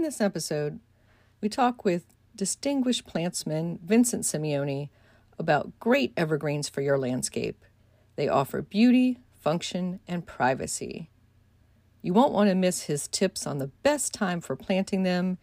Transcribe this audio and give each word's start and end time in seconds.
In 0.00 0.04
this 0.04 0.22
episode, 0.22 0.80
we 1.42 1.50
talk 1.50 1.84
with 1.84 2.06
distinguished 2.34 3.06
plantsman 3.06 3.78
Vincent 3.82 4.24
Simeone 4.24 4.88
about 5.38 5.78
great 5.78 6.14
evergreens 6.16 6.70
for 6.70 6.80
your 6.80 6.96
landscape. 6.96 7.66
They 8.16 8.26
offer 8.26 8.62
beauty, 8.62 9.18
function, 9.38 10.00
and 10.08 10.24
privacy. 10.24 11.10
You 12.00 12.14
won't 12.14 12.32
want 12.32 12.48
to 12.48 12.54
miss 12.54 12.84
his 12.84 13.08
tips 13.08 13.46
on 13.46 13.58
the 13.58 13.66
best 13.82 14.14
time 14.14 14.40
for 14.40 14.56
planting 14.56 15.02
them 15.02 15.36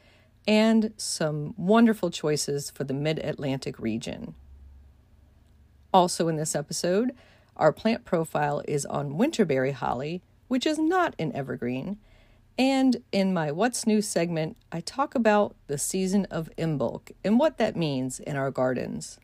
and 0.48 0.92
some 0.98 1.54
wonderful 1.56 2.10
choices 2.10 2.72
for 2.72 2.84
the 2.84 2.96
mid 2.96 3.20
Atlantic 3.20 3.78
region. 3.78 4.34
Also, 5.94 6.28
in 6.28 6.36
this 6.36 6.56
episode, 6.56 7.12
our 7.56 7.72
plant 7.72 8.06
profile 8.06 8.64
is 8.68 8.88
on 8.88 9.20
winterberry 9.20 9.74
holly, 9.74 10.24
which 10.48 10.66
is 10.66 10.80
not 10.80 11.14
an 11.20 11.32
evergreen. 11.36 12.00
And 12.58 13.04
in 13.12 13.36
my 13.36 13.52
What's 13.52 13.86
New 13.86 14.02
segment, 14.02 14.58
I 14.72 14.80
talk 14.82 15.14
about 15.14 15.56
the 15.68 15.78
season 15.78 16.26
of 16.32 16.50
Imbolc 16.58 17.12
and 17.24 17.38
what 17.38 17.60
that 17.60 17.76
means 17.76 18.20
in 18.20 18.36
our 18.36 18.50
gardens. 18.50 19.20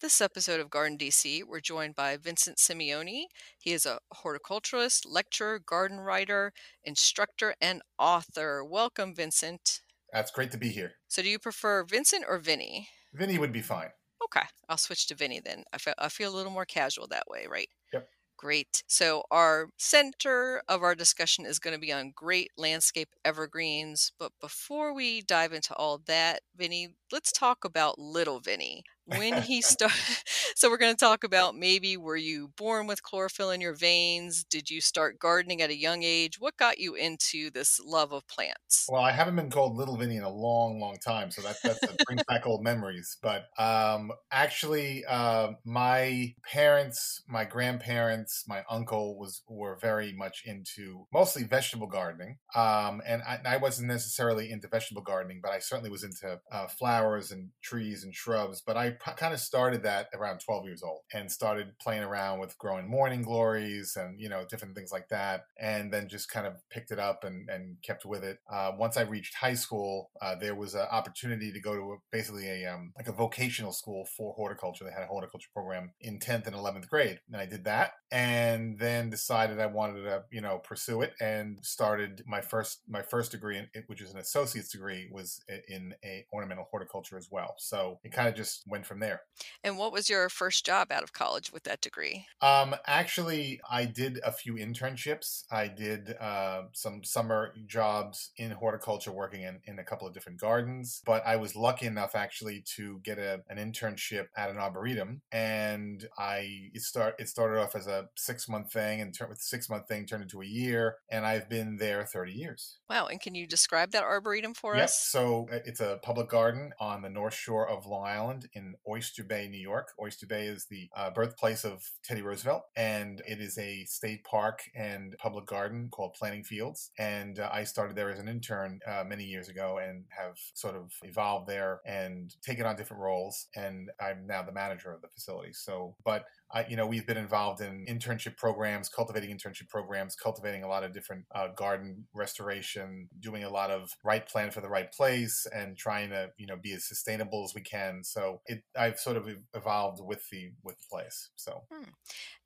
This 0.00 0.20
episode 0.20 0.60
of 0.60 0.70
Garden 0.70 0.96
DC, 0.96 1.42
we're 1.42 1.58
joined 1.58 1.96
by 1.96 2.16
Vincent 2.16 2.58
Simeone. 2.58 3.24
He 3.58 3.72
is 3.72 3.84
a 3.84 3.98
horticulturalist, 4.24 5.04
lecturer, 5.10 5.58
garden 5.58 5.98
writer, 5.98 6.52
instructor, 6.84 7.56
and 7.60 7.82
author. 7.98 8.62
Welcome, 8.64 9.16
Vincent. 9.16 9.80
That's 10.12 10.30
great 10.30 10.52
to 10.52 10.58
be 10.58 10.68
here. 10.68 10.92
So, 11.08 11.22
do 11.22 11.28
you 11.28 11.40
prefer 11.40 11.82
Vincent 11.82 12.24
or 12.28 12.38
Vinny? 12.38 12.88
Vinny 13.12 13.36
would 13.38 13.52
be 13.52 13.62
fine. 13.62 13.88
Okay, 14.24 14.46
I'll 14.68 14.76
switch 14.76 15.08
to 15.08 15.16
Vinny 15.16 15.40
then. 15.44 15.64
I 15.72 15.78
feel, 15.78 15.94
I 15.98 16.08
feel 16.08 16.32
a 16.32 16.36
little 16.36 16.52
more 16.52 16.64
casual 16.64 17.08
that 17.08 17.24
way, 17.26 17.46
right? 17.50 17.68
Yep. 17.92 18.08
Great. 18.38 18.84
So, 18.86 19.24
our 19.30 19.68
center 19.78 20.62
of 20.68 20.82
our 20.82 20.94
discussion 20.94 21.44
is 21.44 21.58
going 21.58 21.74
to 21.74 21.80
be 21.80 21.92
on 21.92 22.12
great 22.12 22.52
landscape 22.56 23.10
evergreens. 23.24 24.12
But 24.18 24.32
before 24.40 24.94
we 24.94 25.20
dive 25.22 25.52
into 25.52 25.74
all 25.74 25.98
that, 26.06 26.42
Vinny, 26.56 26.94
let's 27.12 27.32
talk 27.32 27.64
about 27.64 27.98
little 27.98 28.38
Vinny 28.40 28.84
when 29.16 29.42
he 29.42 29.62
started 29.62 29.96
so 30.54 30.70
we're 30.70 30.78
going 30.78 30.94
to 30.94 31.04
talk 31.04 31.24
about 31.24 31.56
maybe 31.56 31.96
were 31.96 32.16
you 32.16 32.50
born 32.56 32.86
with 32.86 33.02
chlorophyll 33.02 33.50
in 33.50 33.60
your 33.60 33.74
veins? 33.74 34.44
Did 34.44 34.70
you 34.70 34.80
start 34.80 35.18
gardening 35.18 35.62
at 35.62 35.70
a 35.70 35.76
young 35.76 36.02
age? 36.02 36.40
What 36.40 36.56
got 36.56 36.78
you 36.78 36.94
into 36.94 37.50
this 37.50 37.80
love 37.84 38.12
of 38.12 38.26
plants? 38.28 38.86
Well 38.88 39.02
i 39.02 39.12
haven't 39.12 39.36
been 39.36 39.50
called 39.50 39.76
little 39.76 39.96
vinny 39.96 40.16
in 40.16 40.22
a 40.22 40.30
long 40.30 40.80
long 40.80 40.96
time 41.04 41.30
so 41.30 41.42
that, 41.42 41.56
that's 41.62 41.80
that 41.80 41.98
brings 42.06 42.22
back 42.24 42.46
old 42.46 42.62
memories 42.62 43.16
but 43.22 43.46
um, 43.58 44.12
actually 44.30 45.04
uh, 45.06 45.52
my 45.64 46.34
parents 46.50 47.22
my 47.28 47.44
grandparents 47.44 48.44
my 48.46 48.62
uncle 48.70 49.18
was 49.18 49.42
were 49.48 49.76
very 49.80 50.12
much 50.12 50.42
into 50.44 51.06
mostly 51.12 51.44
vegetable 51.44 51.86
gardening 51.86 52.38
um, 52.54 53.00
and 53.06 53.22
I, 53.22 53.40
I, 53.44 53.56
wasn't 53.56 53.88
necessarily 53.88 54.50
into 54.50 54.68
vegetable 54.68 55.02
gardening 55.02 55.40
but 55.42 55.52
i 55.52 55.58
certainly 55.58 55.90
was 55.90 56.04
into 56.04 56.40
uh, 56.50 56.66
flowers 56.66 57.30
and 57.30 57.50
trees 57.62 58.04
and 58.04 58.14
shrubs 58.14 58.62
but 58.64 58.76
i 58.76 58.90
kind 59.16 59.34
of 59.34 59.40
started 59.40 59.82
that 59.82 60.08
around 60.14 60.40
12 60.40 60.64
years 60.64 60.82
old 60.82 61.00
and 61.12 61.30
started 61.30 61.72
playing 61.80 62.02
around 62.02 62.38
with 62.38 62.56
growing 62.58 62.88
morning 62.88 63.22
glories 63.22 63.96
and 63.96 64.20
you 64.20 64.28
know 64.28 64.44
different 64.48 64.74
things 64.74 64.92
like 64.92 65.08
that 65.08 65.44
and 65.60 65.92
then 65.92 66.08
just 66.08 66.30
kind 66.30 66.46
of 66.46 66.54
picked 66.70 66.90
it 66.90 66.98
up 66.98 67.24
and, 67.24 67.48
and 67.48 67.76
kept 67.82 68.04
with 68.04 68.24
it. 68.24 68.38
Uh, 68.52 68.72
once 68.78 68.96
i 68.96 69.02
reached 69.02 69.34
high 69.34 69.54
school 69.54 70.10
uh, 70.22 70.34
there 70.34 70.54
was 70.54 70.74
an 70.74 70.86
opportunity 70.90 71.52
to 71.52 71.60
go 71.60 71.74
to 71.74 71.92
a, 71.92 71.96
basically 72.10 72.48
a 72.48 72.66
um, 72.66 72.92
like 72.96 73.08
a 73.08 73.12
vocational 73.12 73.72
school 73.72 74.06
for 74.16 74.32
horticulture. 74.34 74.84
They 74.84 74.90
had 74.90 75.02
a 75.02 75.06
horticulture 75.06 75.48
program 75.52 75.90
in 76.00 76.18
10th 76.18 76.46
and 76.46 76.56
11th 76.56 76.88
grade 76.88 77.20
and 77.28 77.40
i 77.40 77.46
did 77.46 77.64
that 77.64 77.92
and 78.10 78.78
then 78.78 79.10
decided 79.10 79.60
i 79.60 79.66
wanted 79.66 80.02
to 80.02 80.22
you 80.30 80.40
know 80.40 80.58
pursue 80.58 81.02
it 81.02 81.12
and 81.20 81.58
started 81.62 82.22
my 82.26 82.40
first 82.40 82.82
my 82.88 83.02
first 83.02 83.32
degree 83.32 83.58
in, 83.58 83.66
which 83.86 84.02
is 84.02 84.12
an 84.12 84.18
associate's 84.18 84.70
degree 84.70 85.08
was 85.10 85.40
in 85.68 85.94
a 86.04 86.24
ornamental 86.32 86.66
horticulture 86.70 87.16
as 87.16 87.28
well. 87.30 87.54
So 87.58 87.98
it 88.04 88.12
kind 88.12 88.28
of 88.28 88.34
just 88.34 88.62
went 88.66 88.86
from 88.88 89.00
there. 89.00 89.22
And 89.62 89.78
what 89.78 89.92
was 89.92 90.08
your 90.08 90.28
first 90.28 90.66
job 90.66 90.90
out 90.90 91.02
of 91.02 91.12
college 91.12 91.52
with 91.52 91.62
that 91.64 91.80
degree? 91.80 92.26
Um, 92.40 92.74
actually, 92.86 93.60
I 93.70 93.84
did 93.84 94.18
a 94.24 94.32
few 94.32 94.54
internships. 94.54 95.44
I 95.50 95.68
did 95.68 96.14
uh, 96.20 96.62
some 96.72 97.04
summer 97.04 97.54
jobs 97.66 98.30
in 98.36 98.50
horticulture, 98.50 99.12
working 99.12 99.42
in, 99.42 99.60
in 99.66 99.78
a 99.78 99.84
couple 99.84 100.08
of 100.08 100.14
different 100.14 100.40
gardens. 100.40 101.02
But 101.04 101.24
I 101.26 101.36
was 101.36 101.54
lucky 101.54 101.86
enough 101.86 102.14
actually 102.14 102.64
to 102.76 103.00
get 103.04 103.18
a, 103.18 103.42
an 103.48 103.58
internship 103.58 104.26
at 104.36 104.50
an 104.50 104.56
arboretum, 104.56 105.22
and 105.30 106.06
I 106.18 106.70
it 106.72 106.82
start 106.82 107.14
it 107.18 107.28
started 107.28 107.60
off 107.60 107.76
as 107.76 107.86
a 107.86 108.08
six 108.16 108.48
month 108.48 108.72
thing, 108.72 109.00
and 109.00 109.14
with 109.28 109.38
six 109.38 109.68
month 109.68 109.86
thing 109.88 110.06
turned 110.06 110.22
into 110.22 110.40
a 110.40 110.46
year, 110.46 110.96
and 111.10 111.26
I've 111.26 111.48
been 111.48 111.76
there 111.76 112.04
thirty 112.04 112.32
years. 112.32 112.78
Wow! 112.88 113.06
And 113.06 113.20
can 113.20 113.34
you 113.34 113.46
describe 113.46 113.92
that 113.92 114.02
arboretum 114.02 114.54
for 114.54 114.74
us? 114.74 114.78
Yes. 114.78 115.08
So 115.08 115.48
uh, 115.52 115.58
it's 115.64 115.80
a 115.80 115.98
public 116.02 116.28
garden 116.28 116.72
on 116.80 117.02
the 117.02 117.10
north 117.10 117.34
shore 117.34 117.68
of 117.68 117.86
Long 117.86 118.06
Island 118.06 118.48
in 118.54 118.74
Oyster 118.88 119.24
Bay, 119.24 119.48
New 119.48 119.60
York. 119.60 119.92
Oyster 120.00 120.26
Bay 120.26 120.46
is 120.46 120.66
the 120.70 120.88
uh, 120.96 121.10
birthplace 121.10 121.64
of 121.64 121.82
Teddy 122.04 122.22
Roosevelt, 122.22 122.64
and 122.76 123.22
it 123.26 123.40
is 123.40 123.58
a 123.58 123.84
state 123.84 124.24
park 124.24 124.60
and 124.74 125.16
public 125.18 125.46
garden 125.46 125.88
called 125.90 126.14
Planting 126.14 126.44
Fields. 126.44 126.90
And 126.98 127.38
uh, 127.38 127.48
I 127.52 127.64
started 127.64 127.96
there 127.96 128.10
as 128.10 128.18
an 128.18 128.28
intern 128.28 128.80
uh, 128.86 129.04
many 129.06 129.24
years 129.24 129.48
ago 129.48 129.78
and 129.78 130.04
have 130.10 130.36
sort 130.54 130.76
of 130.76 130.92
evolved 131.02 131.48
there 131.48 131.80
and 131.86 132.34
taken 132.42 132.66
on 132.66 132.76
different 132.76 133.02
roles. 133.02 133.46
And 133.56 133.90
I'm 134.00 134.26
now 134.26 134.42
the 134.42 134.52
manager 134.52 134.92
of 134.92 135.02
the 135.02 135.08
facility. 135.08 135.52
So, 135.52 135.96
but 136.04 136.24
I, 136.52 136.66
you 136.68 136.76
know, 136.76 136.86
we've 136.86 137.06
been 137.06 137.18
involved 137.18 137.60
in 137.60 137.84
internship 137.86 138.36
programs, 138.36 138.88
cultivating 138.88 139.36
internship 139.36 139.68
programs, 139.68 140.16
cultivating 140.16 140.62
a 140.62 140.68
lot 140.68 140.82
of 140.82 140.92
different 140.92 141.24
uh, 141.34 141.48
garden 141.48 142.06
restoration, 142.14 143.08
doing 143.20 143.44
a 143.44 143.50
lot 143.50 143.70
of 143.70 143.90
right 144.02 144.26
plant 144.26 144.54
for 144.54 144.60
the 144.60 144.68
right 144.68 144.90
place, 144.92 145.46
and 145.54 145.76
trying 145.76 146.10
to, 146.10 146.30
you 146.38 146.46
know, 146.46 146.56
be 146.56 146.72
as 146.72 146.84
sustainable 146.84 147.44
as 147.44 147.54
we 147.54 147.60
can. 147.60 148.02
So 148.02 148.40
it, 148.46 148.62
I've 148.76 148.98
sort 148.98 149.16
of 149.16 149.28
evolved 149.54 150.00
with 150.02 150.28
the 150.30 150.52
with 150.64 150.78
the 150.78 150.86
place. 150.90 151.30
So, 151.36 151.64
hmm. 151.70 151.90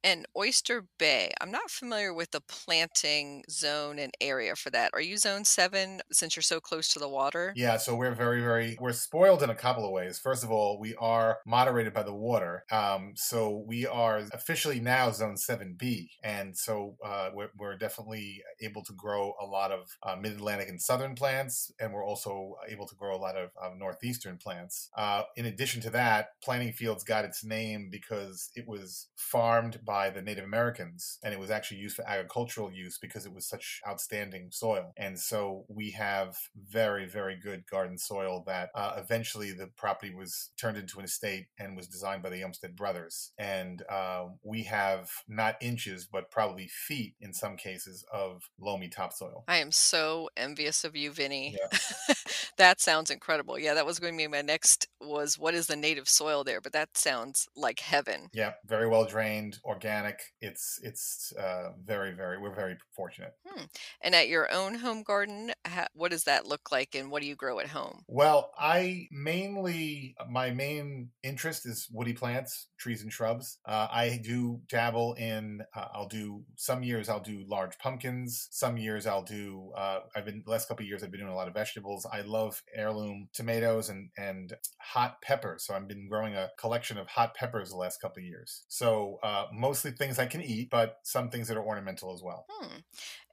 And 0.05 0.27
Oyster 0.37 0.87
Bay, 0.99 1.33
I'm 1.41 1.51
not 1.51 1.71
familiar 1.71 2.13
with 2.13 2.31
the 2.31 2.41
planting 2.41 3.45
zone 3.51 3.99
and 3.99 4.13
area 4.21 4.57
for 4.57 4.71
that. 4.71 4.91
Are 4.95 5.01
you 5.01 5.17
Zone 5.17 5.45
Seven 5.45 6.01
since 6.11 6.35
you're 6.35 6.43
so 6.43 6.61
close 6.61 6.89
to 6.89 6.99
the 6.99 7.09
water? 7.09 7.53
Yeah, 7.57 7.77
so 7.77 7.95
we're 7.95 8.15
very, 8.15 8.41
very 8.41 8.77
we're 8.81 8.93
spoiled 8.93 9.43
in 9.43 9.51
a 9.51 9.55
couple 9.55 9.85
of 9.85 9.93
ways. 9.93 10.19
First 10.19 10.43
of 10.43 10.51
all, 10.51 10.79
we 10.81 10.95
are 10.97 11.39
moderated 11.47 11.93
by 11.93 12.03
the 12.03 12.15
water, 12.15 12.65
um, 12.71 13.13
so 13.17 13.65
we 13.67 13.87
are 13.87 14.23
officially 14.33 14.81
now 14.81 15.11
Zone 15.11 15.37
7B. 15.37 16.09
And 16.25 16.57
so 16.57 16.97
uh, 17.05 17.31
we're, 17.33 17.51
we're, 17.59 17.77
definitely 17.83 18.43
able 18.61 18.85
to 18.85 18.93
grow 18.93 19.33
a 19.41 19.47
lot 19.47 19.73
of 19.73 19.89
uh, 20.05 20.15
mid 20.15 20.33
Atlantic 20.33 20.69
and 20.69 20.81
southern 20.81 21.15
plants, 21.15 21.73
and 21.81 21.93
we're 21.93 22.07
also 22.07 22.55
able 22.69 22.87
to 22.87 22.95
grow 22.95 23.17
a 23.17 23.19
lot 23.19 23.35
of 23.35 23.51
northeastern 23.77 24.37
plants. 24.37 24.89
Uh, 24.97 25.23
in 25.37 25.47
addition 25.47 25.81
to 25.83 25.91
that, 25.91 26.29
Planting 26.43 26.73
Fields 26.73 27.03
got 27.03 27.25
its 27.25 27.43
name 27.43 27.89
because 27.91 28.51
it 28.55 28.69
was 28.69 29.09
farmed 29.17 29.81
by 29.85 29.92
the 30.11 30.23
Native 30.23 30.45
Americans 30.45 31.19
and 31.23 31.33
it 31.33 31.41
was 31.41 31.51
actually 31.51 31.79
used 31.79 31.97
for 31.97 32.09
agricultural 32.09 32.73
use 32.73 32.99
because 32.99 33.27
it 33.27 33.35
was 33.35 33.47
such 33.47 33.81
outstanding 33.87 34.49
soil. 34.51 34.93
And 34.97 35.19
so 35.19 35.65
we 35.69 35.91
have 35.93 36.37
very, 36.57 37.07
very 37.07 37.37
good 37.37 37.67
garden 37.71 37.99
soil 37.99 38.43
that 38.47 38.71
uh, 38.75 38.95
eventually 38.97 39.53
the 39.53 39.69
property 39.77 40.15
was 40.15 40.51
turned 40.59 40.79
into 40.79 40.99
an 40.99 41.05
estate 41.05 41.47
and 41.59 41.77
was 41.77 41.89
designed 41.89 42.23
by 42.23 42.31
the 42.31 42.43
Olmsted 42.43 42.75
brothers. 42.75 43.33
And 43.39 43.83
uh, 43.91 44.27
we 44.43 44.63
have 44.65 45.11
not 45.29 45.57
inches, 45.61 46.07
but 46.11 46.31
probably 46.31 46.69
feet 46.69 47.15
in 47.21 47.33
some 47.33 47.57
cases 47.57 48.05
of 48.13 48.43
loamy 48.61 48.89
topsoil. 48.89 49.45
I 49.49 49.59
am 49.59 49.73
so 49.73 50.31
envious 50.37 50.85
of 50.85 50.97
you, 50.97 51.11
Vinny. 51.13 51.57
Yeah. 51.59 52.15
that 52.57 52.81
sounds 52.81 53.11
incredible. 53.11 53.59
Yeah, 53.59 53.75
that 53.75 53.87
was 53.87 53.99
going 53.99 54.15
to 54.15 54.19
be 54.19 54.27
my 54.27 54.43
next 54.43 54.89
was 55.01 55.39
what 55.39 55.55
is 55.55 55.67
the 55.67 55.77
native 55.77 56.09
soil 56.09 56.45
there? 56.45 56.61
But 56.61 56.73
that 56.73 56.97
sounds 56.97 57.49
like 57.57 57.81
heaven. 57.81 58.29
Yeah, 58.33 58.53
very 58.67 58.89
well 58.89 59.05
drained, 59.05 59.59
organic 59.65 59.82
organic. 59.83 60.21
It's 60.41 60.79
it's 60.83 61.33
uh, 61.39 61.71
very 61.85 62.13
very 62.13 62.39
we're 62.39 62.55
very 62.55 62.77
fortunate. 62.95 63.35
Hmm. 63.47 63.65
And 64.03 64.15
at 64.15 64.29
your 64.29 64.53
own 64.53 64.75
home 64.75 65.03
garden, 65.03 65.53
what 65.95 66.11
does 66.11 66.25
that 66.25 66.47
look 66.47 66.71
like, 66.71 66.95
and 66.95 67.11
what 67.11 67.23
do 67.23 67.29
you 67.29 67.37
grow 67.37 67.59
at 67.59 67.69
home? 67.69 68.05
Well, 68.09 68.53
I 68.59 69.09
mainly 69.11 70.15
my 70.31 70.51
main 70.51 71.11
interest 71.23 71.67
is 71.67 71.89
woody 71.91 72.13
plants, 72.13 72.69
trees 72.79 73.03
and 73.03 73.13
shrubs. 73.13 73.59
Uh, 73.67 73.89
I 73.91 74.21
do 74.23 74.61
dabble 74.69 75.15
in. 75.15 75.63
Uh, 75.75 75.89
I'll 75.93 76.09
do 76.09 76.45
some 76.57 76.83
years 76.83 77.09
I'll 77.09 77.21
do 77.21 77.45
large 77.49 77.79
pumpkins. 77.79 78.49
Some 78.51 78.77
years 78.77 79.07
I'll 79.07 79.23
do. 79.25 79.73
Uh, 79.77 80.01
I've 80.15 80.25
been 80.25 80.43
the 80.45 80.51
last 80.51 80.69
couple 80.69 80.85
of 80.85 80.89
years 80.89 81.03
I've 81.03 81.11
been 81.11 81.21
doing 81.21 81.33
a 81.33 81.37
lot 81.37 81.49
of 81.49 81.55
vegetables. 81.55 82.07
I 82.11 82.23
love 82.23 82.63
heirloom 82.75 83.29
tomatoes 83.33 83.89
and 83.89 84.11
and 84.17 84.55
hot 84.81 85.21
peppers. 85.23 85.67
So 85.67 85.75
I've 85.75 85.89
been 85.89 86.09
growing 86.09 86.35
a 86.35 86.51
collection 86.59 86.99
of 86.99 87.09
hot 87.09 87.35
peppers 87.35 87.71
the 87.71 87.77
last 87.77 88.01
couple 88.01 88.21
of 88.21 88.25
years. 88.25 88.65
So 88.69 89.19
uh, 89.23 89.47
mostly 89.73 89.91
things 89.91 90.19
I 90.19 90.27
can 90.27 90.43
eat, 90.43 90.69
but 90.69 90.99
some 91.03 91.31
things 91.31 91.49
that 91.49 91.57
are 91.57 91.65
ornamental 91.65 92.13
as 92.13 92.23
well. 92.23 92.45
Hmm. 92.51 92.77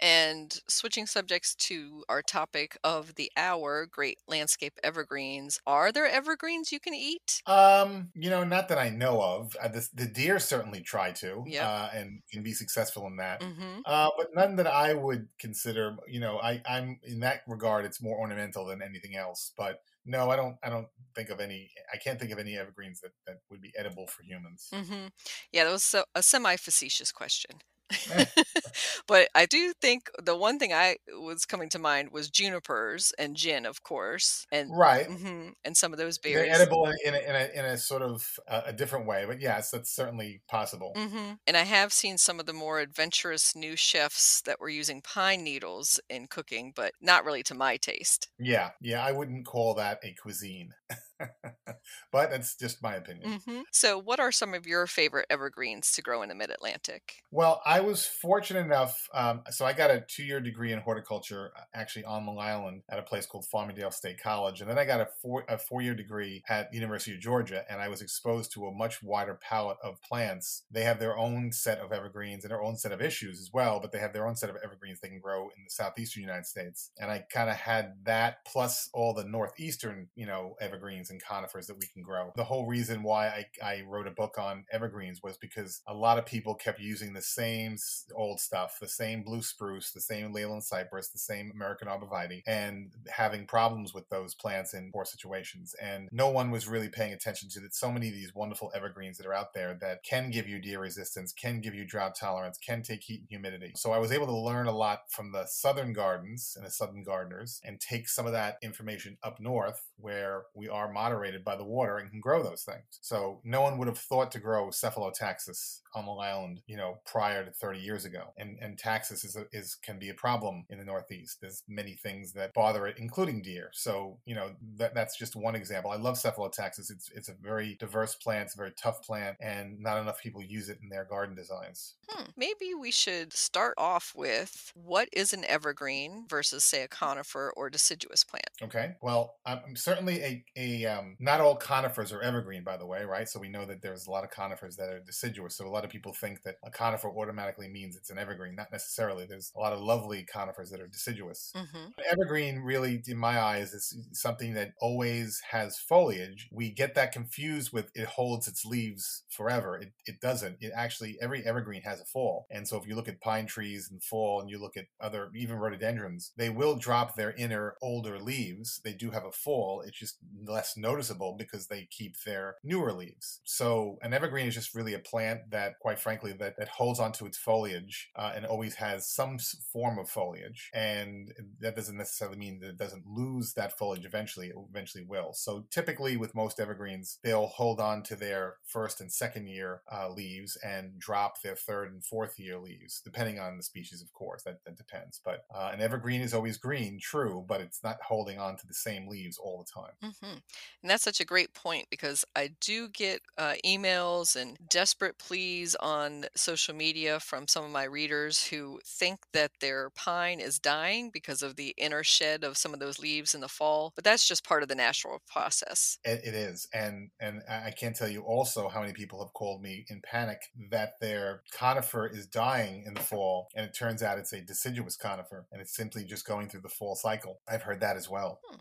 And 0.01 0.57
switching 0.69 1.05
subjects 1.05 1.53
to 1.55 2.05
our 2.07 2.21
topic 2.21 2.77
of 2.81 3.15
the 3.15 3.29
hour, 3.35 3.85
great 3.85 4.19
landscape 4.25 4.79
evergreens. 4.81 5.59
Are 5.67 5.91
there 5.91 6.07
evergreens 6.07 6.71
you 6.71 6.79
can 6.79 6.93
eat? 6.93 7.41
Um, 7.45 8.11
you 8.15 8.29
know, 8.29 8.45
not 8.45 8.69
that 8.69 8.77
I 8.77 8.89
know 8.89 9.21
of. 9.21 9.53
Uh, 9.61 9.67
the, 9.67 9.85
the, 9.93 10.05
deer 10.05 10.39
certainly 10.39 10.79
try 10.79 11.11
to, 11.11 11.43
yep. 11.45 11.65
uh, 11.65 11.89
and 11.93 12.21
can 12.31 12.41
be 12.41 12.53
successful 12.53 13.05
in 13.07 13.17
that. 13.17 13.41
Mm-hmm. 13.41 13.81
Uh, 13.85 14.09
but 14.17 14.27
none 14.33 14.55
that 14.55 14.67
I 14.67 14.93
would 14.93 15.27
consider. 15.39 15.97
You 16.07 16.21
know, 16.21 16.39
I, 16.39 16.61
I'm 16.65 17.01
in 17.03 17.19
that 17.19 17.41
regard, 17.47 17.83
it's 17.83 18.01
more 18.01 18.17
ornamental 18.17 18.65
than 18.65 18.81
anything 18.81 19.17
else. 19.17 19.51
But 19.57 19.81
no, 20.09 20.31
I 20.31 20.35
don't. 20.35 20.57
I 20.63 20.69
don't 20.69 20.87
think 21.15 21.29
of 21.29 21.39
any. 21.39 21.69
I 21.93 21.97
can't 21.97 22.19
think 22.19 22.31
of 22.31 22.39
any 22.39 22.57
evergreens 22.57 22.99
that, 23.01 23.11
that 23.27 23.37
would 23.51 23.61
be 23.61 23.71
edible 23.77 24.07
for 24.07 24.23
humans. 24.23 24.67
Mm-hmm. 24.73 25.07
Yeah, 25.51 25.65
that 25.65 25.71
was 25.71 25.83
so, 25.83 26.03
a 26.15 26.23
semi 26.23 26.55
facetious 26.55 27.11
question. 27.11 27.57
but 29.07 29.29
I 29.35 29.45
do 29.45 29.73
think 29.81 30.09
the 30.23 30.35
one 30.35 30.59
thing 30.59 30.73
I 30.73 30.97
was 31.19 31.45
coming 31.45 31.69
to 31.69 31.79
mind 31.79 32.11
was 32.11 32.29
junipers 32.29 33.11
and 33.17 33.35
gin, 33.35 33.65
of 33.65 33.83
course, 33.83 34.45
and 34.51 34.69
right, 34.75 35.07
mm-hmm, 35.07 35.49
and 35.63 35.77
some 35.77 35.91
of 35.91 35.99
those 35.99 36.17
berries. 36.17 36.51
They're 36.51 36.61
edible 36.61 36.85
in, 36.85 36.93
in, 37.05 37.15
a, 37.15 37.17
in 37.17 37.35
a, 37.35 37.59
in 37.59 37.65
a 37.65 37.77
sort 37.77 38.01
of 38.01 38.39
uh, 38.47 38.61
a 38.65 38.73
different 38.73 39.07
way, 39.07 39.25
but 39.27 39.41
yes, 39.41 39.71
that's 39.71 39.93
certainly 39.93 40.41
possible. 40.47 40.93
Mm-hmm. 40.95 41.33
And 41.47 41.57
I 41.57 41.63
have 41.63 41.93
seen 41.93 42.17
some 42.17 42.39
of 42.39 42.45
the 42.45 42.53
more 42.53 42.79
adventurous 42.79 43.55
new 43.55 43.75
chefs 43.75 44.41
that 44.41 44.59
were 44.59 44.69
using 44.69 45.01
pine 45.01 45.43
needles 45.43 45.99
in 46.09 46.27
cooking, 46.27 46.73
but 46.75 46.93
not 47.01 47.25
really 47.25 47.43
to 47.43 47.55
my 47.55 47.77
taste. 47.77 48.29
Yeah, 48.37 48.69
yeah, 48.81 49.03
I 49.03 49.11
wouldn't 49.11 49.45
call 49.45 49.73
that 49.75 49.99
a 50.03 50.13
cuisine. 50.13 50.73
but 52.11 52.31
that's 52.31 52.55
just 52.55 52.81
my 52.81 52.95
opinion. 52.95 53.39
Mm-hmm. 53.39 53.61
So, 53.71 53.97
what 53.97 54.19
are 54.19 54.31
some 54.31 54.53
of 54.53 54.65
your 54.65 54.87
favorite 54.87 55.25
evergreens 55.29 55.91
to 55.93 56.01
grow 56.01 56.21
in 56.21 56.29
the 56.29 56.35
Mid 56.35 56.49
Atlantic? 56.49 57.23
Well, 57.31 57.61
I 57.65 57.81
was 57.81 58.05
fortunate 58.05 58.65
enough. 58.65 59.07
Um, 59.13 59.41
so, 59.49 59.65
I 59.65 59.73
got 59.73 59.91
a 59.91 60.03
two-year 60.07 60.39
degree 60.39 60.71
in 60.71 60.79
horticulture, 60.79 61.51
uh, 61.55 61.61
actually 61.73 62.05
on 62.05 62.25
Long 62.25 62.39
Island, 62.39 62.83
at 62.89 62.99
a 62.99 63.03
place 63.03 63.25
called 63.25 63.45
Farmingdale 63.53 63.93
State 63.93 64.21
College, 64.21 64.61
and 64.61 64.69
then 64.69 64.77
I 64.77 64.85
got 64.85 65.01
a 65.01 65.07
four 65.21 65.45
a 65.47 65.57
four-year 65.57 65.95
degree 65.95 66.43
at 66.49 66.71
the 66.71 66.77
University 66.77 67.13
of 67.13 67.21
Georgia, 67.21 67.63
and 67.69 67.81
I 67.81 67.89
was 67.89 68.01
exposed 68.01 68.51
to 68.53 68.65
a 68.65 68.73
much 68.73 69.03
wider 69.03 69.39
palette 69.41 69.77
of 69.83 70.01
plants. 70.01 70.63
They 70.71 70.83
have 70.83 70.99
their 70.99 71.17
own 71.17 71.51
set 71.51 71.79
of 71.79 71.91
evergreens 71.91 72.43
and 72.43 72.51
their 72.51 72.63
own 72.63 72.77
set 72.77 72.91
of 72.91 73.01
issues 73.01 73.39
as 73.39 73.49
well, 73.53 73.79
but 73.79 73.91
they 73.91 73.99
have 73.99 74.13
their 74.13 74.27
own 74.27 74.35
set 74.35 74.49
of 74.49 74.57
evergreens 74.63 74.99
they 74.99 75.09
can 75.09 75.19
grow 75.19 75.43
in 75.43 75.63
the 75.63 75.69
southeastern 75.69 76.23
United 76.23 76.45
States, 76.45 76.91
and 76.99 77.11
I 77.11 77.25
kind 77.31 77.49
of 77.49 77.55
had 77.55 77.93
that 78.03 78.45
plus 78.45 78.89
all 78.93 79.13
the 79.13 79.25
northeastern, 79.25 80.07
you 80.15 80.25
know, 80.25 80.55
evergreens 80.61 80.78
and 81.09 81.21
conifers 81.21 81.67
that 81.67 81.77
we 81.77 81.87
can 81.87 82.01
grow. 82.01 82.31
The 82.35 82.43
whole 82.43 82.65
reason 82.65 83.03
why 83.03 83.27
I, 83.27 83.45
I 83.63 83.83
wrote 83.87 84.07
a 84.07 84.11
book 84.11 84.37
on 84.37 84.65
evergreens 84.71 85.21
was 85.23 85.37
because 85.37 85.81
a 85.87 85.93
lot 85.93 86.17
of 86.17 86.25
people 86.25 86.55
kept 86.55 86.79
using 86.79 87.13
the 87.13 87.21
same 87.21 87.77
old 88.15 88.39
stuff, 88.39 88.77
the 88.79 88.87
same 88.87 89.23
blue 89.23 89.41
spruce, 89.41 89.91
the 89.91 90.01
same 90.01 90.33
Leyland 90.33 90.63
cypress, 90.63 91.09
the 91.09 91.19
same 91.19 91.51
American 91.53 91.87
arborvitae, 91.87 92.41
and 92.47 92.91
having 93.09 93.45
problems 93.45 93.93
with 93.93 94.07
those 94.09 94.35
plants 94.35 94.73
in 94.73 94.91
poor 94.91 95.05
situations. 95.05 95.75
And 95.81 96.09
no 96.11 96.29
one 96.29 96.51
was 96.51 96.67
really 96.67 96.89
paying 96.89 97.13
attention 97.13 97.49
to 97.49 97.59
that. 97.61 97.75
So 97.75 97.91
many 97.91 98.07
of 98.07 98.13
these 98.13 98.33
wonderful 98.33 98.71
evergreens 98.75 99.17
that 99.17 99.27
are 99.27 99.33
out 99.33 99.53
there 99.53 99.77
that 99.81 100.03
can 100.03 100.29
give 100.29 100.47
you 100.47 100.59
deer 100.59 100.79
resistance, 100.79 101.33
can 101.33 101.61
give 101.61 101.75
you 101.75 101.85
drought 101.85 102.15
tolerance, 102.15 102.57
can 102.57 102.81
take 102.81 103.03
heat 103.03 103.21
and 103.21 103.29
humidity. 103.29 103.73
So 103.75 103.91
I 103.91 103.97
was 103.97 104.11
able 104.11 104.27
to 104.27 104.37
learn 104.37 104.67
a 104.67 104.75
lot 104.75 105.01
from 105.09 105.31
the 105.31 105.45
southern 105.45 105.93
gardens 105.93 106.53
and 106.55 106.65
the 106.65 106.71
southern 106.71 107.03
gardeners 107.03 107.59
and 107.63 107.79
take 107.79 108.07
some 108.07 108.25
of 108.25 108.33
that 108.33 108.57
information 108.61 109.17
up 109.23 109.39
north 109.39 109.83
where 109.97 110.43
we 110.55 110.68
are 110.69 110.91
moderated 110.91 111.43
by 111.43 111.55
the 111.55 111.63
water 111.63 111.97
and 111.97 112.09
can 112.09 112.19
grow 112.19 112.43
those 112.43 112.63
things. 112.63 112.99
So 113.01 113.41
no 113.43 113.61
one 113.61 113.77
would 113.77 113.87
have 113.87 113.97
thought 113.97 114.31
to 114.31 114.39
grow 114.39 114.67
Cephalotaxus 114.67 115.81
on 115.93 116.05
Long 116.05 116.23
Island, 116.23 116.61
you 116.67 116.77
know, 116.77 116.99
prior 117.05 117.43
to 117.45 117.51
30 117.51 117.79
years 117.79 118.05
ago. 118.05 118.33
And 118.37 118.57
and 118.61 118.77
taxus 118.77 119.23
is, 119.23 119.35
a, 119.35 119.45
is 119.51 119.75
can 119.75 119.99
be 119.99 120.09
a 120.09 120.13
problem 120.13 120.65
in 120.69 120.79
the 120.79 120.85
Northeast. 120.85 121.39
There's 121.41 121.63
many 121.67 121.95
things 121.95 122.33
that 122.33 122.53
bother 122.53 122.87
it, 122.87 122.97
including 122.97 123.41
deer. 123.41 123.69
So 123.73 124.19
you 124.25 124.35
know 124.35 124.51
that 124.77 124.93
that's 124.93 125.17
just 125.17 125.35
one 125.35 125.55
example. 125.55 125.91
I 125.91 125.97
love 125.97 126.15
Cephalotaxus. 126.15 126.91
It's 126.91 127.09
it's 127.13 127.29
a 127.29 127.35
very 127.41 127.75
diverse 127.79 128.15
plant. 128.15 128.45
It's 128.45 128.55
a 128.55 128.57
very 128.57 128.73
tough 128.81 129.01
plant, 129.03 129.37
and 129.41 129.79
not 129.79 129.99
enough 129.99 130.21
people 130.21 130.43
use 130.43 130.69
it 130.69 130.79
in 130.81 130.89
their 130.89 131.05
garden 131.05 131.35
designs. 131.35 131.95
Hmm. 132.07 132.25
Maybe 132.37 132.73
we 132.79 132.91
should 132.91 133.33
start 133.33 133.73
off 133.77 134.13
with 134.15 134.71
what 134.75 135.09
is 135.13 135.33
an 135.33 135.45
evergreen 135.45 136.25
versus 136.29 136.63
say 136.63 136.83
a 136.83 136.87
conifer 136.87 137.53
or 137.55 137.69
deciduous 137.69 138.23
plant. 138.23 138.49
Okay. 138.61 138.95
Well, 139.01 139.35
I'm 139.45 139.75
certainly 139.75 140.21
a 140.21 140.45
a 140.59 140.85
um, 140.85 141.15
not 141.19 141.39
all 141.39 141.55
conifers 141.55 142.11
are 142.11 142.21
evergreen, 142.21 142.63
by 142.63 142.75
the 142.75 142.85
way, 142.85 143.03
right? 143.03 143.27
So 143.27 143.39
we 143.39 143.47
know 143.47 143.65
that 143.65 143.81
there's 143.81 144.07
a 144.07 144.11
lot 144.11 144.25
of 144.25 144.29
conifers 144.29 144.75
that 144.75 144.89
are 144.89 144.99
deciduous. 144.99 145.55
So 145.55 145.65
a 145.65 145.69
lot 145.69 145.85
of 145.85 145.89
people 145.89 146.13
think 146.13 146.43
that 146.43 146.55
a 146.63 146.69
conifer 146.69 147.09
automatically 147.09 147.69
means 147.69 147.95
it's 147.95 148.09
an 148.09 148.17
evergreen. 148.17 148.55
Not 148.55 148.71
necessarily. 148.71 149.25
There's 149.25 149.51
a 149.55 149.59
lot 149.59 149.71
of 149.71 149.79
lovely 149.79 150.25
conifers 150.31 150.69
that 150.71 150.81
are 150.81 150.87
deciduous. 150.87 151.53
Mm-hmm. 151.55 151.91
Evergreen, 152.11 152.59
really, 152.59 153.01
in 153.07 153.17
my 153.17 153.39
eyes, 153.39 153.73
is 153.73 153.95
something 154.11 154.53
that 154.55 154.73
always 154.81 155.41
has 155.49 155.77
foliage. 155.77 156.49
We 156.51 156.71
get 156.71 156.93
that 156.95 157.13
confused 157.13 157.71
with 157.71 157.89
it 157.95 158.05
holds 158.05 158.47
its 158.47 158.65
leaves 158.65 159.23
forever. 159.29 159.77
It, 159.77 159.93
it 160.05 160.19
doesn't. 160.19 160.57
It 160.59 160.73
actually, 160.75 161.17
every 161.21 161.45
evergreen 161.45 161.83
has 161.83 162.01
a 162.01 162.05
fall. 162.05 162.47
And 162.51 162.67
so 162.67 162.75
if 162.77 162.85
you 162.85 162.95
look 162.95 163.07
at 163.07 163.21
pine 163.21 163.45
trees 163.45 163.89
in 163.89 163.99
fall 163.99 164.41
and 164.41 164.49
you 164.49 164.59
look 164.59 164.75
at 164.75 164.87
other, 164.99 165.29
even 165.35 165.57
rhododendrons, 165.57 166.31
they 166.35 166.49
will 166.49 166.75
drop 166.75 167.15
their 167.15 167.31
inner 167.31 167.75
older 167.81 168.19
leaves. 168.19 168.81
They 168.83 168.93
do 168.93 169.11
have 169.11 169.23
a 169.23 169.31
fall. 169.31 169.81
It's 169.85 169.97
just 169.97 170.17
less 170.49 170.75
noticeable 170.75 171.35
because 171.37 171.67
they 171.67 171.87
keep 171.89 172.15
their 172.25 172.55
newer 172.63 172.93
leaves. 172.93 173.41
So 173.43 173.97
an 174.01 174.13
evergreen 174.13 174.47
is 174.47 174.55
just 174.55 174.75
really 174.75 174.93
a 174.93 174.99
plant 174.99 175.51
that, 175.51 175.79
quite 175.79 175.99
frankly, 175.99 176.33
that, 176.33 176.57
that 176.57 176.67
holds 176.69 176.99
onto 176.99 177.25
its 177.25 177.37
foliage 177.37 178.09
uh, 178.15 178.33
and 178.35 178.45
always 178.45 178.75
has 178.75 179.07
some 179.07 179.37
form 179.71 179.99
of 179.99 180.09
foliage. 180.09 180.69
And 180.73 181.31
that 181.59 181.75
doesn't 181.75 181.97
necessarily 181.97 182.37
mean 182.37 182.59
that 182.59 182.69
it 182.69 182.77
doesn't 182.77 183.05
lose 183.07 183.53
that 183.53 183.77
foliage 183.77 184.05
eventually. 184.05 184.47
It 184.47 184.55
eventually 184.69 185.03
will. 185.07 185.33
So 185.33 185.65
typically 185.69 186.17
with 186.17 186.35
most 186.35 186.59
evergreens, 186.59 187.19
they'll 187.23 187.47
hold 187.47 187.79
on 187.79 188.03
to 188.03 188.15
their 188.15 188.55
first 188.65 189.01
and 189.01 189.11
second 189.11 189.47
year 189.47 189.81
uh, 189.91 190.09
leaves 190.09 190.57
and 190.63 190.97
drop 190.99 191.41
their 191.41 191.55
third 191.55 191.91
and 191.91 192.03
fourth 192.03 192.39
year 192.39 192.57
leaves, 192.59 193.01
depending 193.03 193.39
on 193.39 193.57
the 193.57 193.63
species, 193.63 194.01
of 194.01 194.11
course. 194.13 194.43
That, 194.43 194.63
that 194.65 194.77
depends. 194.77 195.21
But 195.23 195.45
uh, 195.53 195.71
an 195.73 195.81
evergreen 195.81 196.21
is 196.21 196.33
always 196.33 196.57
green, 196.57 196.99
true, 196.99 197.45
but 197.47 197.61
it's 197.61 197.83
not 197.83 197.97
holding 198.01 198.39
on 198.39 198.57
to 198.57 198.67
the 198.67 198.73
same 198.73 199.07
leaves 199.07 199.37
all 199.37 199.63
the 199.63 199.81
time. 199.81 199.93
Mm-hmm. 200.03 200.38
And 200.81 200.89
that's 200.89 201.03
such 201.03 201.19
a 201.19 201.25
great 201.25 201.53
point 201.53 201.87
because 201.89 202.23
I 202.35 202.51
do 202.61 202.87
get 202.87 203.21
uh, 203.37 203.53
emails 203.65 204.35
and 204.35 204.57
desperate 204.69 205.17
pleas 205.17 205.75
on 205.75 206.25
social 206.35 206.73
media 206.73 207.19
from 207.19 207.47
some 207.47 207.65
of 207.65 207.71
my 207.71 207.83
readers 207.83 208.47
who 208.47 208.79
think 208.85 209.19
that 209.33 209.51
their 209.59 209.89
pine 209.89 210.39
is 210.39 210.59
dying 210.59 211.09
because 211.11 211.41
of 211.41 211.55
the 211.55 211.73
inner 211.77 212.03
shed 212.03 212.43
of 212.43 212.57
some 212.57 212.73
of 212.73 212.79
those 212.79 212.99
leaves 212.99 213.35
in 213.35 213.41
the 213.41 213.47
fall. 213.47 213.91
But 213.95 214.03
that's 214.03 214.27
just 214.27 214.45
part 214.45 214.63
of 214.63 214.69
the 214.69 214.75
natural 214.75 215.21
process. 215.27 215.97
it, 216.03 216.21
it 216.23 216.33
is, 216.33 216.67
and 216.73 217.09
and 217.19 217.41
I 217.49 217.71
can't 217.71 217.95
tell 217.95 218.09
you 218.09 218.21
also 218.21 218.69
how 218.69 218.81
many 218.81 218.93
people 218.93 219.23
have 219.23 219.33
called 219.33 219.61
me 219.61 219.85
in 219.89 220.01
panic 220.01 220.41
that 220.71 220.99
their 221.01 221.41
conifer 221.51 222.07
is 222.07 222.25
dying 222.25 222.83
in 222.85 222.93
the 222.93 223.01
fall, 223.01 223.49
and 223.55 223.65
it 223.65 223.73
turns 223.73 224.01
out 224.01 224.17
it's 224.17 224.33
a 224.33 224.41
deciduous 224.41 224.95
conifer, 224.95 225.45
and 225.51 225.61
it's 225.61 225.75
simply 225.75 226.03
just 226.03 226.25
going 226.25 226.47
through 226.47 226.61
the 226.61 226.69
fall 226.69 226.95
cycle. 226.95 227.39
I've 227.47 227.63
heard 227.63 227.81
that 227.81 227.97
as 227.97 228.09
well. 228.09 228.39
Hmm. 228.49 228.57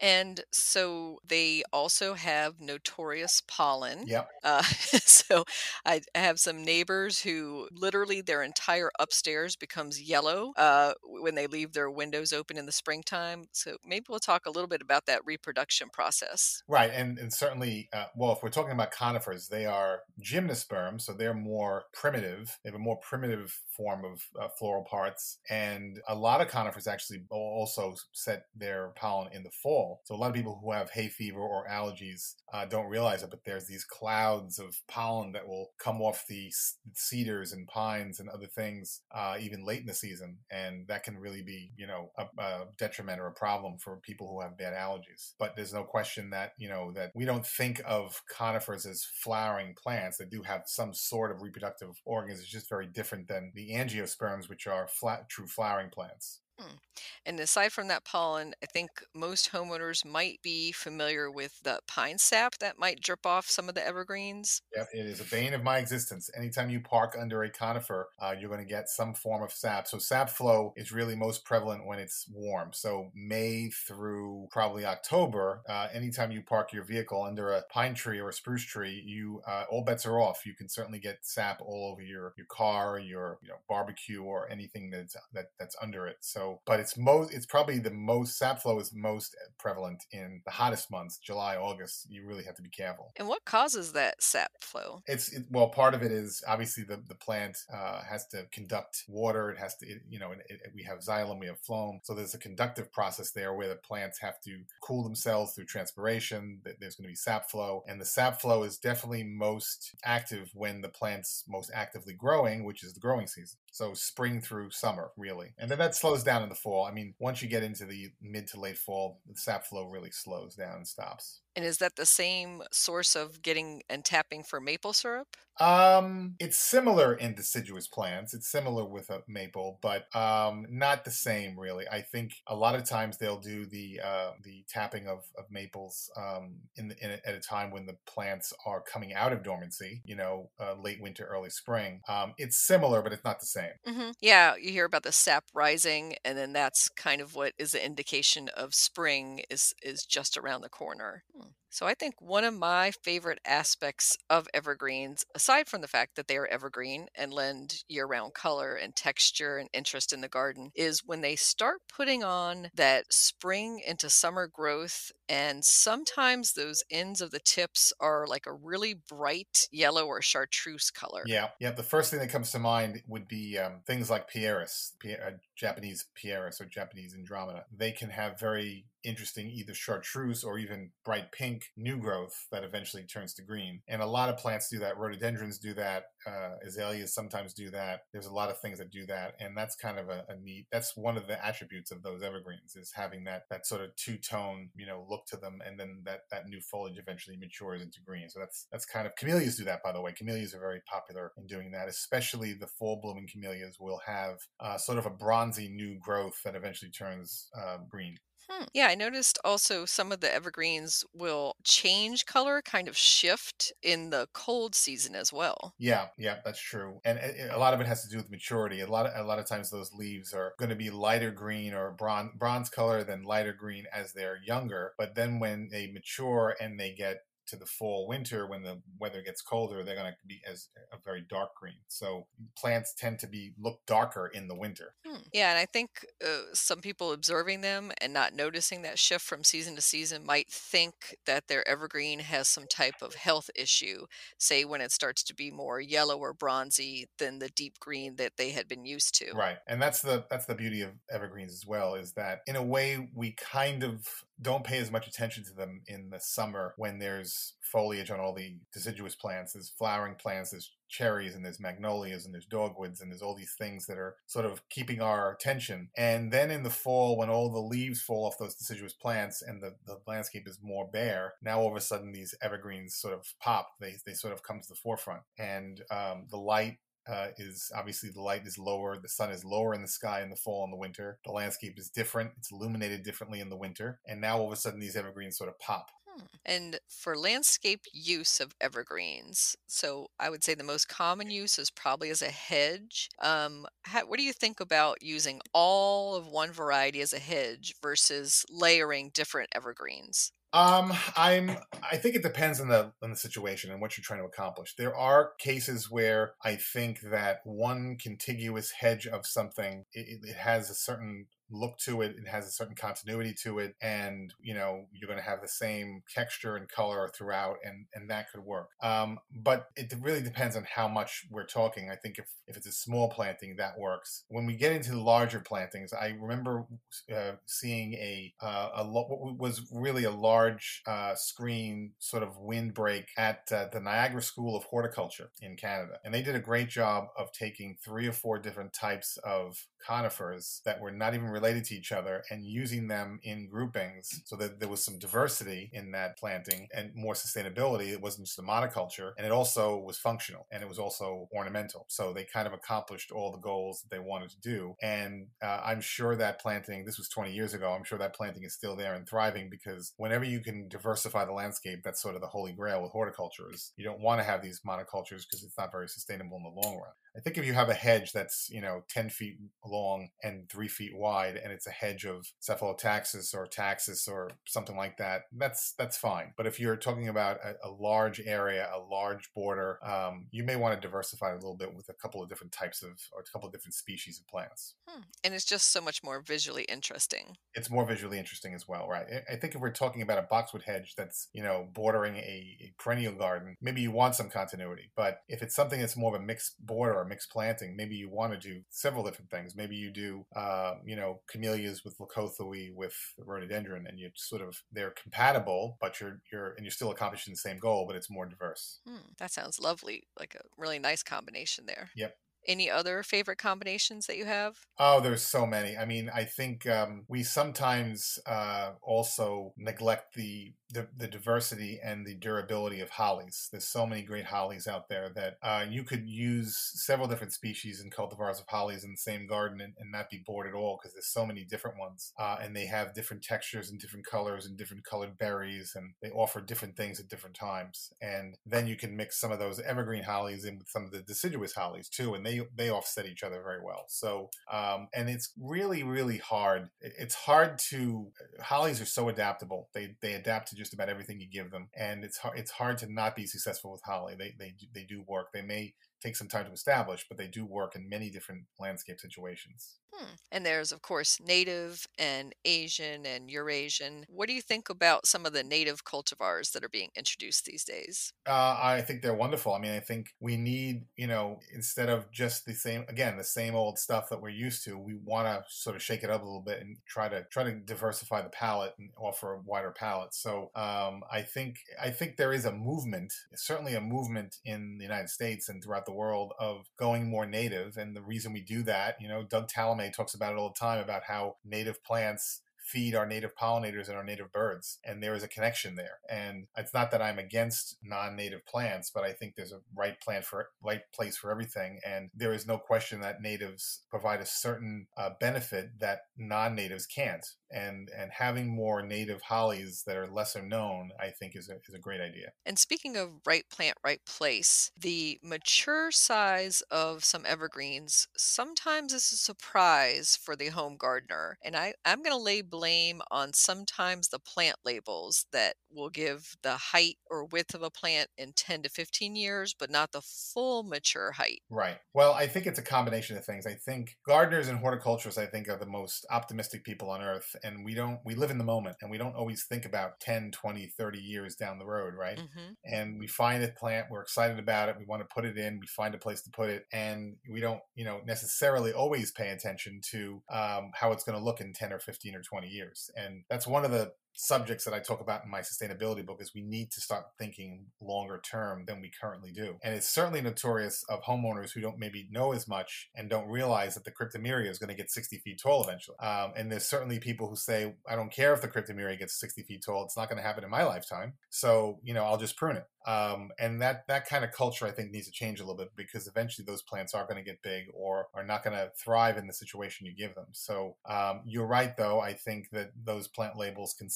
And 0.00 0.40
so 0.50 1.11
they 1.26 1.62
also 1.72 2.14
have 2.14 2.60
notorious 2.60 3.42
pollen. 3.46 4.06
Yep. 4.06 4.28
Uh, 4.44 4.62
so 4.62 5.44
I 5.84 6.00
have 6.14 6.38
some 6.38 6.64
neighbors 6.64 7.20
who 7.20 7.68
literally 7.72 8.20
their 8.20 8.42
entire 8.42 8.90
upstairs 8.98 9.56
becomes 9.56 10.00
yellow 10.00 10.52
uh, 10.56 10.94
when 11.04 11.34
they 11.34 11.46
leave 11.46 11.72
their 11.72 11.90
windows 11.90 12.32
open 12.32 12.58
in 12.58 12.66
the 12.66 12.72
springtime. 12.72 13.44
So 13.52 13.76
maybe 13.86 14.06
we'll 14.08 14.18
talk 14.18 14.46
a 14.46 14.50
little 14.50 14.68
bit 14.68 14.82
about 14.82 15.06
that 15.06 15.22
reproduction 15.24 15.88
process. 15.92 16.62
Right, 16.68 16.90
and 16.92 17.18
and 17.18 17.32
certainly, 17.32 17.88
uh, 17.92 18.06
well, 18.16 18.32
if 18.32 18.42
we're 18.42 18.50
talking 18.50 18.72
about 18.72 18.90
conifers, 18.90 19.48
they 19.48 19.66
are 19.66 20.00
gymnosperms, 20.20 21.02
so 21.02 21.12
they're 21.12 21.34
more 21.34 21.84
primitive. 21.92 22.58
They 22.62 22.70
have 22.70 22.76
a 22.76 22.82
more 22.82 22.96
primitive 22.96 23.60
form 23.76 24.04
of 24.04 24.22
uh, 24.40 24.48
floral 24.58 24.84
parts, 24.84 25.38
and 25.50 26.00
a 26.08 26.14
lot 26.14 26.40
of 26.40 26.48
conifers 26.48 26.86
actually 26.86 27.24
also 27.30 27.94
set 28.12 28.46
their 28.54 28.92
pollen 28.96 29.32
in 29.32 29.42
the 29.42 29.50
fall. 29.50 30.00
So 30.04 30.14
a 30.14 30.16
lot 30.16 30.28
of 30.28 30.34
people 30.34 30.60
who 30.62 30.72
have 30.72 30.90
hay 30.90 31.01
hay 31.02 31.08
fever 31.08 31.40
or 31.40 31.66
allergies 31.68 32.34
uh, 32.52 32.64
don't 32.64 32.88
realize 32.88 33.22
it, 33.22 33.30
but 33.30 33.44
there's 33.44 33.66
these 33.66 33.84
clouds 33.84 34.58
of 34.58 34.80
pollen 34.88 35.32
that 35.32 35.46
will 35.46 35.70
come 35.78 36.00
off 36.00 36.24
the 36.28 36.50
cedars 36.94 37.52
and 37.52 37.66
pines 37.66 38.20
and 38.20 38.28
other 38.28 38.46
things 38.46 39.00
uh, 39.14 39.36
even 39.40 39.64
late 39.64 39.80
in 39.80 39.86
the 39.86 39.94
season, 39.94 40.38
and 40.50 40.86
that 40.88 41.02
can 41.02 41.18
really 41.18 41.42
be 41.42 41.70
you 41.76 41.86
know 41.86 42.10
a, 42.18 42.42
a 42.42 42.64
detriment 42.78 43.20
or 43.20 43.26
a 43.26 43.32
problem 43.32 43.78
for 43.78 43.96
people 43.98 44.28
who 44.28 44.40
have 44.40 44.58
bad 44.58 44.74
allergies. 44.74 45.32
But 45.38 45.56
there's 45.56 45.74
no 45.74 45.84
question 45.84 46.30
that 46.30 46.52
you 46.58 46.68
know 46.68 46.92
that 46.92 47.12
we 47.14 47.24
don't 47.24 47.46
think 47.46 47.80
of 47.86 48.20
conifers 48.34 48.86
as 48.86 49.06
flowering 49.22 49.74
plants. 49.82 50.18
They 50.18 50.26
do 50.26 50.42
have 50.42 50.62
some 50.66 50.94
sort 50.94 51.30
of 51.30 51.42
reproductive 51.42 52.00
organs. 52.04 52.40
It's 52.40 52.50
just 52.50 52.68
very 52.68 52.86
different 52.86 53.28
than 53.28 53.52
the 53.54 53.72
angiosperms, 53.72 54.48
which 54.48 54.66
are 54.66 54.86
flat, 54.88 55.28
true 55.28 55.46
flowering 55.46 55.90
plants. 55.90 56.41
Hmm. 56.58 56.76
And 57.24 57.40
aside 57.40 57.72
from 57.72 57.88
that 57.88 58.04
pollen, 58.04 58.54
I 58.62 58.66
think 58.66 58.90
most 59.14 59.50
homeowners 59.52 60.04
might 60.04 60.40
be 60.42 60.70
familiar 60.72 61.30
with 61.30 61.60
the 61.62 61.80
pine 61.86 62.18
sap 62.18 62.58
that 62.58 62.78
might 62.78 63.00
drip 63.00 63.24
off 63.24 63.48
some 63.48 63.68
of 63.68 63.74
the 63.74 63.84
evergreens. 63.84 64.60
Yep, 64.76 64.88
it 64.92 65.06
is 65.06 65.20
a 65.20 65.24
bane 65.24 65.54
of 65.54 65.62
my 65.62 65.78
existence. 65.78 66.30
Anytime 66.36 66.68
you 66.68 66.80
park 66.80 67.16
under 67.18 67.42
a 67.42 67.50
conifer, 67.50 68.10
uh, 68.20 68.34
you're 68.38 68.50
going 68.50 68.60
to 68.60 68.66
get 68.66 68.88
some 68.88 69.14
form 69.14 69.42
of 69.42 69.52
sap. 69.52 69.86
So 69.86 69.98
sap 69.98 70.28
flow 70.28 70.72
is 70.76 70.92
really 70.92 71.14
most 71.16 71.44
prevalent 71.44 71.86
when 71.86 71.98
it's 71.98 72.28
warm. 72.30 72.70
So 72.72 73.10
May 73.14 73.70
through 73.70 74.48
probably 74.50 74.84
October, 74.84 75.62
uh, 75.68 75.88
anytime 75.92 76.32
you 76.32 76.42
park 76.42 76.72
your 76.72 76.84
vehicle 76.84 77.22
under 77.22 77.52
a 77.52 77.62
pine 77.70 77.94
tree 77.94 78.18
or 78.18 78.28
a 78.28 78.32
spruce 78.32 78.64
tree, 78.64 79.02
you 79.04 79.40
uh, 79.46 79.64
all 79.70 79.84
bets 79.84 80.06
are 80.06 80.20
off. 80.20 80.44
You 80.44 80.54
can 80.54 80.68
certainly 80.68 80.98
get 80.98 81.18
sap 81.22 81.60
all 81.60 81.90
over 81.92 82.02
your 82.02 82.34
your 82.36 82.46
car, 82.46 82.98
your 82.98 83.38
you 83.42 83.48
know 83.48 83.56
barbecue, 83.68 84.22
or 84.22 84.50
anything 84.50 84.90
that's 84.90 85.16
that, 85.32 85.46
that's 85.58 85.76
under 85.80 86.06
it. 86.06 86.16
So, 86.20 86.51
but 86.66 86.80
it's 86.80 86.96
most 86.96 87.32
it's 87.32 87.46
probably 87.46 87.78
the 87.78 87.90
most 87.90 88.38
sap 88.38 88.60
flow 88.60 88.78
is 88.78 88.92
most 88.94 89.36
prevalent 89.58 90.04
in 90.12 90.42
the 90.44 90.50
hottest 90.50 90.90
months, 90.90 91.18
July, 91.18 91.56
August. 91.56 92.06
You 92.10 92.26
really 92.26 92.44
have 92.44 92.56
to 92.56 92.62
be 92.62 92.68
careful. 92.68 93.12
And 93.16 93.28
what 93.28 93.44
causes 93.44 93.92
that 93.92 94.22
sap 94.22 94.52
flow? 94.60 95.02
It's 95.06 95.32
it, 95.32 95.44
well, 95.50 95.68
part 95.68 95.94
of 95.94 96.02
it 96.02 96.12
is 96.12 96.42
obviously 96.46 96.84
the 96.84 97.02
the 97.08 97.14
plant 97.14 97.58
uh, 97.72 98.02
has 98.02 98.26
to 98.28 98.46
conduct 98.52 99.04
water. 99.08 99.50
It 99.50 99.58
has 99.58 99.76
to, 99.76 99.86
it, 99.86 100.02
you 100.08 100.18
know, 100.18 100.32
it, 100.32 100.60
we 100.74 100.82
have 100.84 101.00
xylem, 101.00 101.38
we 101.38 101.46
have 101.46 101.62
phloem, 101.62 102.00
so 102.02 102.14
there's 102.14 102.34
a 102.34 102.38
conductive 102.38 102.92
process 102.92 103.32
there 103.32 103.54
where 103.54 103.68
the 103.68 103.76
plants 103.76 104.18
have 104.20 104.40
to 104.42 104.62
cool 104.82 105.02
themselves 105.02 105.52
through 105.52 105.66
transpiration. 105.66 106.60
There's 106.64 106.96
going 106.96 107.04
to 107.04 107.12
be 107.12 107.14
sap 107.14 107.50
flow, 107.50 107.82
and 107.86 108.00
the 108.00 108.06
sap 108.06 108.40
flow 108.40 108.62
is 108.62 108.78
definitely 108.78 109.24
most 109.24 109.94
active 110.04 110.50
when 110.54 110.80
the 110.80 110.88
plant's 110.88 111.44
most 111.48 111.70
actively 111.74 112.14
growing, 112.14 112.64
which 112.64 112.82
is 112.82 112.94
the 112.94 113.00
growing 113.00 113.26
season. 113.26 113.58
So 113.70 113.94
spring 113.94 114.40
through 114.40 114.70
summer, 114.70 115.10
really, 115.16 115.54
and 115.58 115.70
then 115.70 115.78
that 115.78 115.94
slows 115.94 116.22
down 116.22 116.31
in 116.40 116.48
the 116.48 116.54
fall. 116.54 116.86
I 116.86 116.92
mean, 116.92 117.14
once 117.18 117.42
you 117.42 117.48
get 117.48 117.62
into 117.62 117.84
the 117.84 118.10
mid 118.22 118.46
to 118.48 118.60
late 118.60 118.78
fall, 118.78 119.20
the 119.26 119.36
sap 119.36 119.66
flow 119.66 119.84
really 119.90 120.10
slows 120.10 120.54
down 120.54 120.76
and 120.76 120.88
stops. 120.88 121.41
And 121.54 121.64
is 121.64 121.78
that 121.78 121.96
the 121.96 122.06
same 122.06 122.62
source 122.70 123.14
of 123.14 123.42
getting 123.42 123.82
and 123.88 124.04
tapping 124.04 124.42
for 124.42 124.60
maple 124.60 124.92
syrup? 124.92 125.36
Um, 125.60 126.34
it's 126.38 126.58
similar 126.58 127.14
in 127.14 127.34
deciduous 127.34 127.86
plants. 127.86 128.32
It's 128.32 128.50
similar 128.50 128.84
with 128.86 129.10
a 129.10 129.22
maple, 129.28 129.78
but 129.82 130.04
um, 130.16 130.66
not 130.70 131.04
the 131.04 131.10
same 131.10 131.58
really. 131.58 131.86
I 131.88 132.00
think 132.00 132.32
a 132.46 132.56
lot 132.56 132.74
of 132.74 132.84
times 132.84 133.18
they'll 133.18 133.38
do 133.38 133.66
the 133.66 134.00
uh, 134.02 134.30
the 134.42 134.64
tapping 134.68 135.06
of, 135.06 135.24
of 135.36 135.44
maples 135.50 136.10
um, 136.16 136.56
in, 136.76 136.88
the, 136.88 137.04
in 137.04 137.10
a, 137.10 137.28
at 137.28 137.34
a 137.34 137.40
time 137.40 137.70
when 137.70 137.86
the 137.86 137.96
plants 138.06 138.52
are 138.66 138.80
coming 138.80 139.12
out 139.12 139.32
of 139.32 139.42
dormancy. 139.42 140.00
You 140.04 140.16
know, 140.16 140.50
uh, 140.58 140.74
late 140.74 141.02
winter, 141.02 141.26
early 141.26 141.50
spring. 141.50 142.00
Um, 142.08 142.32
it's 142.38 142.56
similar, 142.56 143.02
but 143.02 143.12
it's 143.12 143.24
not 143.24 143.40
the 143.40 143.46
same. 143.46 143.72
Mm-hmm. 143.86 144.10
Yeah, 144.20 144.54
you 144.60 144.72
hear 144.72 144.86
about 144.86 145.02
the 145.02 145.12
sap 145.12 145.44
rising, 145.54 146.16
and 146.24 146.36
then 146.36 146.54
that's 146.54 146.88
kind 146.88 147.20
of 147.20 147.34
what 147.34 147.52
is 147.58 147.72
the 147.72 147.84
indication 147.84 148.48
of 148.56 148.74
spring 148.74 149.42
is 149.50 149.74
is 149.82 150.06
just 150.06 150.38
around 150.38 150.62
the 150.62 150.70
corner. 150.70 151.24
Hmm. 151.42 151.61
So 151.72 151.86
I 151.86 151.94
think 151.94 152.20
one 152.20 152.44
of 152.44 152.52
my 152.52 152.90
favorite 153.02 153.40
aspects 153.46 154.18
of 154.28 154.46
evergreens, 154.52 155.24
aside 155.34 155.68
from 155.68 155.80
the 155.80 155.88
fact 155.88 156.16
that 156.16 156.28
they 156.28 156.36
are 156.36 156.46
evergreen 156.46 157.06
and 157.14 157.32
lend 157.32 157.82
year 157.88 158.04
round 158.04 158.34
color 158.34 158.74
and 158.74 158.94
texture 158.94 159.56
and 159.56 159.70
interest 159.72 160.12
in 160.12 160.20
the 160.20 160.28
garden, 160.28 160.70
is 160.74 161.02
when 161.02 161.22
they 161.22 161.34
start 161.34 161.80
putting 161.88 162.22
on 162.22 162.68
that 162.74 163.10
spring 163.10 163.80
into 163.86 164.10
summer 164.10 164.46
growth. 164.46 165.12
And 165.30 165.64
sometimes 165.64 166.52
those 166.52 166.84
ends 166.90 167.22
of 167.22 167.30
the 167.30 167.40
tips 167.40 167.90
are 167.98 168.26
like 168.26 168.44
a 168.46 168.52
really 168.52 168.92
bright 168.92 169.66
yellow 169.72 170.04
or 170.04 170.20
chartreuse 170.20 170.90
color. 170.90 171.22
Yeah. 171.24 171.48
Yeah. 171.58 171.70
The 171.70 171.82
first 171.82 172.10
thing 172.10 172.20
that 172.20 172.28
comes 172.28 172.52
to 172.52 172.58
mind 172.58 173.02
would 173.08 173.26
be 173.26 173.56
um, 173.56 173.80
things 173.86 174.10
like 174.10 174.30
Pieris, 174.30 174.90
uh, 175.06 175.30
Japanese 175.56 176.04
Pieris 176.22 176.60
or 176.60 176.66
Japanese 176.66 177.14
Andromeda. 177.14 177.64
They 177.74 177.92
can 177.92 178.10
have 178.10 178.38
very 178.38 178.84
interesting 179.04 179.50
either 179.50 179.74
chartreuse 179.74 180.44
or 180.44 180.58
even 180.58 180.90
bright 181.04 181.32
pink 181.32 181.61
new 181.76 181.98
growth 181.98 182.46
that 182.50 182.64
eventually 182.64 183.04
turns 183.04 183.34
to 183.34 183.42
green. 183.42 183.80
And 183.88 184.02
a 184.02 184.06
lot 184.06 184.28
of 184.28 184.36
plants 184.36 184.68
do 184.68 184.78
that. 184.80 184.98
Rhododendrons 184.98 185.58
do 185.58 185.74
that. 185.74 186.04
Uh, 186.26 186.56
azaleas 186.66 187.14
sometimes 187.14 187.52
do 187.52 187.70
that. 187.70 188.00
There's 188.12 188.26
a 188.26 188.32
lot 188.32 188.50
of 188.50 188.58
things 188.60 188.78
that 188.78 188.90
do 188.90 189.06
that, 189.06 189.34
and 189.40 189.56
that's 189.56 189.76
kind 189.76 189.98
of 189.98 190.08
a, 190.08 190.24
a 190.28 190.36
neat. 190.36 190.66
That's 190.70 190.96
one 190.96 191.16
of 191.16 191.26
the 191.26 191.44
attributes 191.44 191.90
of 191.90 192.02
those 192.02 192.22
evergreens 192.22 192.76
is 192.76 192.92
having 192.94 193.24
that 193.24 193.42
that 193.50 193.66
sort 193.66 193.82
of 193.82 193.94
two 193.96 194.16
tone, 194.16 194.70
you 194.76 194.86
know, 194.86 195.06
look 195.08 195.26
to 195.26 195.36
them, 195.36 195.60
and 195.66 195.78
then 195.78 196.02
that 196.04 196.20
that 196.30 196.46
new 196.46 196.60
foliage 196.60 196.98
eventually 196.98 197.36
matures 197.36 197.82
into 197.82 198.00
green. 198.06 198.28
So 198.28 198.40
that's 198.40 198.66
that's 198.70 198.84
kind 198.84 199.06
of 199.06 199.16
camellias 199.16 199.56
do 199.56 199.64
that. 199.64 199.82
By 199.82 199.92
the 199.92 200.00
way, 200.00 200.12
camellias 200.12 200.54
are 200.54 200.60
very 200.60 200.82
popular 200.90 201.32
in 201.36 201.46
doing 201.46 201.70
that. 201.72 201.88
Especially 201.88 202.52
the 202.52 202.66
full 202.66 203.00
blooming 203.02 203.28
camellias 203.30 203.76
will 203.80 204.00
have 204.06 204.38
uh, 204.60 204.78
sort 204.78 204.98
of 204.98 205.06
a 205.06 205.10
bronzy 205.10 205.68
new 205.68 205.98
growth 205.98 206.38
that 206.44 206.54
eventually 206.54 206.90
turns 206.90 207.48
uh, 207.58 207.78
green. 207.88 208.16
Hmm. 208.48 208.66
Yeah, 208.72 208.86
I 208.86 208.94
noticed 208.94 209.38
also 209.42 209.84
some 209.84 210.12
of 210.12 210.20
the 210.20 210.32
evergreens 210.32 211.04
will 211.12 211.56
change 211.64 212.24
color, 212.24 212.62
kind 212.62 212.86
of 212.86 212.96
shift 212.96 213.72
in 213.82 214.10
the 214.10 214.28
cold 214.32 214.76
season 214.76 215.16
as 215.16 215.32
well. 215.32 215.74
Yeah, 215.78 216.10
yeah, 216.16 216.40
that's 216.44 216.60
true. 216.60 217.00
And 217.04 217.18
a 217.50 217.58
lot 217.58 217.74
of 217.74 217.80
it 217.80 217.86
has 217.86 218.02
to 218.04 218.08
do 218.08 218.16
with 218.18 218.30
maturity. 218.30 218.80
A 218.80 218.86
lot 218.86 219.06
of 219.06 219.12
a 219.16 219.26
lot 219.26 219.38
of 219.40 219.46
times 219.46 219.70
those 219.70 219.92
leaves 219.92 220.32
are 220.32 220.54
going 220.58 220.68
to 220.68 220.76
be 220.76 220.90
lighter 220.90 221.32
green 221.32 221.74
or 221.74 221.90
bronze 221.92 222.30
bronze 222.36 222.68
color 222.70 223.02
than 223.02 223.24
lighter 223.24 223.52
green 223.52 223.86
as 223.92 224.12
they're 224.12 224.38
younger. 224.44 224.94
But 224.96 225.14
then 225.16 225.40
when 225.40 225.68
they 225.70 225.90
mature 225.90 226.54
and 226.60 226.78
they 226.78 226.94
get 226.94 227.18
to 227.52 227.56
the 227.58 227.66
fall 227.66 228.08
winter 228.08 228.46
when 228.46 228.62
the 228.62 228.80
weather 228.98 229.20
gets 229.20 229.42
colder 229.42 229.84
they're 229.84 229.94
going 229.94 230.10
to 230.10 230.26
be 230.26 230.40
as 230.48 230.68
a 230.90 230.96
very 231.04 231.20
dark 231.28 231.54
green. 231.54 231.74
So 231.88 232.26
plants 232.56 232.94
tend 232.96 233.18
to 233.18 233.26
be 233.26 233.52
look 233.60 233.80
darker 233.86 234.28
in 234.32 234.48
the 234.48 234.54
winter. 234.54 234.94
Hmm. 235.06 235.22
yeah 235.32 235.50
and 235.50 235.58
i 235.58 235.66
think 235.66 236.06
uh, 236.24 236.52
some 236.54 236.80
people 236.80 237.12
observing 237.12 237.60
them 237.60 237.92
and 238.00 238.12
not 238.12 238.34
noticing 238.34 238.82
that 238.82 238.98
shift 238.98 239.24
from 239.24 239.44
season 239.44 239.76
to 239.76 239.82
season 239.82 240.24
might 240.24 240.50
think 240.50 241.16
that 241.26 241.48
their 241.48 241.66
evergreen 241.68 242.20
has 242.20 242.48
some 242.48 242.66
type 242.66 243.02
of 243.02 243.14
health 243.14 243.50
issue 243.54 244.06
say 244.38 244.64
when 244.64 244.80
it 244.80 244.92
starts 244.92 245.22
to 245.24 245.34
be 245.34 245.50
more 245.50 245.80
yellow 245.80 246.16
or 246.16 246.32
bronzy 246.32 247.06
than 247.18 247.38
the 247.38 247.50
deep 247.50 247.78
green 247.78 248.16
that 248.16 248.32
they 248.36 248.50
had 248.50 248.68
been 248.68 248.84
used 248.84 249.14
to. 249.16 249.32
Right 249.32 249.58
and 249.66 249.80
that's 249.80 250.00
the 250.00 250.24
that's 250.30 250.46
the 250.46 250.54
beauty 250.54 250.80
of 250.80 250.90
evergreens 251.10 251.52
as 251.52 251.66
well 251.66 251.94
is 251.94 252.12
that 252.12 252.40
in 252.46 252.56
a 252.56 252.62
way 252.62 253.10
we 253.14 253.32
kind 253.32 253.82
of 253.82 254.08
don't 254.40 254.64
pay 254.64 254.78
as 254.78 254.90
much 254.90 255.06
attention 255.06 255.44
to 255.44 255.54
them 255.54 255.82
in 255.86 256.10
the 256.10 256.20
summer 256.20 256.74
when 256.76 256.98
there's 256.98 257.54
foliage 257.60 258.10
on 258.10 258.20
all 258.20 258.34
the 258.34 258.56
deciduous 258.72 259.14
plants. 259.14 259.52
There's 259.52 259.70
flowering 259.70 260.14
plants, 260.16 260.50
there's 260.50 260.72
cherries, 260.88 261.34
and 261.34 261.44
there's 261.44 261.60
magnolias, 261.60 262.24
and 262.24 262.34
there's 262.34 262.46
dogwoods, 262.46 263.00
and 263.00 263.10
there's 263.10 263.22
all 263.22 263.34
these 263.34 263.54
things 263.58 263.86
that 263.86 263.98
are 263.98 264.16
sort 264.26 264.44
of 264.44 264.68
keeping 264.68 265.00
our 265.00 265.32
attention. 265.32 265.88
And 265.96 266.32
then 266.32 266.50
in 266.50 266.62
the 266.62 266.70
fall, 266.70 267.16
when 267.16 267.30
all 267.30 267.50
the 267.50 267.60
leaves 267.60 268.02
fall 268.02 268.26
off 268.26 268.38
those 268.38 268.54
deciduous 268.54 268.92
plants 268.92 269.42
and 269.42 269.62
the, 269.62 269.74
the 269.86 269.98
landscape 270.06 270.46
is 270.46 270.58
more 270.62 270.88
bare, 270.92 271.34
now 271.42 271.60
all 271.60 271.70
of 271.70 271.76
a 271.76 271.80
sudden 271.80 272.12
these 272.12 272.34
evergreens 272.42 272.94
sort 272.94 273.14
of 273.14 273.32
pop. 273.40 273.70
They, 273.80 273.94
they 274.04 274.14
sort 274.14 274.32
of 274.32 274.42
come 274.42 274.60
to 274.60 274.68
the 274.68 274.74
forefront. 274.74 275.22
And 275.38 275.82
um, 275.90 276.26
the 276.30 276.38
light 276.38 276.78
uh, 277.08 277.28
is 277.38 277.70
obviously 277.74 278.10
the 278.10 278.22
light 278.22 278.46
is 278.46 278.58
lower, 278.58 278.98
the 278.98 279.08
sun 279.08 279.30
is 279.30 279.44
lower 279.44 279.74
in 279.74 279.82
the 279.82 279.88
sky 279.88 280.22
in 280.22 280.30
the 280.30 280.36
fall 280.36 280.64
and 280.64 280.72
the 280.72 280.76
winter. 280.76 281.18
The 281.24 281.32
landscape 281.32 281.78
is 281.78 281.88
different; 281.88 282.32
it's 282.38 282.52
illuminated 282.52 283.02
differently 283.02 283.40
in 283.40 283.48
the 283.48 283.56
winter, 283.56 284.00
and 284.06 284.20
now 284.20 284.38
all 284.38 284.46
of 284.46 284.52
a 284.52 284.56
sudden 284.56 284.80
these 284.80 284.96
evergreens 284.96 285.36
sort 285.36 285.50
of 285.50 285.58
pop. 285.58 285.90
Hmm. 286.08 286.24
And 286.44 286.80
for 286.88 287.16
landscape 287.16 287.84
use 287.92 288.40
of 288.40 288.54
evergreens, 288.60 289.56
so 289.66 290.08
I 290.18 290.30
would 290.30 290.44
say 290.44 290.54
the 290.54 290.64
most 290.64 290.88
common 290.88 291.30
use 291.30 291.58
is 291.58 291.70
probably 291.70 292.10
as 292.10 292.22
a 292.22 292.30
hedge. 292.30 293.08
Um, 293.20 293.66
how, 293.84 294.06
what 294.06 294.18
do 294.18 294.24
you 294.24 294.32
think 294.32 294.60
about 294.60 294.98
using 295.00 295.40
all 295.52 296.14
of 296.14 296.26
one 296.26 296.52
variety 296.52 297.00
as 297.00 297.12
a 297.12 297.18
hedge 297.18 297.74
versus 297.82 298.44
layering 298.50 299.10
different 299.14 299.50
evergreens? 299.54 300.32
Um, 300.52 300.92
I'm. 301.16 301.56
I 301.90 301.96
think 301.96 302.14
it 302.14 302.22
depends 302.22 302.60
on 302.60 302.68
the 302.68 302.92
on 303.02 303.10
the 303.10 303.16
situation 303.16 303.70
and 303.70 303.80
what 303.80 303.96
you're 303.96 304.04
trying 304.04 304.20
to 304.20 304.26
accomplish. 304.26 304.74
There 304.76 304.94
are 304.94 305.32
cases 305.38 305.90
where 305.90 306.34
I 306.44 306.56
think 306.56 307.00
that 307.10 307.40
one 307.44 307.96
contiguous 307.98 308.70
hedge 308.70 309.06
of 309.06 309.26
something 309.26 309.86
it, 309.92 310.20
it 310.22 310.36
has 310.36 310.68
a 310.68 310.74
certain 310.74 311.26
look 311.52 311.78
to 311.78 312.02
it. 312.02 312.16
It 312.18 312.28
has 312.28 312.46
a 312.46 312.50
certain 312.50 312.74
continuity 312.74 313.34
to 313.42 313.58
it, 313.58 313.74
and 313.80 314.32
you 314.40 314.54
know 314.54 314.86
you're 314.92 315.08
going 315.08 315.18
to 315.18 315.24
have 315.24 315.42
the 315.42 315.48
same 315.48 316.02
texture 316.12 316.56
and 316.56 316.68
color 316.68 317.10
throughout, 317.14 317.56
and 317.64 317.86
and 317.94 318.10
that 318.10 318.30
could 318.32 318.44
work. 318.44 318.70
Um, 318.82 319.18
but 319.34 319.68
it 319.76 319.92
really 320.00 320.22
depends 320.22 320.56
on 320.56 320.66
how 320.74 320.88
much 320.88 321.26
we're 321.30 321.46
talking. 321.46 321.90
I 321.90 321.96
think 321.96 322.18
if 322.18 322.26
if 322.46 322.56
it's 322.56 322.66
a 322.66 322.72
small 322.72 323.10
planting, 323.10 323.56
that 323.56 323.78
works. 323.78 324.24
When 324.28 324.46
we 324.46 324.56
get 324.56 324.72
into 324.72 324.90
the 324.90 325.00
larger 325.00 325.40
plantings, 325.40 325.92
I 325.92 326.16
remember 326.20 326.66
uh, 327.14 327.32
seeing 327.46 327.94
a 327.94 328.32
uh, 328.40 328.70
a 328.76 328.84
what 328.84 329.38
was 329.38 329.68
really 329.72 330.04
a 330.04 330.10
large 330.10 330.82
uh, 330.86 331.14
screen 331.14 331.92
sort 331.98 332.22
of 332.22 332.38
windbreak 332.38 333.08
at 333.16 333.50
uh, 333.52 333.66
the 333.72 333.80
Niagara 333.80 334.22
School 334.22 334.56
of 334.56 334.64
Horticulture 334.64 335.30
in 335.40 335.56
Canada, 335.56 335.98
and 336.04 336.12
they 336.12 336.22
did 336.22 336.34
a 336.34 336.40
great 336.40 336.68
job 336.68 337.08
of 337.16 337.32
taking 337.32 337.76
three 337.84 338.06
or 338.06 338.12
four 338.12 338.38
different 338.38 338.72
types 338.72 339.18
of 339.24 339.66
conifers 339.84 340.60
that 340.64 340.80
were 340.80 340.92
not 340.92 341.14
even 341.14 341.28
related 341.42 341.64
to 341.64 341.74
each 341.74 341.90
other 341.90 342.22
and 342.30 342.46
using 342.46 342.86
them 342.86 343.18
in 343.24 343.48
groupings 343.48 344.22
so 344.24 344.36
that 344.36 344.60
there 344.60 344.68
was 344.68 344.84
some 344.84 344.98
diversity 344.98 345.70
in 345.72 345.90
that 345.90 346.16
planting 346.16 346.68
and 346.72 346.94
more 346.94 347.14
sustainability. 347.14 347.88
It 347.88 348.00
wasn't 348.00 348.26
just 348.26 348.38
a 348.38 348.42
monoculture, 348.42 349.10
and 349.16 349.26
it 349.26 349.32
also 349.32 349.76
was 349.76 349.98
functional 349.98 350.46
and 350.52 350.62
it 350.62 350.68
was 350.68 350.78
also 350.78 351.28
ornamental. 351.34 351.86
So 351.88 352.12
they 352.12 352.24
kind 352.24 352.46
of 352.46 352.52
accomplished 352.52 353.10
all 353.10 353.32
the 353.32 353.38
goals 353.38 353.82
that 353.82 353.94
they 353.94 353.98
wanted 353.98 354.30
to 354.30 354.40
do. 354.40 354.74
And 354.80 355.26
uh, 355.42 355.60
I'm 355.64 355.80
sure 355.80 356.14
that 356.16 356.40
planting, 356.40 356.84
this 356.84 356.98
was 356.98 357.08
20 357.08 357.32
years 357.32 357.54
ago, 357.54 357.72
I'm 357.72 357.84
sure 357.84 357.98
that 357.98 358.14
planting 358.14 358.44
is 358.44 358.54
still 358.54 358.76
there 358.76 358.94
and 358.94 359.08
thriving 359.08 359.50
because 359.50 359.92
whenever 359.96 360.24
you 360.24 360.40
can 360.40 360.68
diversify 360.68 361.24
the 361.24 361.32
landscape, 361.32 361.80
that's 361.84 362.00
sort 362.00 362.14
of 362.14 362.20
the 362.20 362.28
holy 362.28 362.52
grail 362.52 362.82
with 362.82 362.92
horticulture 362.92 363.50
is 363.52 363.72
you 363.76 363.84
don't 363.84 364.00
want 364.00 364.20
to 364.20 364.24
have 364.24 364.42
these 364.42 364.60
monocultures 364.66 365.24
because 365.26 365.42
it's 365.42 365.58
not 365.58 365.72
very 365.72 365.88
sustainable 365.88 366.36
in 366.36 366.44
the 366.44 366.60
long 366.60 366.76
run. 366.76 366.92
I 367.16 367.20
think 367.20 367.36
if 367.36 367.46
you 367.46 367.52
have 367.52 367.68
a 367.68 367.74
hedge 367.74 368.12
that's, 368.12 368.48
you 368.50 368.60
know, 368.60 368.82
10 368.88 369.10
feet 369.10 369.36
long 369.64 370.08
and 370.22 370.48
three 370.48 370.68
feet 370.68 370.96
wide, 370.96 371.36
and 371.36 371.52
it's 371.52 371.66
a 371.66 371.70
hedge 371.70 372.04
of 372.04 372.26
cephalotaxus 372.40 373.34
or 373.34 373.46
taxus 373.46 374.08
or 374.08 374.30
something 374.46 374.76
like 374.76 374.96
that, 374.96 375.22
that's 375.36 375.74
that's 375.78 375.96
fine. 375.96 376.32
But 376.36 376.46
if 376.46 376.58
you're 376.58 376.76
talking 376.76 377.08
about 377.08 377.38
a, 377.44 377.68
a 377.68 377.70
large 377.70 378.20
area, 378.20 378.68
a 378.74 378.78
large 378.78 379.32
border, 379.34 379.78
um, 379.84 380.26
you 380.30 380.44
may 380.44 380.56
want 380.56 380.74
to 380.74 380.80
diversify 380.80 381.32
a 381.32 381.34
little 381.34 381.56
bit 381.56 381.74
with 381.74 381.88
a 381.88 381.94
couple 381.94 382.22
of 382.22 382.28
different 382.28 382.52
types 382.52 382.82
of 382.82 382.90
or 383.12 383.20
a 383.20 383.30
couple 383.30 383.46
of 383.46 383.52
different 383.52 383.74
species 383.74 384.18
of 384.18 384.26
plants. 384.26 384.74
Hmm. 384.88 385.02
And 385.24 385.34
it's 385.34 385.44
just 385.44 385.70
so 385.70 385.80
much 385.80 386.02
more 386.02 386.22
visually 386.22 386.64
interesting. 386.64 387.36
It's 387.54 387.70
more 387.70 387.84
visually 387.84 388.18
interesting 388.18 388.54
as 388.54 388.66
well, 388.66 388.88
right? 388.88 389.06
I 389.30 389.36
think 389.36 389.54
if 389.54 389.60
we're 389.60 389.70
talking 389.70 390.02
about 390.02 390.18
a 390.18 390.22
boxwood 390.22 390.62
hedge 390.62 390.94
that's, 390.96 391.28
you 391.32 391.42
know, 391.42 391.68
bordering 391.74 392.16
a, 392.16 392.56
a 392.60 392.74
perennial 392.78 393.14
garden, 393.14 393.56
maybe 393.60 393.82
you 393.82 393.90
want 393.90 394.14
some 394.14 394.30
continuity. 394.30 394.90
But 394.96 395.18
if 395.28 395.42
it's 395.42 395.54
something 395.54 395.80
that's 395.80 395.96
more 395.96 396.14
of 396.14 396.20
a 396.20 396.24
mixed 396.24 396.64
border 396.64 397.01
or 397.02 397.06
mixed 397.06 397.30
planting, 397.30 397.76
maybe 397.76 397.96
you 397.96 398.08
want 398.10 398.32
to 398.32 398.38
do 398.38 398.62
several 398.70 399.04
different 399.04 399.30
things. 399.30 399.54
Maybe 399.56 399.76
you 399.76 399.90
do, 399.90 400.26
uh, 400.34 400.76
you 400.84 400.96
know, 400.96 401.22
camellias 401.28 401.84
with 401.84 401.98
leucothoe 401.98 402.74
with 402.74 402.96
rhododendron, 403.18 403.86
and 403.86 403.98
you 403.98 404.10
sort 404.14 404.42
of 404.42 404.62
they're 404.70 404.90
compatible, 404.92 405.76
but 405.80 406.00
you're 406.00 406.20
you're 406.30 406.52
and 406.54 406.64
you're 406.64 406.70
still 406.70 406.90
accomplishing 406.90 407.32
the 407.32 407.38
same 407.38 407.58
goal, 407.58 407.86
but 407.86 407.96
it's 407.96 408.10
more 408.10 408.26
diverse. 408.26 408.80
Hmm, 408.86 409.12
that 409.18 409.30
sounds 409.32 409.58
lovely, 409.60 410.08
like 410.18 410.34
a 410.34 410.42
really 410.56 410.78
nice 410.78 411.02
combination 411.02 411.66
there. 411.66 411.90
Yep. 411.94 412.18
Any 412.46 412.70
other 412.70 413.02
favorite 413.02 413.38
combinations 413.38 414.06
that 414.06 414.16
you 414.16 414.24
have? 414.24 414.66
Oh, 414.78 415.00
there's 415.00 415.22
so 415.22 415.46
many. 415.46 415.76
I 415.76 415.84
mean, 415.84 416.08
I 416.08 416.24
think 416.24 416.66
um, 416.66 417.04
we 417.06 417.22
sometimes 417.22 418.18
uh, 418.26 418.72
also 418.82 419.52
neglect 419.56 420.14
the, 420.14 420.54
the, 420.72 420.88
the 420.96 421.06
diversity 421.06 421.78
and 421.82 422.06
the 422.06 422.14
durability 422.14 422.80
of 422.80 422.90
hollies. 422.90 423.48
There's 423.50 423.68
so 423.68 423.86
many 423.86 424.02
great 424.02 424.24
hollies 424.24 424.66
out 424.66 424.88
there 424.88 425.10
that 425.14 425.36
uh, 425.42 425.66
you 425.68 425.84
could 425.84 426.08
use 426.08 426.56
several 426.74 427.08
different 427.08 427.32
species 427.32 427.80
and 427.80 427.94
cultivars 427.94 428.40
of 428.40 428.46
hollies 428.48 428.84
in 428.84 428.92
the 428.92 428.96
same 428.96 429.26
garden 429.26 429.60
and, 429.60 429.74
and 429.78 429.92
not 429.92 430.10
be 430.10 430.22
bored 430.24 430.46
at 430.46 430.54
all 430.54 430.78
because 430.80 430.94
there's 430.94 431.12
so 431.12 431.26
many 431.26 431.44
different 431.44 431.78
ones, 431.78 432.12
uh, 432.18 432.38
and 432.40 432.56
they 432.56 432.66
have 432.66 432.94
different 432.94 433.22
textures 433.22 433.70
and 433.70 433.80
different 433.80 434.06
colors 434.06 434.46
and 434.46 434.56
different 434.56 434.84
colored 434.84 435.18
berries, 435.18 435.72
and 435.76 435.92
they 436.02 436.10
offer 436.10 436.40
different 436.40 436.76
things 436.76 436.98
at 436.98 437.08
different 437.08 437.36
times. 437.36 437.92
And 438.00 438.36
then 438.46 438.66
you 438.66 438.76
can 438.76 438.96
mix 438.96 439.20
some 439.20 439.32
of 439.32 439.38
those 439.38 439.60
evergreen 439.60 440.04
hollies 440.04 440.44
in 440.44 440.58
with 440.58 440.68
some 440.68 440.84
of 440.84 440.90
the 440.90 441.02
deciduous 441.02 441.52
hollies 441.52 441.88
too, 441.88 442.14
and 442.14 442.24
they 442.24 442.40
they 442.56 442.70
offset 442.70 443.06
each 443.06 443.22
other 443.22 443.42
very 443.42 443.62
well. 443.62 443.84
So 443.88 444.30
um, 444.50 444.88
and 444.94 445.10
it's 445.10 445.32
really 445.38 445.82
really 445.82 446.18
hard. 446.18 446.70
It's 446.80 447.14
hard 447.14 447.58
to 447.70 448.08
hollies 448.40 448.80
are 448.80 448.86
so 448.86 449.08
adaptable. 449.08 449.68
They 449.74 449.96
they 450.00 450.14
adapt 450.14 450.48
to 450.48 450.61
just 450.62 450.74
about 450.74 450.88
everything 450.88 451.20
you 451.20 451.28
give 451.30 451.50
them, 451.50 451.68
and 451.76 452.04
it's 452.04 452.18
hard 452.18 452.38
it's 452.38 452.50
hard 452.52 452.78
to 452.78 452.92
not 452.92 453.16
be 453.16 453.26
successful 453.26 453.72
with 453.72 453.82
holly. 453.84 454.14
They 454.18 454.34
they 454.38 454.54
they 454.74 454.84
do 454.84 455.04
work. 455.06 455.28
They 455.32 455.42
may 455.42 455.74
take 456.02 456.16
some 456.16 456.28
time 456.28 456.46
to 456.46 456.52
establish, 456.52 457.06
but 457.08 457.18
they 457.18 457.28
do 457.28 457.44
work 457.44 457.76
in 457.76 457.88
many 457.88 458.10
different 458.10 458.44
landscape 458.58 459.00
situations. 459.00 459.76
Hmm. 459.94 460.14
And 460.30 460.46
there's, 460.46 460.72
of 460.72 460.80
course, 460.80 461.18
native 461.20 461.86
and 461.98 462.34
Asian 462.46 463.04
and 463.04 463.30
Eurasian. 463.30 464.06
What 464.08 464.26
do 464.26 464.32
you 464.32 464.40
think 464.40 464.70
about 464.70 465.06
some 465.06 465.26
of 465.26 465.34
the 465.34 465.44
native 465.44 465.84
cultivars 465.84 466.52
that 466.52 466.64
are 466.64 466.70
being 466.70 466.88
introduced 466.96 467.44
these 467.44 467.62
days? 467.62 468.14
Uh, 468.26 468.58
I 468.60 468.80
think 468.80 469.02
they're 469.02 469.12
wonderful. 469.14 469.52
I 469.52 469.58
mean, 469.58 469.72
I 469.72 469.80
think 469.80 470.14
we 470.18 470.38
need, 470.38 470.86
you 470.96 471.06
know, 471.06 471.40
instead 471.54 471.90
of 471.90 472.10
just 472.10 472.46
the 472.46 472.54
same, 472.54 472.86
again, 472.88 473.18
the 473.18 473.24
same 473.24 473.54
old 473.54 473.78
stuff 473.78 474.08
that 474.08 474.22
we're 474.22 474.30
used 474.30 474.64
to, 474.64 474.78
we 474.78 474.94
want 474.94 475.28
to 475.28 475.44
sort 475.48 475.76
of 475.76 475.82
shake 475.82 476.02
it 476.02 476.10
up 476.10 476.22
a 476.22 476.24
little 476.24 476.40
bit 476.40 476.62
and 476.62 476.78
try 476.86 477.08
to 477.08 477.24
try 477.30 477.44
to 477.44 477.52
diversify 477.52 478.22
the 478.22 478.30
palette 478.30 478.72
and 478.78 478.90
offer 478.96 479.34
a 479.34 479.40
wider 479.40 479.72
palette. 479.72 480.14
So 480.14 480.50
um, 480.54 481.02
I 481.12 481.20
think 481.20 481.58
I 481.80 481.90
think 481.90 482.16
there 482.16 482.32
is 482.32 482.46
a 482.46 482.52
movement, 482.52 483.12
certainly 483.34 483.74
a 483.74 483.80
movement 483.80 484.36
in 484.46 484.78
the 484.78 484.84
United 484.84 485.10
States 485.10 485.50
and 485.50 485.62
throughout 485.62 485.84
the 485.84 485.91
world 485.92 486.32
of 486.38 486.70
going 486.76 487.08
more 487.08 487.26
native. 487.26 487.76
And 487.76 487.94
the 487.94 488.02
reason 488.02 488.32
we 488.32 488.40
do 488.40 488.62
that, 488.64 488.96
you 489.00 489.08
know, 489.08 489.22
Doug 489.22 489.48
Tallamy 489.48 489.92
talks 489.92 490.14
about 490.14 490.32
it 490.32 490.38
all 490.38 490.48
the 490.50 490.58
time 490.58 490.82
about 490.82 491.04
how 491.04 491.36
native 491.44 491.82
plants 491.84 492.40
feed 492.62 492.94
our 492.94 493.06
native 493.06 493.34
pollinators 493.34 493.88
and 493.88 493.96
our 493.96 494.04
native 494.04 494.32
birds. 494.32 494.78
And 494.84 495.02
there 495.02 495.14
is 495.14 495.22
a 495.22 495.28
connection 495.28 495.74
there. 495.74 495.98
And 496.08 496.46
it's 496.56 496.74
not 496.74 496.90
that 496.90 497.02
I'm 497.02 497.18
against 497.18 497.76
non-native 497.82 498.46
plants, 498.46 498.90
but 498.94 499.04
I 499.04 499.12
think 499.12 499.34
there's 499.34 499.52
a 499.52 499.60
right 499.74 500.00
plant 500.00 500.24
for 500.24 500.48
right 500.62 500.82
place 500.94 501.16
for 501.16 501.30
everything. 501.30 501.80
And 501.86 502.10
there 502.14 502.32
is 502.32 502.46
no 502.46 502.58
question 502.58 503.00
that 503.00 503.20
natives 503.20 503.80
provide 503.90 504.20
a 504.20 504.26
certain 504.26 504.86
uh, 504.96 505.10
benefit 505.20 505.80
that 505.80 506.00
non-natives 506.16 506.86
can't. 506.86 507.26
And 507.50 507.90
and 507.94 508.10
having 508.12 508.48
more 508.48 508.82
native 508.82 509.20
hollies 509.22 509.82
that 509.86 509.96
are 509.96 510.06
lesser 510.06 510.40
known, 510.40 510.90
I 510.98 511.10
think, 511.10 511.36
is 511.36 511.50
a, 511.50 511.56
is 511.68 511.74
a 511.74 511.78
great 511.78 512.00
idea. 512.00 512.32
And 512.46 512.58
speaking 512.58 512.96
of 512.96 513.10
right 513.26 513.44
plant, 513.50 513.76
right 513.84 514.00
place, 514.06 514.70
the 514.80 515.18
mature 515.22 515.90
size 515.90 516.62
of 516.70 517.04
some 517.04 517.24
evergreens 517.26 518.08
sometimes 518.16 518.94
is 518.94 519.12
a 519.12 519.16
surprise 519.16 520.18
for 520.20 520.34
the 520.34 520.48
home 520.48 520.76
gardener. 520.78 521.36
And 521.44 521.54
I, 521.54 521.74
I'm 521.84 522.02
going 522.02 522.16
to 522.16 522.22
lay 522.22 522.40
blame 522.52 523.00
on 523.10 523.32
sometimes 523.32 524.10
the 524.10 524.18
plant 524.18 524.56
labels 524.64 525.24
that 525.32 525.54
will 525.74 525.88
give 525.88 526.36
the 526.42 526.56
height 526.56 526.96
or 527.10 527.24
width 527.24 527.54
of 527.54 527.62
a 527.62 527.70
plant 527.70 528.10
in 528.18 528.32
10 528.36 528.62
to 528.62 528.68
15 528.68 529.16
years, 529.16 529.54
but 529.58 529.70
not 529.70 529.90
the 529.90 530.02
full 530.02 530.62
mature 530.62 531.12
height. 531.12 531.40
Right. 531.50 531.78
Well, 531.94 532.12
I 532.12 532.26
think 532.26 532.46
it's 532.46 532.58
a 532.58 532.62
combination 532.62 533.16
of 533.16 533.24
things. 533.24 533.46
I 533.46 533.54
think 533.54 533.96
gardeners 534.06 534.48
and 534.48 534.58
horticulturists, 534.58 535.18
I 535.18 535.26
think, 535.26 535.48
are 535.48 535.56
the 535.56 535.66
most 535.66 536.06
optimistic 536.10 536.62
people 536.62 536.90
on 536.90 537.00
earth. 537.00 537.34
And 537.42 537.64
we 537.64 537.74
don't, 537.74 538.00
we 538.04 538.14
live 538.14 538.30
in 538.30 538.38
the 538.38 538.44
moment 538.44 538.76
and 538.82 538.90
we 538.90 538.98
don't 538.98 539.16
always 539.16 539.44
think 539.44 539.64
about 539.64 539.98
10, 540.00 540.32
20, 540.32 540.66
30 540.66 540.98
years 540.98 541.34
down 541.34 541.58
the 541.58 541.66
road, 541.66 541.94
right? 541.94 542.18
Mm-hmm. 542.18 542.52
And 542.66 542.98
we 542.98 543.06
find 543.06 543.42
a 543.42 543.48
plant, 543.48 543.86
we're 543.90 544.02
excited 544.02 544.38
about 544.38 544.68
it, 544.68 544.76
we 544.78 544.84
want 544.84 545.00
to 545.00 545.12
put 545.12 545.24
it 545.24 545.38
in, 545.38 545.58
we 545.58 545.66
find 545.66 545.94
a 545.94 545.98
place 545.98 546.20
to 546.22 546.30
put 546.30 546.50
it, 546.50 546.66
and 546.72 547.16
we 547.30 547.40
don't, 547.40 547.60
you 547.74 547.86
know, 547.86 548.02
necessarily 548.06 548.72
always 548.72 549.10
pay 549.10 549.30
attention 549.30 549.80
to 549.90 550.22
um, 550.30 550.70
how 550.74 550.92
it's 550.92 551.04
going 551.04 551.18
to 551.18 551.24
look 551.24 551.40
in 551.40 551.54
10 551.54 551.72
or 551.72 551.78
15 551.78 552.14
or 552.14 552.22
20 552.22 552.41
20 552.42 552.54
years. 552.54 552.90
And 552.96 553.24
that's 553.28 553.46
one 553.46 553.64
of 553.64 553.70
the 553.70 553.92
subjects 554.14 554.64
that 554.64 554.74
I 554.74 554.78
talk 554.78 555.00
about 555.00 555.24
in 555.24 555.30
my 555.30 555.40
sustainability 555.40 556.04
book 556.04 556.20
is 556.20 556.32
we 556.34 556.42
need 556.42 556.70
to 556.72 556.80
start 556.80 557.04
thinking 557.18 557.66
longer 557.80 558.20
term 558.24 558.64
than 558.66 558.80
we 558.80 558.90
currently 559.00 559.32
do. 559.32 559.56
And 559.62 559.74
it's 559.74 559.88
certainly 559.88 560.20
notorious 560.20 560.84
of 560.88 561.02
homeowners 561.02 561.52
who 561.52 561.60
don't 561.60 561.78
maybe 561.78 562.08
know 562.10 562.32
as 562.32 562.46
much 562.46 562.90
and 562.94 563.08
don't 563.08 563.28
realize 563.28 563.74
that 563.74 563.84
the 563.84 563.90
cryptomeria 563.90 564.50
is 564.50 564.58
going 564.58 564.68
to 564.68 564.74
get 564.74 564.90
60 564.90 565.18
feet 565.18 565.40
tall 565.42 565.64
eventually. 565.64 565.96
Um, 565.98 566.32
and 566.36 566.50
there's 566.50 566.66
certainly 566.66 566.98
people 566.98 567.28
who 567.28 567.36
say, 567.36 567.74
I 567.88 567.96
don't 567.96 568.12
care 568.12 568.32
if 568.32 568.42
the 568.42 568.48
cryptomeria 568.48 568.98
gets 568.98 569.18
60 569.18 569.42
feet 569.42 569.62
tall. 569.64 569.84
It's 569.84 569.96
not 569.96 570.08
going 570.08 570.20
to 570.20 570.26
happen 570.26 570.44
in 570.44 570.50
my 570.50 570.64
lifetime. 570.64 571.14
So, 571.30 571.80
you 571.82 571.94
know, 571.94 572.04
I'll 572.04 572.18
just 572.18 572.36
prune 572.36 572.56
it. 572.56 572.66
Um, 572.86 573.30
and 573.38 573.62
that, 573.62 573.86
that 573.86 574.08
kind 574.08 574.24
of 574.24 574.32
culture, 574.32 574.66
I 574.66 574.72
think, 574.72 574.90
needs 574.90 575.06
to 575.06 575.12
change 575.12 575.38
a 575.38 575.44
little 575.44 575.56
bit 575.56 575.70
because 575.76 576.06
eventually 576.08 576.44
those 576.44 576.62
plants 576.62 576.94
are 576.94 577.04
going 577.04 577.16
to 577.16 577.22
get 577.22 577.42
big 577.42 577.66
or 577.74 578.08
are 578.14 578.24
not 578.24 578.42
going 578.42 578.56
to 578.56 578.72
thrive 578.76 579.16
in 579.16 579.26
the 579.26 579.32
situation 579.32 579.86
you 579.86 579.94
give 579.94 580.14
them. 580.14 580.26
So 580.32 580.76
um, 580.88 581.22
you're 581.24 581.46
right, 581.46 581.76
though. 581.76 582.00
I 582.00 582.12
think 582.12 582.50
that 582.50 582.72
those 582.84 583.08
plant 583.08 583.36
labels 583.36 583.74
can 583.78 583.88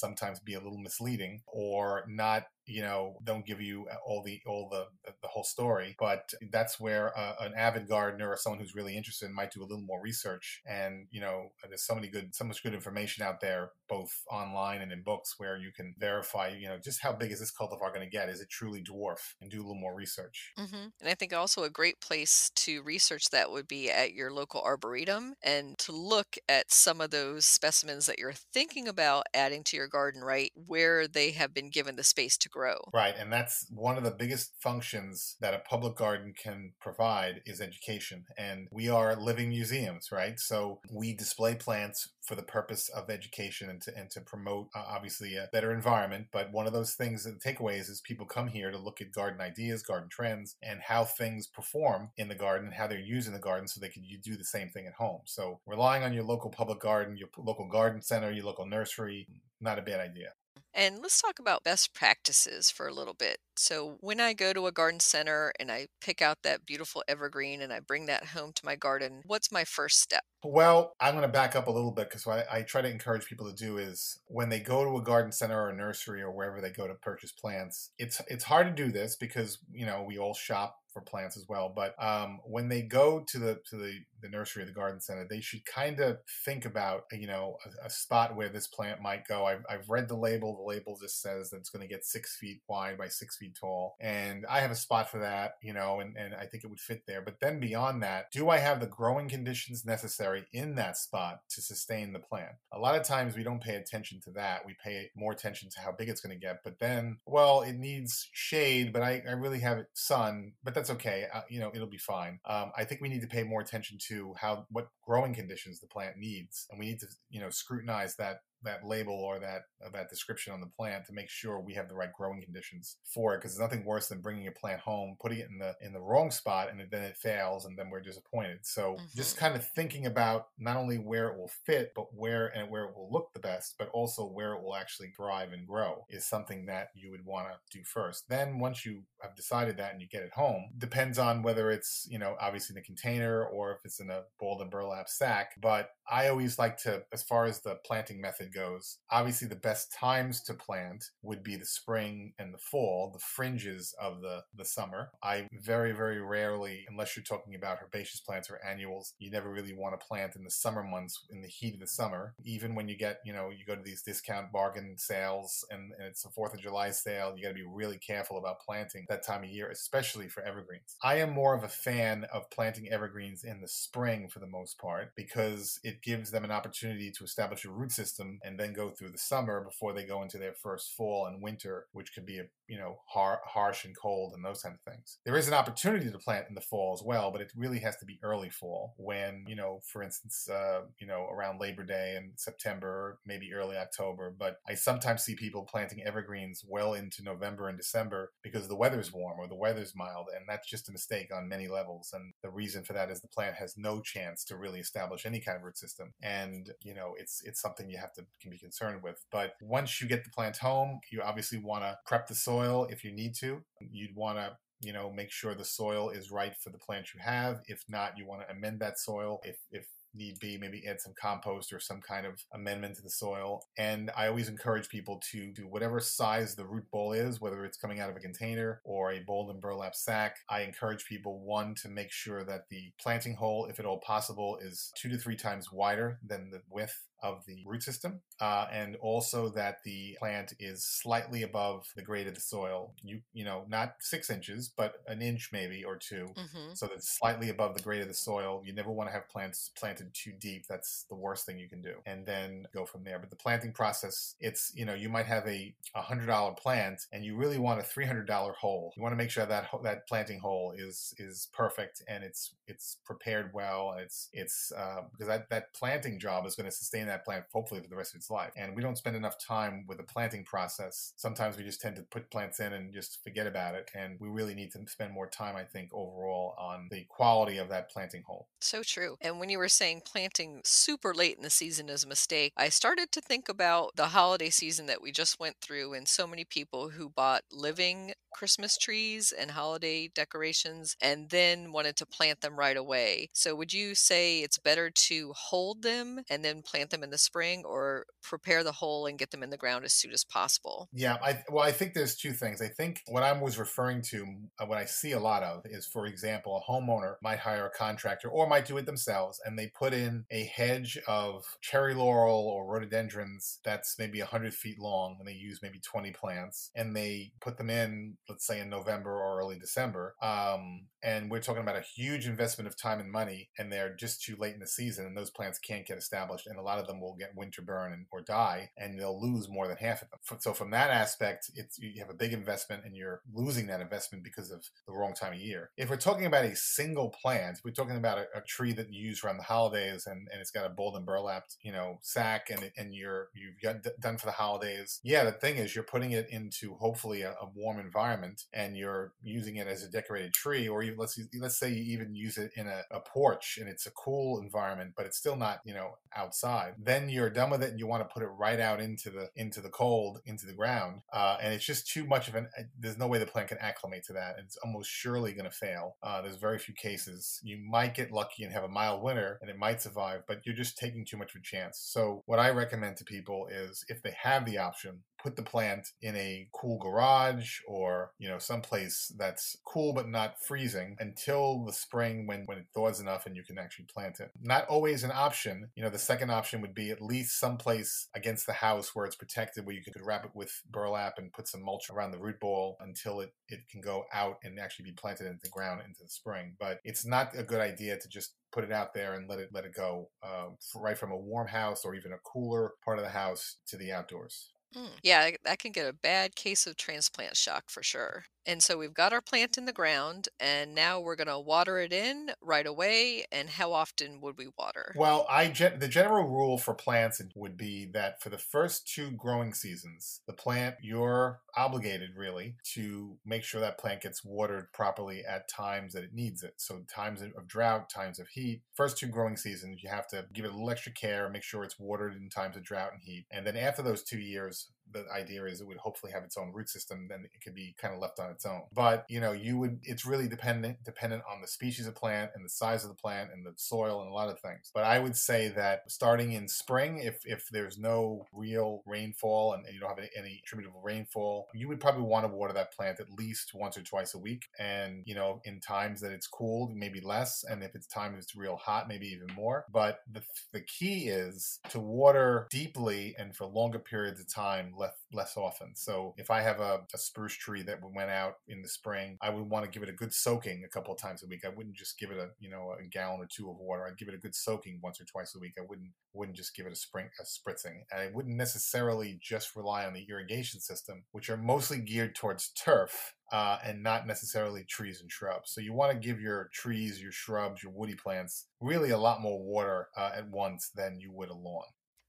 be 0.45 0.55
a 0.55 0.61
little 0.61 0.79
misleading 0.79 1.43
or 1.47 2.05
not 2.09 2.45
you 2.67 2.83
know 2.83 3.17
don't 3.25 3.47
give 3.47 3.61
you 3.61 3.87
all 4.07 4.23
the 4.23 4.41
all 4.47 4.69
the 4.71 4.87
the 5.23 5.29
whole 5.29 5.45
story 5.45 5.97
but 5.99 6.33
that's 6.51 6.79
where 6.81 7.17
uh, 7.19 7.35
an 7.41 7.55
avid 7.55 7.89
gardener 7.89 8.29
or 8.29 8.37
someone 8.37 8.61
who's 8.61 8.75
really 8.75 8.97
interested 8.97 9.31
might 9.31 9.51
do 9.51 9.61
a 9.61 9.67
little 9.67 9.85
more 9.85 10.01
research. 10.01 10.63
And 10.67 11.07
you 11.11 11.21
know 11.21 11.51
there's 11.69 11.87
so 11.87 11.95
many 11.95 12.09
good 12.09 12.35
so 12.35 12.45
much 12.45 12.63
good 12.63 12.75
information 12.75 13.25
out 13.25 13.41
there 13.41 13.71
both 13.89 14.23
online 14.31 14.83
and 14.83 14.93
in 14.93 15.03
books 15.03 15.35
where 15.39 15.57
you 15.57 15.71
can 15.73 15.95
verify 15.99 16.49
you 16.49 16.69
know 16.69 16.79
just 16.83 17.03
how 17.03 17.13
big 17.13 17.31
is 17.31 17.41
this 17.41 17.53
cultivar 17.53 17.93
going 17.93 18.01
to 18.01 18.11
get? 18.11 18.29
Is 18.29 18.41
it 18.41 18.51
truly 18.51 18.83
dwarf? 18.83 19.35
And 19.41 19.51
do 19.51 19.59
a 19.59 19.63
little 19.63 19.75
more 19.75 19.95
research. 19.95 20.53
Mm-hmm. 20.59 20.87
and 21.01 21.09
i 21.09 21.15
think 21.15 21.33
also 21.33 21.63
a 21.65 21.71
great 21.71 22.01
place 22.01 22.51
to 22.55 22.83
research 22.83 23.31
that 23.31 23.51
would 23.51 23.69
be 23.69 23.91
at 23.91 24.15
your 24.15 24.33
local 24.33 24.61
arboretum 24.61 25.35
and 25.43 25.77
to 25.79 25.93
look 25.93 26.37
at 26.49 26.73
some 26.73 27.01
of 27.01 27.11
those 27.11 27.47
specimens 27.47 28.07
that 28.07 28.19
you're 28.19 28.33
thinking 28.33 28.89
about 28.89 29.27
adding 29.35 29.63
to 29.65 29.77
your 29.77 29.89
garden 29.89 30.23
right 30.23 30.53
where 30.55 31.07
they 31.07 31.31
have 31.33 31.53
been 31.55 31.71
given 31.71 31.97
the 31.97 32.05
space 32.05 32.37
to 32.39 32.49
grow 32.57 32.77
right 32.93 33.15
and 33.19 33.33
that's 33.33 33.67
one 33.71 33.97
of 33.97 34.05
the 34.05 34.11
biggest 34.11 34.53
functions 34.61 35.37
that 35.41 35.55
a 35.55 35.59
public 35.59 35.97
garden 35.97 36.33
can 36.43 36.73
provide 36.81 37.41
is 37.45 37.61
education 37.61 38.25
and 38.39 38.67
we 38.71 38.89
are 38.89 39.15
living 39.17 39.49
museums 39.51 40.09
right 40.11 40.39
so 40.39 40.81
we 40.91 41.15
display 41.15 41.55
plants 41.55 42.09
for 42.27 42.35
the 42.35 42.43
purpose 42.43 42.89
of 42.89 43.09
education 43.09 43.71
and 43.71 43.81
to, 43.81 43.97
and 43.97 44.11
to 44.11 44.21
promote 44.21 44.69
uh, 44.75 44.83
obviously 44.87 45.37
a 45.37 45.49
better 45.53 45.73
environment. 45.73 46.27
But 46.33 46.53
one 46.53 46.67
of 46.67 46.73
those 46.73 46.95
things 46.95 47.25
that 47.25 47.41
takeaways 47.41 47.89
is 47.89 48.03
people 48.05 48.27
come 48.27 48.49
here 48.49 48.71
to 48.71 48.79
look 48.79 49.01
at 49.01 49.13
garden 49.13 49.41
ideas, 49.41 49.83
garden 49.83 50.09
trends, 50.11 50.57
and 50.63 50.81
how 50.81 51.05
things 51.05 51.47
perform 51.47 52.11
in 52.17 52.29
the 52.29 52.35
garden, 52.35 52.67
and 52.67 52.75
how 52.75 52.89
they're 52.89 52.99
used 52.99 53.29
in 53.29 53.33
the 53.33 53.39
garden, 53.39 53.69
so 53.69 53.81
they 53.81 53.89
can 53.89 54.03
do 54.23 54.37
the 54.37 54.45
same 54.45 54.69
thing 54.69 54.87
at 54.87 54.95
home. 54.95 55.21
So 55.25 55.61
relying 55.67 56.03
on 56.03 56.13
your 56.13 56.25
local 56.25 56.51
public 56.51 56.81
garden, 56.81 57.17
your 57.17 57.29
local 57.39 57.69
garden 57.69 58.03
center, 58.03 58.33
your 58.33 58.45
local 58.45 58.67
nursery, 58.67 59.29
not 59.61 59.79
a 59.79 59.83
bad 59.83 60.01
idea. 60.01 60.33
And 60.77 60.99
let's 61.01 61.23
talk 61.23 61.39
about 61.39 61.65
best 61.65 61.95
practices 61.95 62.71
for 62.71 62.87
a 62.87 62.93
little 62.93 63.15
bit. 63.15 63.39
So, 63.57 63.97
when 64.01 64.21
I 64.21 64.35
go 64.35 64.53
to 64.53 64.67
a 64.67 64.73
garden 64.73 65.01
center 65.01 65.55
and 65.59 65.73
I 65.73 65.87
pick 66.03 66.21
out 66.21 66.43
that 66.43 66.67
beautiful 66.67 67.03
evergreen 67.09 67.63
and 67.63 67.73
I 67.73 67.81
bring 67.81 68.05
that 68.07 68.27
home 68.27 68.53
to 68.53 68.65
my 68.65 68.77
garden, 68.77 69.23
what's 69.25 69.51
my 69.51 69.65
first 69.65 70.01
step? 70.01 70.23
Well, 70.45 70.93
I'm 71.01 71.15
going 71.15 71.23
to 71.23 71.29
back 71.29 71.57
up 71.57 71.67
a 71.67 71.71
little 71.71 71.93
bit 71.93 72.11
because 72.11 72.27
what 72.27 72.47
I, 72.53 72.61
try 72.61 72.83
to 72.83 72.91
encourage 72.91 73.25
people 73.25 73.51
to 73.51 73.57
do 73.57 73.79
is 73.79 74.21
when 74.27 74.51
they 74.51 74.61
go 74.61 74.85
to 74.85 74.99
a 74.99 75.03
garden 75.03 75.33
center 75.33 75.59
or 75.59 75.71
a 75.71 75.75
nursery 75.75 76.21
or 76.21 76.31
wherever 76.31 76.61
they 76.61 76.71
go 76.71 76.87
to 76.87 76.95
purchase 76.95 77.33
plants, 77.33 77.93
it's 77.99 78.21
it's 78.29 78.45
hard 78.45 78.67
to 78.67 78.85
do 78.85 78.93
this 78.93 79.17
because 79.17 79.59
you 79.73 79.87
know 79.87 80.05
we 80.07 80.19
all 80.19 80.35
shop 80.35 80.77
for 80.97 81.03
plants 81.03 81.37
as 81.37 81.45
well. 81.47 81.71
But 81.75 81.95
um, 82.03 82.41
when 82.47 82.71
they 82.71 82.81
go 82.81 83.23
to 83.29 83.39
the 83.39 83.61
to 83.69 83.77
the, 83.77 83.99
the 84.23 84.31
nursery 84.31 84.63
or 84.63 84.67
the 84.67 84.73
garden 84.73 84.99
center, 84.99 85.27
they 85.29 85.43
should 85.43 85.65
kind 85.67 86.01
of 86.01 86.19
think 86.45 86.65
about 86.65 87.03
you 87.13 87.27
know 87.27 87.59
a, 87.67 87.87
a, 87.87 87.91
spot 87.91 88.35
where 88.35 88.49
this 88.49 88.67
plant 88.67 89.03
might 89.03 89.27
go. 89.29 89.45
I've, 89.45 89.63
I've 89.69 89.91
read 89.91 90.09
the 90.09 90.17
label. 90.17 90.57
The 90.57 90.75
label 90.75 90.99
just 91.01 91.21
says 91.21 91.51
that 91.51 91.59
it's 91.59 91.69
going 91.69 91.87
to 91.87 91.95
get 91.95 92.07
six 92.07 92.39
feet 92.39 92.63
wide 92.67 92.97
by 92.97 93.09
six 93.09 93.37
feet 93.37 93.55
tall, 93.61 93.97
and 94.01 94.47
I 94.49 94.61
have 94.61 94.71
a 94.71 94.77
spot 94.77 95.11
for 95.11 95.19
that. 95.19 95.57
You 95.63 95.75
know, 95.75 96.01
and 96.01 96.17
and 96.17 96.35
I 96.35 96.47
think 96.47 96.65
it 96.65 96.71
would 96.71 96.81
fit 96.81 97.03
there. 97.07 97.21
But 97.21 97.41
then 97.41 97.61
beyond 97.61 98.03
that, 98.03 98.31
do 98.33 98.49
I 98.49 98.57
have 98.57 98.81
the 98.81 98.87
growing 98.87 99.29
conditions 99.29 99.85
necessary 99.85 100.47
in 100.55 100.77
that 100.77 100.97
spot 100.97 101.41
to 101.51 101.61
sustain 101.61 102.15
the 102.15 102.21
plant? 102.21 102.53
A 102.73 102.79
lot 102.79 102.97
of 102.97 103.03
times 103.03 103.37
we 103.37 103.43
don't 103.43 103.63
pay 103.63 103.75
attention 103.75 104.21
to 104.25 104.31
that. 104.31 104.65
We 104.65 104.75
pay 104.83 105.11
more 105.15 105.33
attention 105.33 105.69
to 105.71 105.81
how 105.81 105.93
big 105.93 106.09
it's 106.09 106.23
going 106.23 106.39
to 106.39 106.47
get. 106.47 106.61
But 106.65 106.79
then, 106.79 107.19
well, 107.27 107.61
it 107.61 107.75
needs 107.75 108.31
shade, 108.33 108.95
but 108.95 109.03
I, 109.03 109.23
I 109.29 109.33
really 109.33 109.61
have 109.61 109.85
sun. 109.93 110.53
But 110.65 110.75
that's 110.75 110.86
that's 110.87 110.97
okay. 111.01 111.27
Uh, 111.33 111.43
you 111.49 111.59
know, 111.59 111.71
it'll 111.75 111.87
be 111.87 111.99
fine. 111.99 112.39
Um, 112.47 112.71
I 112.77 112.85
think 112.85 113.01
we 113.01 113.09
need 113.09 113.23
to 113.23 113.27
pay 113.27 113.43
more 113.43 113.61
attention 113.61 113.99
to 114.09 114.35
how 114.39 114.67
what 114.71 114.89
growing 115.03 115.35
conditions 115.35 115.81
the 115.81 115.87
plant 115.87 116.17
needs, 116.17 116.67
and 116.71 116.79
we 116.79 116.87
need 116.87 117.01
to 117.01 117.07
you 117.29 117.41
know 117.41 117.51
scrutinize 117.51 118.17
that 118.17 118.39
that 118.67 118.85
label 118.87 119.15
or 119.15 119.39
that 119.39 119.63
uh, 119.85 119.91
that 119.93 120.09
description 120.09 120.53
on 120.53 120.61
the 120.61 120.67
plant 120.67 121.05
to 121.07 121.13
make 121.13 121.29
sure 121.29 121.61
we 121.61 121.75
have 121.75 121.89
the 121.89 121.95
right 121.95 122.13
growing 122.13 122.43
conditions 122.43 122.97
for 123.05 123.35
it 123.35 123.39
because 123.39 123.57
there's 123.57 123.71
nothing 123.71 123.85
worse 123.85 124.09
than 124.09 124.21
bringing 124.21 124.47
a 124.47 124.53
plant 124.53 124.81
home 124.81 125.17
putting 125.21 125.39
it 125.39 125.49
in 125.51 125.59
the 125.59 125.75
in 125.81 125.93
the 125.93 126.01
wrong 126.01 126.31
spot 126.31 126.69
and 126.71 126.81
then 126.91 127.03
it 127.03 127.17
fails 127.17 127.65
and 127.65 127.79
then 127.79 127.91
we're 127.91 128.01
disappointed 128.01 128.59
so 128.63 128.93
mm-hmm. 128.93 129.05
just 129.15 129.37
kind 129.37 129.55
of 129.55 129.67
thinking 129.71 130.07
about 130.07 130.49
not 130.59 130.77
only 130.77 130.97
where 130.97 131.29
it 131.29 131.39
will 131.39 131.51
fit 131.65 131.93
but 131.95 132.07
where 132.15 132.49
and 132.57 132.71
where 132.71 132.85
it 132.85 132.95
will 132.95 133.09
look 133.11 133.33
the 133.33 133.41
best 133.41 133.75
but 133.79 133.89
also 133.91 134.25
where 134.25 134.55
it 134.55 134.63
will 134.63 134.75
actually 134.75 135.09
thrive 135.17 135.53
and 135.53 135.67
grow 135.67 136.05
is 136.11 136.27
something 136.27 136.67
that 136.67 136.89
you 136.95 137.11
would 137.11 137.25
want 137.25 137.47
to 137.49 137.79
do 137.79 137.85
first 137.85 138.29
then 138.29 138.59
once 138.59 138.85
you 138.85 139.03
have 139.23 139.35
decided 139.35 139.77
that 139.77 139.93
and 139.93 140.01
you 140.01 140.09
get 140.09 140.23
it 140.23 140.33
home 140.35 140.71
depends 140.79 141.19
on 141.19 141.43
whether 141.43 141.71
it's 141.71 142.07
you 142.11 142.19
know 142.19 142.37
obviously 142.41 142.75
in 142.75 142.81
a 142.81 142.85
container 142.85 143.45
or 143.45 143.73
if 143.73 143.79
it's 143.85 144.01
in 144.01 144.11
a 144.11 144.23
balled 144.39 144.61
and 144.61 144.71
burlap 144.71 145.09
sack 145.09 145.53
but 145.61 145.91
i 146.11 146.29
always 146.29 146.59
like 146.59 146.77
to 146.77 147.03
as 147.13 147.23
far 147.23 147.45
as 147.45 147.61
the 147.61 147.77
planting 147.85 148.21
method 148.21 148.53
goes, 148.57 148.99
obviously 149.11 149.47
the 149.47 149.57
best 149.57 149.93
times 149.93 150.41
to 150.43 150.55
plant 150.55 151.11
would 151.23 151.43
be 151.43 151.57
the 151.57 151.67
spring 151.67 152.33
and 152.39 152.53
the 152.53 152.59
fall, 152.59 153.11
the 153.13 153.19
fringes 153.19 153.95
of 154.01 154.21
the, 154.23 154.43
the 154.57 154.65
summer. 154.65 155.11
I 155.23 155.47
very, 155.53 155.93
very 155.93 156.21
rarely, 156.21 156.87
unless 156.89 157.17
you're 157.17 157.25
talking 157.25 157.55
about 157.55 157.79
herbaceous 157.83 158.21
plants 158.21 158.51
or 158.51 158.59
annuals, 158.67 159.15
you 159.19 159.31
never 159.31 159.51
really 159.51 159.75
want 159.75 159.99
to 159.99 160.07
plant 160.07 160.37
in 160.37 160.45
the 160.45 160.51
summer 160.51 160.83
months 160.83 161.25
in 161.31 161.43
the 161.43 161.49
heat 161.49 161.75
of 161.75 161.81
the 161.81 161.87
summer. 161.87 162.35
Even 162.45 162.75
when 162.75 162.89
you 162.89 162.97
get, 162.97 163.21
you 163.25 163.33
know, 163.33 163.51
you 163.51 163.65
go 163.67 163.77
to 163.77 163.83
these 163.83 164.03
discount 164.03 164.51
bargain 164.53 164.95
sales 164.97 165.65
and, 165.71 165.93
and 165.99 166.07
it's 166.09 166.25
a 166.25 166.29
4th 166.29 166.55
of 166.55 166.61
July 166.61 166.91
sale, 166.91 167.35
you 167.37 167.43
got 167.43 167.51
to 167.51 167.55
be 167.55 167.67
really 167.67 167.99
careful 167.99 168.39
about 168.39 168.61
planting 168.61 169.05
that 169.09 169.25
time 169.25 169.45
of 169.45 169.51
year, 169.51 169.69
especially 169.69 170.29
for 170.29 170.43
evergreens. 170.43 170.97
I 171.03 171.17
am 171.17 171.31
more 171.31 171.55
of 171.55 171.63
a 171.63 171.69
fan 171.69 172.27
of 172.33 172.51
planting 172.51 172.89
evergreens 172.91 173.45
in 173.45 173.61
the 173.61 173.69
spring 173.69 174.29
for 174.29 174.39
the 174.39 174.47
most 174.47 174.79
part 174.79 175.13
because 175.15 175.79
it 175.83 176.03
gives 176.03 176.31
them 176.31 176.45
an 176.45 176.51
opportunity 176.51 177.11
to 177.11 177.25
establish 177.25 177.65
a 177.65 177.71
root 177.71 177.93
system 177.93 178.39
and 178.47 178.59
then 178.59 178.73
go 178.73 178.91
through 178.91 179.11
the 179.11 179.19
summer 179.19 179.63
before 179.63 179.93
they 179.93 180.05
go 180.05 180.23
into 180.23 180.39
their 180.39 180.55
first 180.55 180.93
fall 180.93 181.27
and 181.27 181.43
winter, 181.43 181.87
which 181.93 182.15
could 182.15 182.25
be 182.25 182.41
you 182.69 182.79
know 182.79 182.99
har- 183.09 183.41
harsh 183.45 183.85
and 183.85 183.97
cold 183.97 184.33
and 184.35 184.45
those 184.45 184.63
kind 184.63 184.75
of 184.75 184.93
things. 184.93 185.19
There 185.25 185.37
is 185.37 185.49
an 185.49 185.55
opportunity 185.55 186.11
to 186.11 186.19
plant 186.19 186.47
in 186.49 186.55
the 186.55 186.61
fall 186.61 186.95
as 186.99 187.05
well, 187.05 187.31
but 187.31 187.41
it 187.41 187.53
really 187.57 187.81
has 187.81 187.97
to 187.99 188.07
be 188.07 188.19
early 188.23 188.51
fall 188.51 188.95
when 188.97 189.45
you 189.49 189.57
know, 189.57 189.81
for 189.85 190.03
instance, 190.03 190.49
uh, 190.49 190.83
you 190.99 191.07
know 191.07 191.27
around 191.31 191.61
Labor 191.61 191.85
Day 191.85 192.15
and 192.17 192.33
September, 192.37 193.19
maybe 193.27 193.53
early 193.53 193.77
October. 193.77 194.35
But 194.39 194.59
I 194.69 194.75
sometimes 194.75 195.23
see 195.23 195.35
people 195.35 195.65
planting 195.65 196.03
evergreens 196.05 196.65
well 196.67 196.95
into 196.95 197.23
November 197.23 197.69
and 197.69 197.77
December 197.77 198.33
because 198.43 198.69
the 198.69 198.77
weather's 198.77 199.13
warm 199.13 199.39
or 199.39 199.49
the 199.49 199.55
weather's 199.55 199.95
mild, 199.97 200.29
and 200.35 200.45
that's 200.49 200.71
just 200.71 200.89
a 200.89 200.93
mistake 200.93 201.31
on 201.35 201.49
many 201.49 201.69
levels. 201.69 202.11
And 202.13 202.33
the 202.43 202.51
reason 202.51 202.85
for 202.85 202.93
that 202.93 203.11
is 203.11 203.21
the 203.21 203.29
plant 203.29 203.57
has 203.57 203.75
no 203.77 204.01
chance 204.01 204.45
to 204.45 204.57
really 204.57 204.81
establish 204.81 205.27
any 205.27 205.41
kind 205.41 205.57
of 205.57 205.65
root 205.65 205.77
system, 205.77 206.13
and 206.23 206.71
you 206.83 206.95
know 206.95 207.15
it's 207.19 207.43
it's 207.45 207.61
something 207.61 207.91
you 207.91 207.99
have 207.99 208.13
to 208.15 208.26
can 208.41 208.51
be 208.51 208.59
concerned 208.59 209.03
with. 209.03 209.25
But 209.31 209.55
once 209.61 210.01
you 210.01 210.09
get 210.09 210.25
the 210.25 210.31
plant 210.31 210.57
home, 210.59 211.01
you 211.11 211.23
obviously 211.23 211.59
want 211.59 211.85
to 211.85 211.99
prep 212.07 212.27
the 212.27 212.35
soil 212.35 212.87
if 212.91 213.05
you 213.05 213.13
need 213.13 213.35
to. 213.37 213.63
You'd 213.81 214.15
want 214.15 214.39
to 214.39 214.57
you 214.83 214.93
know 214.93 215.11
make 215.11 215.31
sure 215.31 215.55
the 215.55 215.65
soil 215.65 216.11
is 216.11 216.31
right 216.31 216.55
for 216.63 216.69
the 216.69 216.77
plant 216.77 217.07
you 217.15 217.21
have 217.25 217.63
if 217.67 217.83
not 217.89 218.13
you 218.19 218.27
want 218.27 218.43
to 218.43 218.55
amend 218.55 218.79
that 218.79 218.99
soil 218.99 219.41
if 219.43 219.57
if 219.73 219.87
need 220.17 220.39
be, 220.39 220.59
maybe 220.59 220.87
add 220.87 221.01
some 221.01 221.15
compost 221.21 221.73
or 221.73 221.81
some 221.81 222.01
kind 222.01 222.27
of 222.27 222.43
amendment 222.53 222.97
to 222.97 223.03
the 223.03 223.11
soil. 223.11 223.63
And 223.79 224.11
I 224.17 224.27
always 224.27 224.49
encourage 224.49 224.89
people 224.89 225.21
to 225.33 225.53
do 225.53 225.69
whatever 225.69 226.01
size 226.01 226.55
the 226.55 226.67
root 226.67 226.91
ball 226.91 227.13
is, 227.13 227.41
whether 227.41 227.65
it's 227.65 227.77
coming 227.77 228.01
out 228.01 228.11
of 228.11 228.17
a 228.17 228.21
container 228.21 228.81
or 228.85 229.13
a 229.13 229.21
balled 229.21 229.51
and 229.51 229.61
burlap 229.61 229.95
sack. 229.95 230.37
I 230.49 230.63
encourage 230.63 231.07
people, 231.07 231.41
one, 231.41 231.75
to 231.83 231.89
make 231.89 232.11
sure 232.11 232.45
that 232.45 232.69
the 232.71 232.93
planting 233.01 233.35
hole, 233.35 233.67
if 233.67 233.79
at 233.79 233.87
all 233.87 234.01
possible, 234.01 234.59
is 234.61 234.91
two 234.97 235.09
to 235.11 235.19
three 235.19 235.37
times 235.37 235.73
wider 235.73 236.19
than 236.27 236.51
the 236.51 236.63
width 236.71 237.07
of 237.27 237.45
the 237.47 237.63
root 237.67 237.83
system, 237.83 238.21
uh, 238.41 238.67
and 238.73 238.97
also 238.97 239.49
that 239.51 239.83
the 239.85 240.17
plant 240.19 240.55
is 240.59 240.85
slightly 240.85 241.43
above 241.43 241.87
the 241.97 242.03
grade 242.03 242.27
of 242.27 242.35
the 242.35 242.41
soil. 242.41 242.95
You 243.03 243.21
you 243.33 243.45
know 243.45 243.65
not 243.69 243.95
six 244.01 244.31
inches, 244.31 244.69
but 244.69 245.03
an 245.07 245.23
inch 245.23 245.51
maybe 245.53 245.85
or 245.85 245.97
2 245.97 246.27
mm-hmm. 246.37 246.75
so 246.75 246.87
that's 246.87 247.09
slightly 247.09 247.49
above 247.51 247.77
the 247.77 247.83
grade 247.83 248.03
of 248.03 248.09
the 248.09 248.15
soil. 248.15 248.63
You 248.65 248.73
never 248.73 248.91
want 248.91 249.09
to 249.09 249.15
have 249.15 249.29
plants 249.29 249.71
planted 249.79 250.13
too 250.15 250.33
deep. 250.39 250.67
That's 250.69 251.05
the 251.09 251.15
worst 251.15 251.47
thing 251.47 251.59
you 251.59 251.69
can 251.69 251.83
do, 251.83 251.95
and 252.07 252.27
then 252.27 252.67
go 252.73 252.85
from 252.85 253.05
there. 253.05 253.19
But 253.19 253.31
the 253.31 253.37
planting 253.37 253.73
process, 253.73 254.35
it's 254.41 254.73
you 254.75 254.85
know 254.85 254.95
you 254.95 255.09
might 255.09 255.27
have 255.27 255.47
a 255.47 255.75
hundred 255.95 256.27
dollar 256.27 256.55
plant, 256.55 257.03
and 257.13 257.25
you 257.25 257.37
really 257.37 257.59
want 257.59 257.81
a 257.81 257.83
three 257.83 258.07
hundred 258.07 258.27
dollar 258.27 258.53
hole. 258.53 258.93
You 258.97 259.03
want 259.03 259.13
to 259.13 259.17
make 259.17 259.31
sure 259.31 259.47
that 259.47 259.69
that 259.83 260.09
planting 260.09 260.39
hole 260.39 260.73
is 260.77 261.15
is 261.19 261.49
perfect 261.53 262.03
and 262.09 262.25
it's 262.25 262.55
it's 262.67 262.99
prepared 263.05 263.53
well, 263.53 263.93
and 263.93 264.01
it's 264.01 264.29
it's 264.33 264.73
uh, 264.77 265.03
because 265.13 265.29
that 265.29 265.49
that 265.51 265.75
planting 265.75 266.19
job 266.19 266.47
is 266.47 266.55
going 266.55 266.69
to 266.69 266.77
sustain 266.77 267.07
that 267.17 267.25
plant 267.25 267.45
hopefully 267.53 267.81
for 267.81 267.89
the 267.89 267.97
rest 267.97 268.15
of 268.15 268.19
its 268.19 268.31
life. 268.31 268.53
And 268.57 268.77
we 268.77 268.83
don't 268.83 268.99
spend 268.99 269.17
enough 269.17 269.39
time 269.39 269.85
with 269.89 269.99
the 269.99 270.05
planting 270.05 270.45
process. 270.45 271.13
Sometimes 271.17 271.57
we 271.57 271.65
just 271.65 271.81
tend 271.81 271.97
to 271.97 272.03
put 272.03 272.31
plants 272.31 272.61
in 272.61 272.73
and 272.73 272.93
just 272.93 273.23
forget 273.25 273.47
about 273.47 273.75
it. 273.75 273.91
And 273.95 274.19
we 274.21 274.29
really 274.29 274.55
need 274.55 274.73
to 274.73 274.81
spend 274.87 275.13
more 275.13 275.27
time, 275.27 275.57
I 275.57 275.65
think, 275.65 275.91
overall 275.93 276.55
on 276.59 276.89
the 276.91 277.05
quality 277.09 277.59
of 277.59 277.69
that 277.71 277.91
planting 277.91 278.23
hole. 278.27 278.49
So 278.61 278.83
true. 278.83 279.17
And 279.21 279.41
when 279.41 279.49
you 279.49 279.59
were 279.59 279.69
saying 279.69 280.03
planting 280.05 280.61
super 280.65 281.15
late 281.15 281.37
in 281.37 281.43
the 281.43 281.51
season 281.51 281.89
is 281.89 282.05
a 282.05 282.09
mistake, 282.09 282.53
I 282.57 282.69
started 282.69 283.13
to 283.13 283.21
think 283.21 283.49
about 283.49 283.97
the 283.97 284.07
holiday 284.07 284.51
season 284.51 284.87
that 284.87 285.03
we 285.03 285.13
just 285.13 285.41
went 285.41 285.57
through 285.61 285.95
and 285.95 286.07
so 286.07 286.27
many 286.27 286.45
people 286.45 286.91
who 286.91 287.09
bought 287.09 287.43
living 287.51 288.13
Christmas 288.37 288.77
trees 288.77 289.33
and 289.33 289.51
holiday 289.51 290.09
decorations 290.09 290.95
and 291.01 291.31
then 291.31 291.73
wanted 291.73 291.97
to 291.97 292.07
plant 292.07 292.43
them 292.43 292.59
right 292.59 292.77
away. 292.77 293.31
So 293.33 293.55
would 293.55 293.73
you 293.73 293.95
say 293.95 294.41
it's 294.41 294.59
better 294.59 294.91
to 294.91 295.33
hold 295.35 295.83
them 295.83 296.21
and 296.29 296.45
then 296.45 296.61
plant 296.61 296.91
them 296.91 296.96
them 296.97 297.05
in 297.05 297.11
the 297.11 297.19
spring 297.19 297.63
or 297.65 298.07
prepare 298.23 298.65
the 298.65 298.73
hole 298.73 299.07
and 299.07 299.19
get 299.19 299.31
them 299.31 299.43
in 299.43 299.51
the 299.51 299.57
ground 299.57 299.85
as 299.85 299.93
soon 299.93 300.13
as 300.13 300.25
possible? 300.25 300.89
Yeah, 300.93 301.17
I 301.23 301.43
well, 301.51 301.65
I 301.65 301.73
think 301.73 301.95
there's 301.95 302.17
two 302.17 302.33
things. 302.33 302.61
I 302.61 302.69
think 302.69 303.03
what 303.07 303.23
I 303.23 303.33
was 303.33 303.59
referring 303.59 304.03
to, 304.03 304.27
uh, 304.59 304.67
what 304.67 304.79
I 304.79 304.85
see 304.85 305.13
a 305.13 305.21
lot 305.21 305.43
of, 305.43 305.63
is 305.67 305.87
for 305.87 306.07
example, 306.07 306.57
a 306.57 306.71
homeowner 306.71 307.17
might 307.23 307.39
hire 307.39 307.67
a 307.67 307.71
contractor 307.71 308.29
or 308.29 308.49
might 308.49 308.67
do 308.67 308.77
it 308.79 308.87
themselves, 308.87 309.41
and 309.45 309.59
they 309.59 309.69
put 309.69 309.93
in 309.93 310.25
a 310.31 310.45
hedge 310.45 310.99
of 311.07 311.45
cherry 311.61 311.95
laurel 311.95 312.49
or 312.49 312.67
rhododendrons 312.67 313.59
that's 313.65 313.97
maybe 313.99 314.21
100 314.21 314.55
feet 314.55 314.79
long, 314.79 315.17
and 315.19 315.29
they 315.29 315.33
use 315.33 315.61
maybe 315.63 315.79
20 315.81 316.13
plants, 316.13 316.71
and 316.75 316.97
they 316.97 317.33
put 317.41 317.59
them 317.59 317.71
in, 317.71 318.17
let's 318.29 318.47
say, 318.47 318.61
in 318.61 318.71
November 318.71 319.11
or 319.11 319.39
early 319.39 319.59
December. 319.59 320.15
Um, 320.23 320.87
and 321.03 321.31
we're 321.31 321.41
talking 321.41 321.63
about 321.63 321.77
a 321.77 321.83
huge 321.83 322.27
investment 322.27 322.67
of 322.67 322.77
time 322.77 323.01
and 323.01 323.11
money, 323.11 323.51
and 323.59 323.73
they're 323.73 323.95
just 323.95 324.23
too 324.23 324.37
late 324.39 324.55
in 324.55 324.61
the 324.61 324.67
season, 324.67 325.07
and 325.07 325.17
those 325.17 325.31
plants 325.31 325.59
can't 325.59 325.87
get 325.87 325.99
established, 325.99 326.47
and 326.47 326.59
a 326.59 326.63
lot 326.63 326.79
of 326.79 326.86
them 326.87 327.01
will 327.01 327.17
get 327.17 327.37
winter 327.37 327.63
burn 327.63 327.93
and, 327.93 328.07
or 328.11 328.21
die, 328.21 328.71
and 328.77 328.99
they'll 328.99 329.21
lose 329.21 329.49
more 329.49 329.69
than 329.69 329.77
half 329.77 330.03
of 330.03 330.11
them. 330.11 330.39
So 330.41 330.53
from 330.53 330.71
that 330.71 330.91
aspect, 330.91 331.51
it's 331.55 331.79
you 331.79 332.01
have 332.01 332.11
a 332.11 332.15
big 332.15 332.33
investment, 332.33 332.85
and 332.85 332.97
you're 332.97 333.23
losing 333.33 333.67
that 333.69 333.81
investment 333.81 334.25
because 334.25 334.51
of 334.51 334.65
the 334.87 334.93
wrong 334.93 335.15
time 335.15 335.33
of 335.33 335.39
year. 335.39 335.71
If 335.77 335.91
we're 335.91 335.97
talking 335.97 336.27
about 336.27 336.45
a 336.45 336.57
single 336.57 337.11
plant, 337.11 337.61
we're 337.65 337.71
talking 337.73 337.97
about 337.97 338.19
a, 338.19 338.27
a 338.39 338.41
tree 338.43 338.73
that 338.73 338.93
you 338.93 339.07
use 339.07 339.23
around 339.23 339.39
the 339.39 339.43
holidays, 339.45 340.07
and, 340.07 340.29
and 340.33 340.41
it's 340.41 340.51
got 340.51 340.67
a 340.67 340.71
bold 340.71 340.97
and 340.97 341.07
burlapped, 341.07 341.57
you 341.63 341.73
know, 341.73 341.99
sack, 342.03 342.49
and 342.51 342.71
and 342.77 342.95
you're 342.95 343.29
you've 343.35 343.61
got 343.63 343.83
d- 343.83 343.91
done 344.01 344.19
for 344.19 344.27
the 344.27 344.33
holidays. 344.33 345.01
Yeah, 345.03 345.25
the 345.25 345.33
thing 345.33 345.57
is, 345.57 345.75
you're 345.75 345.85
putting 345.85 346.13
it 346.13 346.29
into 346.31 346.75
hopefully 346.77 347.23
a, 347.23 347.33
a 347.41 347.49
warm 347.55 347.79
environment, 347.79 348.45
and 348.53 348.77
you're 348.77 349.13
using 349.23 349.57
it 349.57 349.67
as 349.67 349.83
a 349.83 349.91
decorated 349.91 350.35
tree, 350.35 350.69
or 350.69 350.85
let's 350.97 351.19
let's 351.39 351.59
say 351.59 351.71
you 351.71 351.83
even 351.93 352.15
use 352.15 352.39
it 352.39 352.53
in 352.57 352.67
a, 352.67 352.83
a 352.91 353.01
porch, 353.01 353.59
and 353.61 353.69
it's 353.69 353.87
a 353.87 353.91
cool 353.91 354.41
environment, 354.41 354.93
but 354.97 355.07
it's 355.07 355.19
still 355.19 355.37
not 355.37 355.61
you 355.65 355.75
know 355.75 355.97
outside. 356.17 356.75
Then 356.79 357.09
you're 357.09 357.31
done 357.31 357.51
with 357.51 357.63
it, 357.63 357.71
and 357.71 357.79
you 357.79 357.87
want 357.87 358.09
to 358.09 358.13
put 358.13 358.23
it 358.23 358.29
right 358.29 358.61
out 358.61 358.81
into 358.81 359.11
the 359.11 359.29
into 359.37 359.61
the 359.61 359.69
cold, 359.69 360.21
into 360.25 360.47
the 360.47 360.53
ground, 360.53 361.01
uh, 361.13 361.37
and 361.41 361.53
it's 361.55 361.65
just 361.65 361.89
too 361.89 362.05
much 362.05 362.29
of 362.29 362.35
an. 362.35 362.49
Uh, 362.59 362.63
there's 362.79 362.99
no 362.99 363.07
way 363.07 363.19
the 363.19 363.27
plant 363.27 363.49
can 363.49 363.59
acclimate 363.59 364.05
to 364.05 364.13
that. 364.15 364.37
And 364.37 364.47
it's 364.47 364.57
almost 364.59 364.91
surely 364.91 365.33
going 365.33 365.51
to 365.51 365.57
fail. 365.57 365.97
Uh, 366.03 366.23
there's 366.23 366.37
very 366.37 366.59
few 366.59 366.75
cases. 366.75 367.41
You 367.43 367.59
might 367.59 367.95
get 367.95 368.11
lucky 368.11 368.45
and 368.45 368.53
have 368.53 368.65
a 368.65 368.69
mild 368.69 369.03
winter, 369.03 369.39
and 369.41 369.51
it 369.51 369.59
might 369.59 369.83
survive, 369.83 370.23
but 370.27 370.41
you're 370.45 370.55
just 370.55 370.79
taking 370.79 371.05
too 371.05 371.17
much 371.17 371.35
of 371.35 371.41
a 371.41 371.45
chance. 371.45 371.79
So 371.79 372.23
what 372.27 372.39
I 372.39 372.51
recommend 372.51 372.97
to 372.99 373.05
people 373.05 373.47
is 373.51 373.85
if 373.89 374.03
they 374.03 374.15
have 374.23 374.45
the 374.45 374.59
option, 374.59 375.03
put 375.23 375.37
the 375.37 375.43
plant 375.43 375.89
in 376.03 376.15
a 376.17 376.49
cool 376.53 376.79
garage 376.79 377.59
or 377.67 378.13
you 378.19 378.29
know 378.29 378.39
someplace 378.39 379.13
that's 379.19 379.57
cool 379.65 379.93
but 379.93 380.09
not 380.09 380.35
freezing 380.41 380.97
until 380.99 381.65
the 381.65 381.73
spring 381.73 382.27
when 382.27 382.45
when 382.47 382.59
it 382.59 382.67
thaws 382.75 383.01
enough 383.01 383.27
and 383.27 383.37
you 383.37 383.43
can 383.43 383.59
actually 383.59 383.87
plant 383.87 384.21
it. 384.21 384.31
Not 384.41 384.67
always 384.67 385.05
an 385.05 385.13
option. 385.13 385.69
You 385.75 385.83
know 385.83 385.91
the 385.91 385.99
second 385.99 386.31
option 386.31 386.61
would 386.61 386.75
be 386.75 386.91
at 386.91 387.03
least 387.03 387.39
someplace 387.39 388.09
against 388.15 388.47
the 388.47 388.53
house 388.53 388.95
where 388.95 389.07
it's 389.07 389.17
protected 389.17 389.67
where 389.67 389.75
you 389.75 389.83
could 389.83 389.95
wrap 390.05 390.25
it 390.25 390.31
with 390.35 390.63
burlap 390.71 391.15
and 391.19 391.33
put 391.33 391.49
some 391.49 391.65
mulch 391.65 391.91
around 391.91 392.11
the 392.11 392.19
root 392.19 392.41
ball 392.41 392.77
until 392.81 393.21
it 393.21 393.33
it 393.49 393.61
can 393.71 393.81
go 393.81 394.05
out 394.13 394.37
and 394.43 394.59
actually 394.59 394.85
be 394.85 394.93
planted 394.93 395.27
into 395.27 395.41
the 395.43 395.51
ground 395.51 395.81
into 395.87 396.03
the 396.03 396.09
spring. 396.09 396.55
But 396.59 396.81
it's 396.85 397.07
not 397.07 397.37
a 397.37 397.43
good 397.43 397.61
idea 397.61 397.99
to 397.99 398.09
just 398.09 398.35
put 398.53 398.65
it 398.65 398.73
out 398.73 398.95
there 398.95 399.15
and 399.15 399.29
let 399.29 399.39
it 399.39 399.51
let 399.53 399.65
it 399.65 399.75
go 399.75 400.09
um, 400.23 400.57
right 400.77 400.97
from 400.97 401.13
a 401.13 401.17
warm 401.17 401.49
house 401.49 401.85
or 401.85 401.95
even 401.95 402.13
a 402.13 402.19
cooler 402.19 402.73
part 402.85 402.99
of 402.99 403.05
the 403.05 403.11
house 403.11 403.57
to 403.67 403.77
the 403.77 403.93
outdoors 403.93 404.51
Mm, 404.75 404.99
yeah, 405.03 405.31
that 405.45 405.59
can 405.59 405.73
get 405.73 405.87
a 405.89 405.93
bad 405.93 406.35
case 406.37 406.67
of 406.67 406.77
transplant 406.77 407.37
shock 407.37 407.69
for 407.71 407.83
sure. 407.83 408.27
And 408.47 408.63
so 408.63 408.79
we've 408.79 408.95
got 408.95 409.13
our 409.13 409.21
plant 409.21 409.59
in 409.59 409.67
the 409.67 409.73
ground, 409.73 410.29
and 410.39 410.75
now 410.75 411.01
we're 411.01 411.17
going 411.17 411.27
to 411.27 411.39
water 411.39 411.79
it 411.79 411.93
in 411.93 412.31
right 412.41 412.67
away. 412.67 413.25
And 413.33 413.51
how 413.51 413.73
often 413.73 414.21
would 414.21 414.39
we 414.39 414.49
water? 414.57 414.95
Well, 414.97 415.27
I 415.29 415.49
the 415.49 415.89
general 415.89 416.29
rule 416.29 416.59
for 416.59 416.75
plants 416.75 417.21
would 417.35 417.57
be 417.57 417.87
that 417.93 418.23
for 418.23 418.29
the 418.29 418.39
first 418.39 418.87
two 418.87 419.11
growing 419.11 419.53
seasons, 419.53 420.21
the 420.27 420.33
plant 420.33 420.77
you're 420.81 421.41
obligated 421.57 422.11
really 422.17 422.57
to 422.75 423.17
make 423.25 423.43
sure 423.43 423.61
that 423.61 423.79
plant 423.79 424.03
gets 424.03 424.25
watered 424.25 424.73
properly 424.73 425.25
at 425.25 425.49
times 425.49 425.95
that 425.95 426.05
it 426.05 426.13
needs 426.13 426.43
it. 426.43 426.55
So 426.59 426.83
times 426.89 427.23
of 427.23 427.49
drought, 427.49 427.89
times 427.89 428.19
of 428.19 428.29
heat. 428.29 428.63
First 428.75 428.99
two 428.99 429.09
growing 429.09 429.37
seasons, 429.37 429.83
you 429.83 429.89
have 429.89 430.07
to 430.09 430.27
give 430.33 430.45
it 430.45 430.51
a 430.51 430.55
little 430.55 430.71
extra 430.71 430.93
care, 430.93 431.29
make 431.31 431.43
sure 431.43 431.65
it's 431.65 431.81
watered 431.81 432.15
in 432.15 432.29
times 432.29 432.57
of 432.57 432.63
drought 432.63 432.93
and 432.93 433.03
heat. 433.03 433.27
And 433.31 433.47
then 433.47 433.57
after 433.57 433.83
those 433.83 434.03
two 434.03 434.19
years, 434.19 434.69
the 434.93 435.05
idea 435.15 435.45
is 435.45 435.61
it 435.61 435.67
would 435.67 435.79
hopefully 435.79 436.13
have 436.13 436.25
its 436.25 436.37
own 436.37 436.53
root 436.53 436.69
system 436.69 437.07
then 437.09 437.25
it 437.25 437.43
could 437.43 437.55
be 437.55 437.75
kind 437.81 437.95
of 437.95 438.01
left 438.01 438.19
on 438.19 438.31
its 438.31 438.47
own. 438.47 438.63
But 438.73 439.05
you 439.09 439.21
know 439.21 439.33
you 439.33 439.59
would 439.59 439.81
it's 439.83 440.07
really 440.07 440.29
dependent 440.29 440.83
dependent 440.85 441.23
on 441.31 441.41
the 441.41 441.49
species 441.49 441.87
of 441.87 441.95
plant 441.95 442.31
and 442.35 442.45
the 442.45 442.51
size 442.51 442.85
of 442.85 442.91
the 442.91 442.97
plant 442.97 443.31
and 443.33 443.45
the 443.45 443.53
soil 443.57 444.03
and 444.03 444.11
a 444.11 444.15
lot 444.15 444.29
of 444.29 444.41
things. 444.41 444.71
But 444.75 444.85
i 444.85 444.99
would 444.99 445.17
say 445.17 445.49
that 445.49 445.91
starting 445.91 446.33
in 446.33 446.49
spring 446.49 446.99
if 446.99 447.21
if 447.25 447.49
there's 447.51 447.79
no 447.79 448.27
real 448.33 448.83
rainfall 448.87 449.53
and 449.53 449.65
you 449.73 449.81
don't 449.81 449.89
have 449.89 449.99
any, 449.99 450.11
any 450.17 450.43
attributable 450.45 450.81
rainfall 450.83 451.49
you 451.55 451.69
would 451.69 451.81
probably 451.81 452.03
want 452.03 452.25
to 452.25 452.33
water 452.33 452.53
that 452.53 452.73
plant 452.73 453.01
at 453.01 453.11
least 453.11 453.53
once 453.55 453.77
or 453.77 453.83
twice 453.83 454.15
a 454.15 454.19
week. 454.19 454.45
And 454.59 455.03
you 455.07 455.15
know 455.15 455.41
in 455.45 455.61
times 455.61 456.01
that 456.01 456.13
it's 456.13 456.27
cooled 456.27 456.75
maybe 456.75 457.01
less 457.01 457.45
and 457.49 457.63
if 457.63 457.75
it's 457.75 457.87
time 457.87 458.15
it's 458.15 458.37
real 458.37 458.57
hot 458.57 458.89
maybe 458.89 459.07
even 459.07 459.35
more. 459.35 459.65
But 459.73 460.01
the, 460.11 460.23
the 460.53 460.61
key 460.61 461.09
is 461.09 461.59
to 461.71 461.81
water 461.81 462.47
deeply 462.51 463.15
and 463.19 463.35
for 463.35 463.47
longer 463.47 463.79
periods 463.79 464.21
of 464.21 464.33
time 464.33 464.73
less 464.77 464.93
less 465.13 465.37
often. 465.37 465.75
So 465.75 466.15
if 466.17 466.31
I 466.31 466.41
have 466.41 466.61
a, 466.61 466.81
a, 466.95 466.99
spruce 466.99 467.35
tree 467.35 467.63
that 467.63 467.81
went 467.83 468.11
out 468.11 468.35
in 468.49 468.63
the 468.63 468.69
spring, 468.69 469.17
I 469.21 469.31
would 469.31 469.49
want 469.49 469.65
to 469.65 469.71
give 469.71 469.83
it 469.83 469.89
a 469.89 469.97
good 469.97 470.13
soaking 470.13 470.65
a 470.65 470.69
couple 470.69 470.93
of 470.93 471.01
times 471.01 471.23
a 471.23 471.27
week. 471.27 471.45
I 471.45 471.49
wouldn't 471.49 471.77
just 471.77 471.99
give 471.99 472.11
it 472.11 472.19
a 472.19 472.29
you 472.39 472.51
know 472.51 472.75
a 472.79 472.87
gallon 472.87 473.21
or 473.21 473.27
two 473.27 473.51
of 473.51 473.57
water. 473.59 473.87
I'd 473.87 473.99
give 473.99 474.09
it 474.09 474.15
a 474.15 474.19
good 474.19 474.35
soaking 474.35 474.81
once 474.83 475.01
or 475.01 475.05
twice 475.05 475.35
a 475.35 475.39
week. 475.39 475.55
I 475.59 475.65
wouldn't 475.69 475.91
wouldn't 476.13 476.37
just 476.37 476.55
give 476.55 476.67
it 476.67 476.73
a 476.73 476.77
spring 476.77 477.09
a 477.21 477.25
spritzing. 477.25 477.83
And 477.91 478.01
I 478.01 478.11
wouldn't 478.13 478.37
necessarily 478.37 479.19
just 479.23 479.57
rely 479.57 479.87
on 479.87 479.93
the 479.93 480.07
irrigation 480.09 480.61
system, 480.61 481.05
which 481.13 481.31
are 481.31 481.37
mostly 481.37 481.79
geared 481.79 482.15
towards 482.15 482.51
turf. 482.51 483.15
Uh, 483.33 483.59
and 483.65 483.83
not 483.83 484.07
necessarily 484.07 484.63
trees 484.63 485.01
and 485.01 485.11
shrubs. 485.11 485.51
So 485.51 485.61
you 485.61 485.73
want 485.73 485.91
to 485.91 485.99
give 485.99 486.21
your 486.21 486.49
trees, 486.53 487.03
your 487.03 487.11
shrubs, 487.11 487.61
your 487.61 487.73
woody 487.73 487.97
plants 487.97 488.47
really 488.61 488.91
a 488.91 488.99
lot 488.99 489.21
more 489.21 489.43
water 489.43 489.89
uh, 489.97 490.13
at 490.17 490.31
once 490.31 490.71
than 490.77 491.01
you 491.01 491.11
would 491.11 491.31
a 491.31 491.35
lawn. 491.35 491.65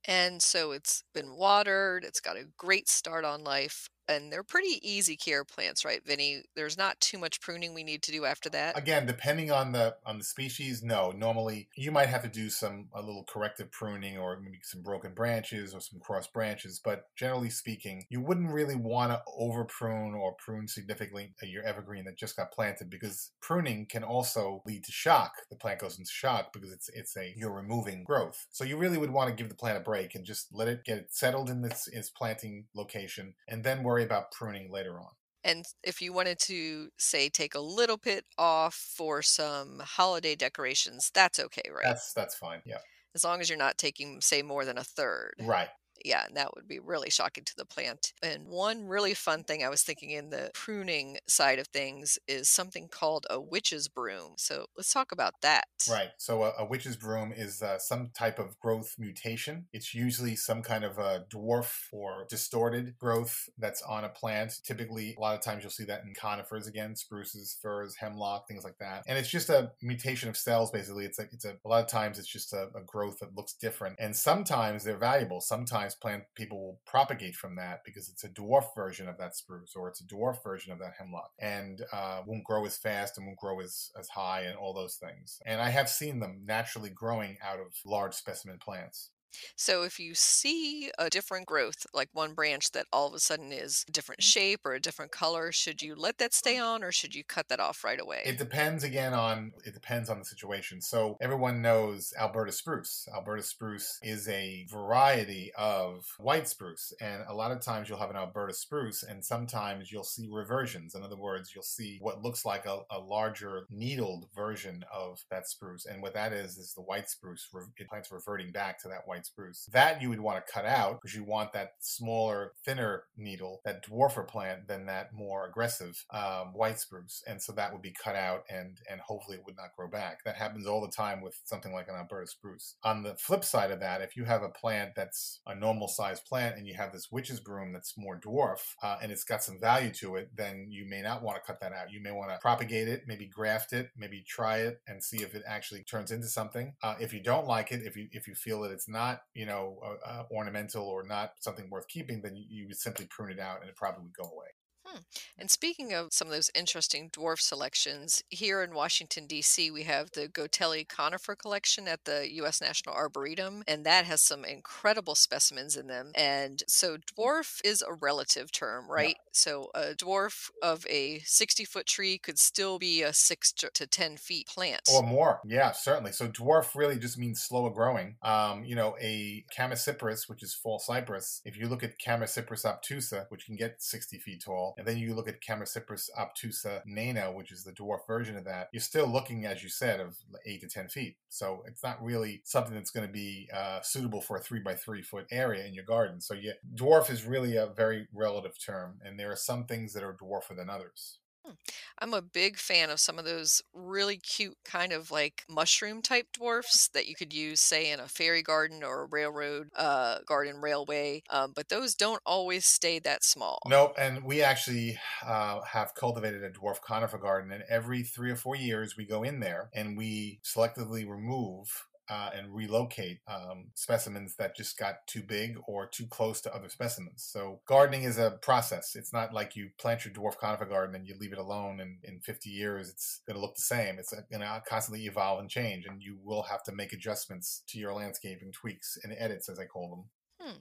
And 0.08 0.42
so 0.42 0.72
it's 0.72 1.04
been 1.14 1.36
watered, 1.36 2.04
it's 2.06 2.22
got 2.22 2.38
a 2.38 2.46
great 2.58 2.88
start 2.90 3.26
on 3.26 3.44
life 3.44 3.90
and 4.08 4.32
they're 4.32 4.44
pretty 4.44 4.80
easy 4.82 5.16
care 5.16 5.44
plants, 5.44 5.84
right, 5.84 6.02
Vinny? 6.06 6.44
There's 6.56 6.78
not 6.78 7.00
too 7.00 7.18
much 7.18 7.42
pruning 7.42 7.74
we 7.74 7.84
need 7.84 8.04
to 8.04 8.12
do 8.12 8.26
after 8.26 8.50
uh, 8.50 8.54
that. 8.54 8.78
Again, 8.78 9.06
depending 9.06 9.52
on 9.52 9.72
the 9.72 9.96
on 10.06 10.18
the 10.18 10.24
species, 10.24 10.84
no. 10.84 11.12
Normally, 11.12 11.70
you 11.76 11.92
might 11.92 12.10
have 12.10 12.24
to 12.24 12.30
do 12.30 12.50
some 12.50 12.88
a 12.94 13.02
little 13.02 13.26
corrective 13.28 13.72
pruning, 13.72 14.18
or 14.18 14.40
maybe 14.40 14.60
some 14.64 14.82
broken 14.82 15.14
branches 15.14 15.74
or 15.74 15.82
some 15.82 16.00
cross 16.00 16.28
branches. 16.28 16.80
But 16.84 17.06
generally 17.16 17.50
speaking, 17.50 18.06
you 18.10 18.22
wouldn't 18.22 18.52
really 18.52 18.76
want 18.76 19.12
to 19.12 19.22
over 19.38 19.66
prune 19.66 20.14
or 20.14 20.36
prune 20.44 20.68
significantly 20.68 21.34
your 21.42 21.64
evergreen 21.64 22.06
that 22.06 22.18
just 22.18 22.36
got 22.36 22.52
planted 22.52 22.90
because 22.90 23.32
pruning 23.42 23.86
can 23.86 24.04
also 24.04 24.62
lead 24.66 24.84
to 24.84 24.92
shock. 24.92 25.32
The 25.50 25.56
plant 25.56 25.80
goes 25.80 25.98
into 25.98 26.12
shock 26.12 26.54
because 26.54 26.72
it's 26.72 26.90
it's 26.94 27.16
a 27.18 27.34
you're 27.36 27.52
removing 27.52 28.04
growth. 28.04 28.48
So 28.52 28.64
you 28.64 28.78
really 28.78 28.98
would 28.98 29.12
want 29.12 29.30
to 29.30 29.36
give 29.36 29.50
the 29.50 29.56
plant 29.56 29.78
a 29.78 29.82
break 29.82 30.16
and 30.16 30.26
just 30.26 30.48
let 30.52 30.68
it 30.68 30.84
get 30.86 31.08
settled 31.10 31.50
in 31.50 31.64
its 31.64 31.88
its 31.88 32.10
planting 32.10 32.66
location, 32.76 33.34
and 33.48 33.64
then 33.64 33.84
worry 33.84 33.97
worry 33.98 34.06
about 34.06 34.32
pruning 34.32 34.72
later 34.72 35.00
on. 35.00 35.10
And 35.44 35.66
if 35.84 36.02
you 36.02 36.14
wanted 36.14 36.40
to, 36.40 36.90
say, 36.98 37.30
take 37.30 37.56
a 37.56 37.60
little 37.60 37.98
bit 37.98 38.26
off 38.38 38.76
for 38.76 39.22
some 39.22 39.82
holiday 39.82 40.36
decorations, 40.36 41.10
that's 41.14 41.40
okay, 41.40 41.70
right? 41.70 41.86
That's 41.86 42.14
that's 42.14 42.36
fine. 42.36 42.62
Yeah. 42.66 42.80
As 43.16 43.24
long 43.24 43.40
as 43.40 43.50
you're 43.50 43.58
not 43.58 43.78
taking, 43.78 44.20
say, 44.22 44.42
more 44.42 44.66
than 44.66 44.78
a 44.78 44.84
third. 44.84 45.36
Right 45.40 45.70
yeah, 46.08 46.26
and 46.26 46.38
that 46.38 46.56
would 46.56 46.68
be 46.68 46.80
really 46.80 47.10
shocking 47.10 47.44
to 47.44 47.56
the 47.58 47.66
plant. 47.66 48.14
And 48.24 48.48
one 48.48 48.88
really 48.88 49.14
fun 49.14 49.44
thing 49.44 49.64
I 49.64 49.70
was 49.70 49.84
thinking 49.84 50.12
in 50.12 50.30
the 50.30 50.52
pruning 50.54 51.18
side 51.28 51.60
of 51.60 51.68
things 51.68 52.18
is 52.28 52.50
something 52.50 52.88
called 52.88 53.28
a 53.30 53.40
witch's 53.42 53.88
broom. 53.88 54.34
So 54.38 54.66
let's 54.78 54.94
talk 54.94 55.12
about 55.12 55.34
that. 55.42 55.66
Right. 55.90 56.10
So 56.18 56.44
a, 56.44 56.54
a 56.60 56.66
witch's 56.66 56.96
broom 56.96 57.34
is 57.36 57.62
uh, 57.62 57.78
some 57.80 58.12
type 58.14 58.40
of 58.40 58.58
growth 58.60 58.96
mutation. 58.98 59.66
It's 59.74 59.94
usually 59.94 60.36
some 60.36 60.62
kind 60.62 60.84
of 60.84 60.98
a 60.98 61.26
dwarf 61.30 61.74
or 61.92 62.26
distorted 62.30 62.98
growth 62.98 63.50
that's 63.58 63.82
on 63.82 64.06
a 64.06 64.10
plant. 64.10 64.54
Typically, 64.64 65.16
a 65.18 65.22
lot 65.22 65.36
of 65.36 65.42
times 65.42 65.64
you'll 65.64 65.72
see 65.72 65.86
that 65.86 66.04
in 66.04 66.14
conifers 66.14 66.68
again, 66.68 66.96
spruces, 66.96 67.58
firs, 67.62 67.96
hemlock, 68.00 68.48
things 68.48 68.64
like 68.64 68.78
that. 68.80 69.04
And 69.08 69.18
it's 69.18 69.30
just 69.30 69.50
a 69.50 69.72
mutation 69.82 70.30
of 70.30 70.38
cells. 70.38 70.72
Basically, 70.72 71.06
it's 71.06 71.20
like 71.20 71.30
it's 71.34 71.46
a, 71.46 71.56
a 71.66 71.68
lot 71.68 71.84
of 71.84 71.90
times 71.90 72.18
it's 72.18 72.28
just 72.28 72.54
a, 72.54 72.70
a 72.76 72.82
growth 72.86 73.20
that 73.20 73.36
looks 73.36 73.54
different. 73.54 73.98
And 74.00 74.16
sometimes 74.16 74.84
they're 74.84 74.98
valuable. 74.98 75.42
Sometimes 75.42 75.96
plant 76.02 76.24
people 76.36 76.60
will 76.60 76.80
propagate 76.86 77.36
from 77.36 77.56
that 77.56 77.82
because 77.86 78.10
it's 78.10 78.24
a 78.24 78.30
dwarf 78.30 78.66
version 78.76 79.08
of 79.08 79.18
that 79.18 79.36
spruce 79.36 79.74
or 79.76 79.88
it's 79.88 80.02
a 80.02 80.06
dwarf 80.06 80.44
version 80.44 80.72
of 80.72 80.80
that 80.80 80.94
hemlock 80.98 81.32
and 81.40 81.82
uh, 81.92 82.22
won't 82.26 82.44
grow 82.44 82.66
as 82.66 82.78
fast 82.78 83.18
and 83.18 83.26
won't 83.26 83.40
grow 83.40 83.60
as, 83.60 83.92
as 84.00 84.08
high 84.10 84.42
and 84.42 84.58
all 84.58 84.74
those 84.74 84.96
things. 84.96 85.40
And 85.46 85.62
I 85.62 85.70
have 85.70 85.90
seen 85.90 86.20
them 86.20 86.42
naturally 86.46 86.90
growing 86.90 87.38
out 87.44 87.60
of 87.60 87.74
large 87.86 88.14
specimen 88.14 88.60
plants. 88.60 89.12
So 89.56 89.84
if 89.84 90.00
you 90.00 90.14
see 90.16 90.92
a 90.98 91.10
different 91.10 91.46
growth, 91.46 91.86
like 91.94 92.10
one 92.14 92.34
branch 92.34 92.72
that 92.72 92.86
all 92.92 93.08
of 93.08 93.14
a 93.14 93.20
sudden 93.20 93.52
is 93.52 93.86
a 93.88 93.92
different 93.92 94.22
mm-hmm. 94.22 94.40
shape 94.40 94.60
or 94.66 94.74
a 94.74 94.82
different 94.82 95.12
color, 95.12 95.52
should 95.52 95.82
you 95.82 95.96
let 95.96 96.18
that 96.18 96.32
mm-hmm. 96.32 96.50
stay 96.50 96.58
on 96.60 96.84
or 96.84 96.92
should 96.92 97.16
you 97.16 97.24
cut 97.24 97.48
that 97.50 97.60
off 97.60 97.84
right 97.84 98.00
away? 98.00 98.22
It 98.26 98.38
depends 98.38 98.84
again 98.84 99.14
on 99.14 99.52
it 99.66 99.74
depends 99.74 100.10
on 100.10 100.20
the 100.20 100.26
situation. 100.26 100.82
So 100.82 101.18
everyone 101.22 101.62
knows 101.62 102.14
Alberta 102.20 102.52
spruce. 102.52 103.08
Alberta 103.14 103.44
spruce 103.44 104.00
is 104.02 104.28
a 104.28 104.66
variety 104.70 105.52
of 105.58 106.06
white 106.18 106.48
spruce, 106.48 106.94
and 107.02 107.24
a 107.28 107.34
lot 107.34 107.52
of 107.52 107.62
times 107.62 107.90
you'll 107.90 108.00
have 108.00 108.10
an 108.10 108.16
Alberta 108.16 108.54
spruce, 108.54 109.04
and 109.04 109.24
sometimes 109.24 109.92
you'll 109.92 110.04
see 110.04 110.28
reversions. 110.32 110.96
In 110.96 111.04
other 111.04 111.18
words, 111.18 111.52
you'll 111.54 111.64
see 111.64 111.98
what 112.02 112.24
looks 112.24 112.46
like 112.46 112.66
a, 112.66 112.80
a 112.92 113.00
larger 113.00 113.68
needled 113.70 114.26
version 114.36 114.84
of 114.94 115.20
that 115.30 115.48
spruce, 115.48 115.86
and 115.86 116.02
what 116.02 116.14
that 116.14 116.34
is 116.34 116.58
is 116.58 116.74
the 116.74 116.82
white 116.82 117.10
spruce. 117.10 117.48
It 117.78 117.88
plants 117.88 118.12
reverting 118.12 118.52
back 118.52 118.80
to 118.82 118.88
that 118.90 119.06
white 119.06 119.26
spruce. 119.28 119.68
That 119.72 120.02
you 120.02 120.10
would 120.10 120.20
want 120.20 120.46
to 120.46 120.52
cut 120.52 120.66
out 120.66 121.00
because 121.02 121.16
you 121.16 121.24
want 121.24 121.54
that 121.54 121.74
smaller, 121.80 122.54
thinner 122.66 123.04
needle, 123.16 123.62
that 123.66 123.86
dwarfer 123.86 124.28
plant, 124.28 124.68
than 124.68 124.86
that 124.88 125.14
more 125.14 125.48
aggressive 125.48 126.04
um, 126.12 126.54
white 126.54 126.80
spruce. 126.80 127.24
And 127.28 127.42
so 127.42 127.54
that 127.54 127.72
would 127.72 127.82
be 127.82 127.94
cut 128.04 128.16
out 128.16 128.44
and, 128.50 128.78
and 128.90 129.00
hopefully 129.02 129.38
it 129.38 129.44
would 129.46 129.58
not 129.58 129.76
grow 129.76 129.88
back. 129.88 130.20
That 130.26 130.36
happens 130.36 130.68
all 130.68 130.82
the 130.82 130.92
time 130.92 131.22
with 131.22 131.40
something 131.46 131.74
like 131.74 131.88
an 131.88 131.96
Alberta 131.96 132.28
spruce. 132.28 132.76
On 132.84 133.04
the 133.04 133.16
flip 133.16 133.44
side 133.44 133.72
of 133.72 133.80
that, 133.80 134.02
if 134.02 134.16
you 134.16 134.26
have 134.26 134.44
a 134.44 134.50
plant 134.50 134.92
that's 134.96 135.42
a 135.46 135.56
normal 135.56 135.88
sized 135.88 136.26
plant 136.26 136.58
and 136.58 136.68
you 136.68 136.74
have 136.76 136.92
this 136.92 137.12
witch's 137.12 137.40
broom 137.40 137.74
that's 137.74 137.98
more 137.98 138.20
dwarf 138.20 138.60
uh, 138.84 138.98
and 139.02 139.12
it's 139.12 139.24
got 139.24 139.44
some 139.44 139.60
value 139.60 139.92
to 139.92 140.16
it, 140.16 140.30
then 140.36 140.68
you 140.70 140.86
may 140.88 141.02
not 141.02 141.24
want 141.24 141.38
to 141.38 141.46
cut 141.46 141.60
that 141.62 141.74
out. 141.74 141.92
You 141.92 142.02
may 142.02 142.12
want 142.12 142.32
to 142.32 142.38
propagate 142.42 142.88
it, 142.88 143.04
maybe 143.08 143.28
graft 143.28 143.74
it, 143.74 143.90
maybe 143.98 144.24
try 144.28 144.60
it 144.60 144.82
and 144.88 145.04
see 145.04 145.18
if 145.18 145.36
it 145.36 145.44
actually 145.48 145.84
turns 145.84 146.12
into 146.12 146.28
something. 146.28 146.74
Uh, 146.84 146.96
if 147.00 147.14
you 147.14 147.22
don't 147.22 147.48
like 147.48 147.72
it, 147.72 147.82
if 147.84 147.96
you 147.96 148.08
if 148.12 148.28
you 148.28 148.36
feel 148.36 148.62
that 148.62 148.72
it's 148.72 148.88
not 148.88 149.07
you 149.34 149.46
know, 149.46 149.80
uh, 149.84 150.10
uh, 150.10 150.24
ornamental 150.32 150.86
or 150.86 151.04
not 151.04 151.32
something 151.40 151.70
worth 151.70 151.88
keeping, 151.88 152.22
then 152.22 152.36
you, 152.36 152.46
you 152.50 152.68
would 152.68 152.78
simply 152.78 153.08
prune 153.10 153.32
it 153.32 153.40
out 153.40 153.62
and 153.62 153.70
it 153.70 153.76
probably 153.76 154.04
would 154.04 154.14
go 154.14 154.24
away. 154.24 154.48
Hmm. 154.88 155.00
And 155.38 155.52
speaking 155.52 155.94
of 155.94 156.14
some 156.14 156.28
of 156.28 156.34
those 156.34 156.50
interesting 156.56 157.10
dwarf 157.10 157.40
selections, 157.40 158.24
here 158.30 158.64
in 158.64 158.74
Washington, 158.74 159.28
D.C., 159.28 159.70
we 159.72 159.84
have 159.84 160.12
the 160.12 160.28
Gotelli 160.30 160.88
Conifer 160.88 161.36
Collection 161.36 161.88
at 161.88 162.06
the 162.06 162.28
U.S. 162.36 162.62
National 162.62 162.96
Arboretum, 162.96 163.64
and 163.68 163.86
that 163.86 164.06
has 164.06 164.22
some 164.22 164.46
incredible 164.46 165.16
specimens 165.16 165.76
in 165.76 165.88
them. 165.88 166.12
And 166.16 166.64
so, 166.68 166.98
dwarf 166.98 167.60
is 167.66 167.82
a 167.82 167.94
relative 167.94 168.52
term, 168.52 168.90
right? 168.90 169.16
Yeah. 169.18 169.30
So, 169.34 169.70
a 169.76 169.94
dwarf 169.94 170.50
of 170.64 170.86
a 170.90 171.20
60 171.26 171.66
foot 171.66 171.86
tree 171.86 172.18
could 172.18 172.40
still 172.40 172.80
be 172.80 173.02
a 173.04 173.12
six 173.12 173.52
to 173.54 173.88
10 173.88 174.18
feet 174.18 174.48
plant. 174.48 174.82
Or 174.94 175.04
more. 175.04 175.42
Yeah, 175.46 175.72
certainly. 175.72 176.14
So, 176.14 176.28
dwarf 176.28 176.76
really 176.76 176.98
just 176.98 177.18
means 177.18 177.42
slower 177.42 177.72
growing. 177.72 178.16
Um, 178.22 178.64
you 178.64 178.76
know, 178.76 178.96
a 179.02 179.44
Chamaecyparis, 179.56 180.30
which 180.30 180.44
is 180.44 180.54
false 180.54 180.86
cypress, 180.86 181.42
if 181.46 181.58
you 181.58 181.68
look 181.68 181.84
at 181.84 182.00
Chamaecyparis 182.00 182.66
obtusa, 182.66 183.26
which 183.30 183.46
can 183.46 183.56
get 183.56 183.82
60 183.82 184.18
feet 184.20 184.44
tall, 184.46 184.76
and 184.78 184.87
then 184.88 184.98
you 184.98 185.14
look 185.14 185.28
at 185.28 185.42
Chamaecyparis 185.42 186.10
obtusa 186.18 186.82
nana, 186.86 187.32
which 187.32 187.52
is 187.52 187.64
the 187.64 187.74
dwarf 187.74 188.08
version 188.08 188.38
of 188.38 188.46
that, 188.46 188.70
you're 188.72 188.82
still 188.82 189.08
looking, 189.08 189.46
as 189.46 189.62
you 189.62 189.70
said, 189.70 190.00
of 190.00 190.18
eight 190.46 190.62
to 190.62 190.68
10 190.68 190.88
feet. 190.88 191.18
So 191.30 191.64
it's 191.68 191.84
not 191.84 192.02
really 192.02 192.42
something 192.46 192.74
that's 192.74 192.92
going 192.92 193.06
to 193.06 193.12
be 193.12 193.50
uh, 193.54 193.82
suitable 193.82 194.22
for 194.22 194.38
a 194.38 194.42
three 194.42 194.62
by 194.62 194.76
three 194.76 195.02
foot 195.02 195.26
area 195.32 195.66
in 195.66 195.74
your 195.74 195.84
garden. 195.84 196.22
So 196.22 196.34
yeah, 196.34 196.54
dwarf 196.76 197.12
is 197.12 197.26
really 197.26 197.58
a 197.58 197.68
very 197.68 198.08
relative 198.14 198.54
term, 198.64 199.00
and 199.04 199.20
there 199.20 199.32
are 199.32 199.38
some 199.38 199.66
things 199.66 199.94
that 199.94 200.04
are 200.04 200.18
dwarfer 200.22 200.56
than 200.56 200.70
others. 200.70 201.20
Hmm. 201.48 201.54
I'm 202.00 202.14
a 202.14 202.22
big 202.22 202.58
fan 202.58 202.90
of 202.90 203.00
some 203.00 203.18
of 203.18 203.26
those 203.26 203.62
really 203.74 204.18
cute 204.18 204.58
kind 204.66 204.92
of 204.92 205.12
like 205.12 205.44
mushroom 205.50 206.02
type 206.02 206.28
dwarfs 206.34 206.90
that 206.90 207.08
you 207.08 207.16
could 207.16 207.34
use, 207.34 207.62
say, 207.62 207.92
in 207.92 208.00
a 208.00 208.08
fairy 208.08 208.42
garden 208.42 208.84
or 208.84 209.04
a 209.04 209.08
railroad 209.08 209.70
uh, 209.76 210.20
garden 210.26 210.62
railway. 210.62 211.24
Um, 211.30 211.54
but 211.56 211.70
those 211.70 211.96
don't 211.96 212.22
always 212.26 212.66
stay 212.66 213.00
that 213.00 213.24
small. 213.24 213.60
Nope. 213.68 213.96
And 213.98 214.24
we 214.24 214.42
actually 214.42 214.98
uh, 215.26 215.62
have 215.62 215.96
cultivated 215.96 216.44
a 216.44 216.52
dwarf 216.52 216.82
conifer 216.82 217.18
garden, 217.18 217.52
and 217.52 217.64
every 217.70 218.04
three 218.04 218.32
or 218.32 218.36
four 218.36 218.56
years 218.56 218.98
we 218.98 219.06
go 219.06 219.24
in 219.24 219.40
there 219.40 219.70
and 219.74 219.98
we 219.98 220.40
selectively 220.44 221.08
remove 221.08 221.88
uh, 222.10 222.30
and 222.36 222.54
relocate 222.54 223.20
um, 223.28 223.66
specimens 223.74 224.36
that 224.36 224.56
just 224.56 224.78
got 224.78 225.06
too 225.08 225.22
big 225.22 225.58
or 225.68 225.86
too 225.86 226.08
close 226.08 226.42
to 226.42 226.54
other 226.56 226.70
specimens. 226.70 227.24
So 227.24 227.60
gardening 227.68 228.04
is 228.04 228.18
a 228.18 228.32
process. 228.42 228.96
It's 228.96 229.14
not 229.14 229.34
like 229.34 229.56
you 229.56 229.70
plant 229.78 230.06
your 230.06 230.14
dwarf 230.14 230.38
conifer 230.38 230.66
garden 230.66 230.96
and 230.96 231.08
you 231.08 231.16
leave 231.20 231.34
it 231.34 231.40
alone, 231.40 231.80
and 231.80 231.98
in 232.04 232.20
50 232.20 232.50
years 232.50 232.90
it's 232.90 233.22
going 233.28 233.36
to 233.36 233.42
look 233.42 233.56
the 233.56 233.62
same. 233.62 234.00
It's 234.00 234.14
going 234.32 234.42
to 234.42 234.64
constantly 234.68 235.06
evolve 235.06 235.40
and 235.40 235.50
change, 235.50 235.86
and 235.86 236.02
you 236.02 236.18
will 236.24 236.44
have 236.44 236.64
to 236.64 236.72
make 236.72 236.94
adjustments 236.94 237.64
to 237.68 237.80
your 237.80 237.94
landscaping 237.94 238.52
tweaks 238.52 238.98
and 239.04 239.14
edits, 239.18 239.50
as 239.50 239.60
I 239.60 239.66
call 239.66 239.90
them. 239.90 240.04
Hmm. 240.48 240.58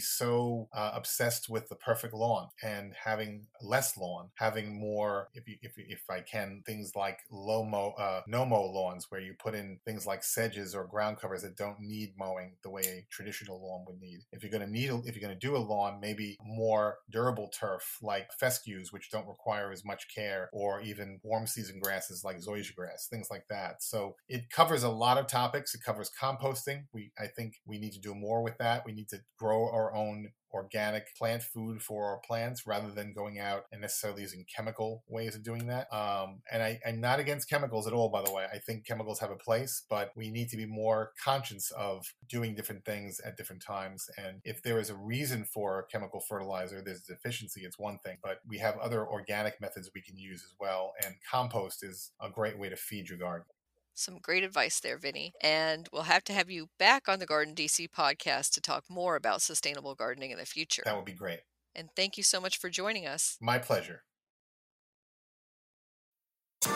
so 0.00 0.68
uh, 0.74 0.92
obsessed 0.94 1.48
with 1.48 1.68
the 1.68 1.76
perfect 1.76 2.14
lawn 2.14 2.48
and 2.62 2.92
having 3.02 3.46
less 3.62 3.96
lawn, 3.96 4.30
having 4.34 4.78
more, 4.78 5.28
if 5.34 5.48
you, 5.48 5.56
if, 5.62 5.72
if 5.76 6.02
I 6.10 6.20
can, 6.20 6.62
things 6.66 6.92
like 6.96 7.18
low 7.30 7.64
mow, 7.64 7.94
uh, 7.98 8.22
no 8.26 8.44
mow 8.44 8.64
lawns 8.64 9.06
where 9.10 9.20
you 9.20 9.34
put 9.38 9.54
in 9.54 9.78
things 9.84 10.06
like 10.06 10.22
sedges 10.22 10.74
or 10.74 10.84
ground 10.84 11.18
covers 11.18 11.42
that 11.42 11.56
don't 11.56 11.80
need 11.80 12.14
mowing 12.18 12.56
the 12.62 12.70
way 12.70 12.82
a 12.82 13.06
traditional 13.10 13.60
lawn 13.62 13.84
would 13.86 14.00
need. 14.00 14.20
If 14.32 14.42
you're 14.42 14.52
going 14.52 14.64
to 14.64 14.70
need, 14.70 14.90
if 15.06 15.14
you're 15.14 15.26
going 15.26 15.38
to 15.38 15.46
do 15.46 15.56
a 15.56 15.58
lawn, 15.58 15.98
maybe 16.00 16.36
more 16.44 16.98
durable 17.10 17.48
turf 17.48 17.98
like 18.02 18.32
fescues, 18.32 18.92
which 18.92 19.10
don't 19.10 19.28
require 19.28 19.70
as 19.72 19.84
much 19.84 20.06
care, 20.14 20.48
or 20.52 20.80
even 20.80 21.20
warm 21.22 21.46
season 21.46 21.80
grasses 21.80 22.24
like 22.24 22.38
zoysia 22.38 22.74
grass, 22.74 23.06
things 23.08 23.28
like 23.30 23.44
that. 23.48 23.82
So 23.82 24.16
it 24.28 24.50
covers 24.50 24.82
a 24.82 24.88
lot 24.88 25.18
of 25.18 25.26
topics. 25.26 25.74
It 25.74 25.82
covers 25.84 26.10
composting, 26.20 26.84
we 26.92 27.12
I 27.18 27.26
think 27.26 27.60
we 27.66 27.78
need 27.84 27.92
to 27.92 28.00
do 28.00 28.14
more 28.14 28.42
with 28.42 28.58
that. 28.58 28.84
We 28.84 28.92
need 28.92 29.08
to 29.10 29.20
grow 29.38 29.70
our 29.70 29.94
own 29.94 30.30
organic 30.54 31.14
plant 31.16 31.42
food 31.42 31.82
for 31.82 32.06
our 32.06 32.20
plants 32.24 32.66
rather 32.66 32.90
than 32.90 33.12
going 33.12 33.38
out 33.40 33.64
and 33.72 33.80
necessarily 33.80 34.22
using 34.22 34.46
chemical 34.54 35.02
ways 35.08 35.34
of 35.34 35.42
doing 35.42 35.66
that. 35.66 35.92
Um, 35.92 36.42
and 36.50 36.62
I, 36.62 36.78
am 36.86 37.00
not 37.00 37.18
against 37.18 37.50
chemicals 37.50 37.86
at 37.86 37.92
all, 37.92 38.08
by 38.08 38.22
the 38.22 38.32
way. 38.32 38.46
I 38.52 38.58
think 38.58 38.86
chemicals 38.86 39.18
have 39.18 39.32
a 39.32 39.36
place, 39.36 39.84
but 39.90 40.12
we 40.16 40.30
need 40.30 40.48
to 40.50 40.56
be 40.56 40.64
more 40.64 41.10
conscious 41.22 41.72
of 41.72 42.06
doing 42.28 42.54
different 42.54 42.84
things 42.84 43.20
at 43.26 43.36
different 43.36 43.62
times. 43.62 44.06
And 44.16 44.40
if 44.44 44.62
there 44.62 44.78
is 44.78 44.90
a 44.90 44.96
reason 44.96 45.44
for 45.44 45.80
a 45.80 45.86
chemical 45.86 46.20
fertilizer, 46.20 46.80
there's 46.82 47.02
a 47.08 47.14
deficiency, 47.14 47.62
it's 47.62 47.78
one 47.78 47.98
thing, 48.04 48.18
but 48.22 48.38
we 48.48 48.58
have 48.58 48.78
other 48.78 49.06
organic 49.06 49.60
methods 49.60 49.90
we 49.94 50.02
can 50.02 50.16
use 50.16 50.44
as 50.44 50.54
well. 50.60 50.92
And 51.04 51.16
compost 51.28 51.82
is 51.82 52.12
a 52.20 52.30
great 52.30 52.58
way 52.58 52.68
to 52.68 52.76
feed 52.76 53.08
your 53.08 53.18
garden. 53.18 53.46
Some 53.94 54.18
great 54.18 54.42
advice 54.42 54.80
there, 54.80 54.98
Vinny. 54.98 55.32
And 55.40 55.88
we'll 55.92 56.02
have 56.02 56.24
to 56.24 56.32
have 56.32 56.50
you 56.50 56.68
back 56.78 57.08
on 57.08 57.20
the 57.20 57.26
Garden 57.26 57.54
DC 57.54 57.88
podcast 57.90 58.50
to 58.54 58.60
talk 58.60 58.84
more 58.88 59.14
about 59.16 59.40
sustainable 59.40 59.94
gardening 59.94 60.32
in 60.32 60.38
the 60.38 60.44
future. 60.44 60.82
That 60.84 60.96
would 60.96 61.04
be 61.04 61.12
great. 61.12 61.40
And 61.76 61.88
thank 61.96 62.16
you 62.16 62.22
so 62.22 62.40
much 62.40 62.58
for 62.58 62.68
joining 62.68 63.06
us. 63.06 63.36
My 63.40 63.58
pleasure. 63.58 64.02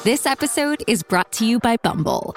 This 0.04 0.26
episode 0.26 0.84
is 0.86 1.02
brought 1.02 1.32
to 1.32 1.46
you 1.46 1.58
by 1.58 1.76
Bumble. 1.76 2.36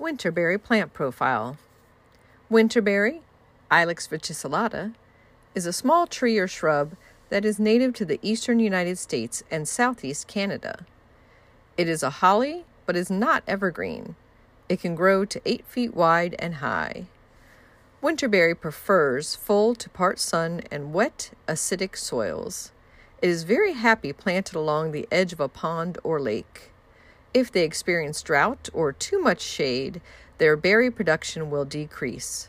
Winterberry 0.00 0.56
plant 0.56 0.94
profile. 0.94 1.58
Winterberry, 2.50 3.20
Ilex 3.70 4.08
verticillata, 4.08 4.94
is 5.54 5.66
a 5.66 5.74
small 5.74 6.06
tree 6.06 6.38
or 6.38 6.48
shrub 6.48 6.96
that 7.28 7.44
is 7.44 7.60
native 7.60 7.92
to 7.94 8.06
the 8.06 8.18
eastern 8.22 8.60
United 8.60 8.96
States 8.96 9.42
and 9.50 9.68
southeast 9.68 10.26
Canada. 10.26 10.86
It 11.76 11.86
is 11.86 12.02
a 12.02 12.08
holly, 12.08 12.64
but 12.86 12.96
is 12.96 13.10
not 13.10 13.42
evergreen. 13.46 14.16
It 14.70 14.80
can 14.80 14.94
grow 14.94 15.26
to 15.26 15.42
8 15.44 15.66
feet 15.66 15.94
wide 15.94 16.34
and 16.38 16.56
high. 16.56 17.04
Winterberry 18.02 18.58
prefers 18.58 19.34
full 19.34 19.74
to 19.74 19.90
part 19.90 20.18
sun 20.18 20.62
and 20.70 20.94
wet, 20.94 21.30
acidic 21.46 21.94
soils. 21.94 22.72
It 23.20 23.28
is 23.28 23.42
very 23.42 23.74
happy 23.74 24.14
planted 24.14 24.56
along 24.56 24.92
the 24.92 25.06
edge 25.12 25.34
of 25.34 25.40
a 25.40 25.48
pond 25.48 25.98
or 26.02 26.18
lake. 26.18 26.70
If 27.32 27.52
they 27.52 27.62
experience 27.64 28.22
drought 28.22 28.68
or 28.72 28.92
too 28.92 29.20
much 29.20 29.40
shade, 29.40 30.00
their 30.38 30.56
berry 30.56 30.90
production 30.90 31.48
will 31.48 31.64
decrease. 31.64 32.48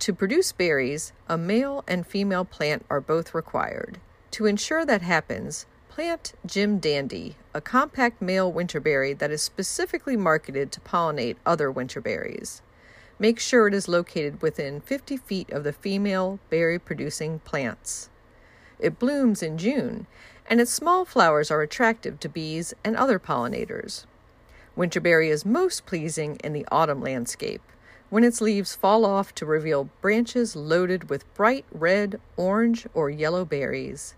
To 0.00 0.12
produce 0.12 0.50
berries, 0.52 1.12
a 1.28 1.38
male 1.38 1.84
and 1.86 2.06
female 2.06 2.44
plant 2.44 2.84
are 2.90 3.00
both 3.00 3.34
required. 3.34 4.00
To 4.32 4.46
ensure 4.46 4.84
that 4.84 5.02
happens, 5.02 5.66
plant 5.88 6.32
Jim 6.44 6.78
Dandy, 6.78 7.36
a 7.54 7.60
compact 7.60 8.20
male 8.20 8.52
winterberry 8.52 9.16
that 9.16 9.30
is 9.30 9.42
specifically 9.42 10.16
marketed 10.16 10.72
to 10.72 10.80
pollinate 10.80 11.36
other 11.46 11.72
winterberries. 11.72 12.62
Make 13.20 13.38
sure 13.38 13.68
it 13.68 13.74
is 13.74 13.86
located 13.86 14.42
within 14.42 14.80
50 14.80 15.16
feet 15.18 15.50
of 15.50 15.62
the 15.62 15.72
female 15.72 16.40
berry 16.50 16.80
producing 16.80 17.38
plants. 17.38 18.10
It 18.80 18.98
blooms 18.98 19.40
in 19.40 19.56
June, 19.56 20.08
and 20.46 20.60
its 20.60 20.72
small 20.72 21.04
flowers 21.04 21.50
are 21.50 21.62
attractive 21.62 22.20
to 22.20 22.28
bees 22.28 22.74
and 22.84 22.96
other 22.96 23.18
pollinators. 23.18 24.04
Winterberry 24.76 25.28
is 25.28 25.46
most 25.46 25.86
pleasing 25.86 26.36
in 26.44 26.52
the 26.52 26.66
autumn 26.70 27.00
landscape, 27.00 27.62
when 28.10 28.24
its 28.24 28.40
leaves 28.40 28.74
fall 28.74 29.04
off 29.04 29.34
to 29.34 29.46
reveal 29.46 29.88
branches 30.00 30.54
loaded 30.54 31.08
with 31.10 31.32
bright 31.34 31.64
red, 31.72 32.20
orange, 32.36 32.86
or 32.94 33.08
yellow 33.10 33.44
berries. 33.44 34.14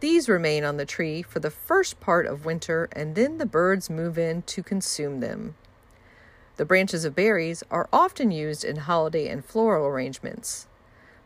These 0.00 0.28
remain 0.28 0.64
on 0.64 0.78
the 0.78 0.86
tree 0.86 1.22
for 1.22 1.40
the 1.40 1.50
first 1.50 2.00
part 2.00 2.24
of 2.24 2.46
winter, 2.46 2.88
and 2.92 3.14
then 3.14 3.38
the 3.38 3.46
birds 3.46 3.90
move 3.90 4.18
in 4.18 4.42
to 4.42 4.62
consume 4.62 5.20
them. 5.20 5.56
The 6.56 6.64
branches 6.64 7.04
of 7.04 7.14
berries 7.14 7.62
are 7.70 7.88
often 7.92 8.30
used 8.30 8.64
in 8.64 8.76
holiday 8.76 9.28
and 9.28 9.44
floral 9.44 9.86
arrangements. 9.86 10.66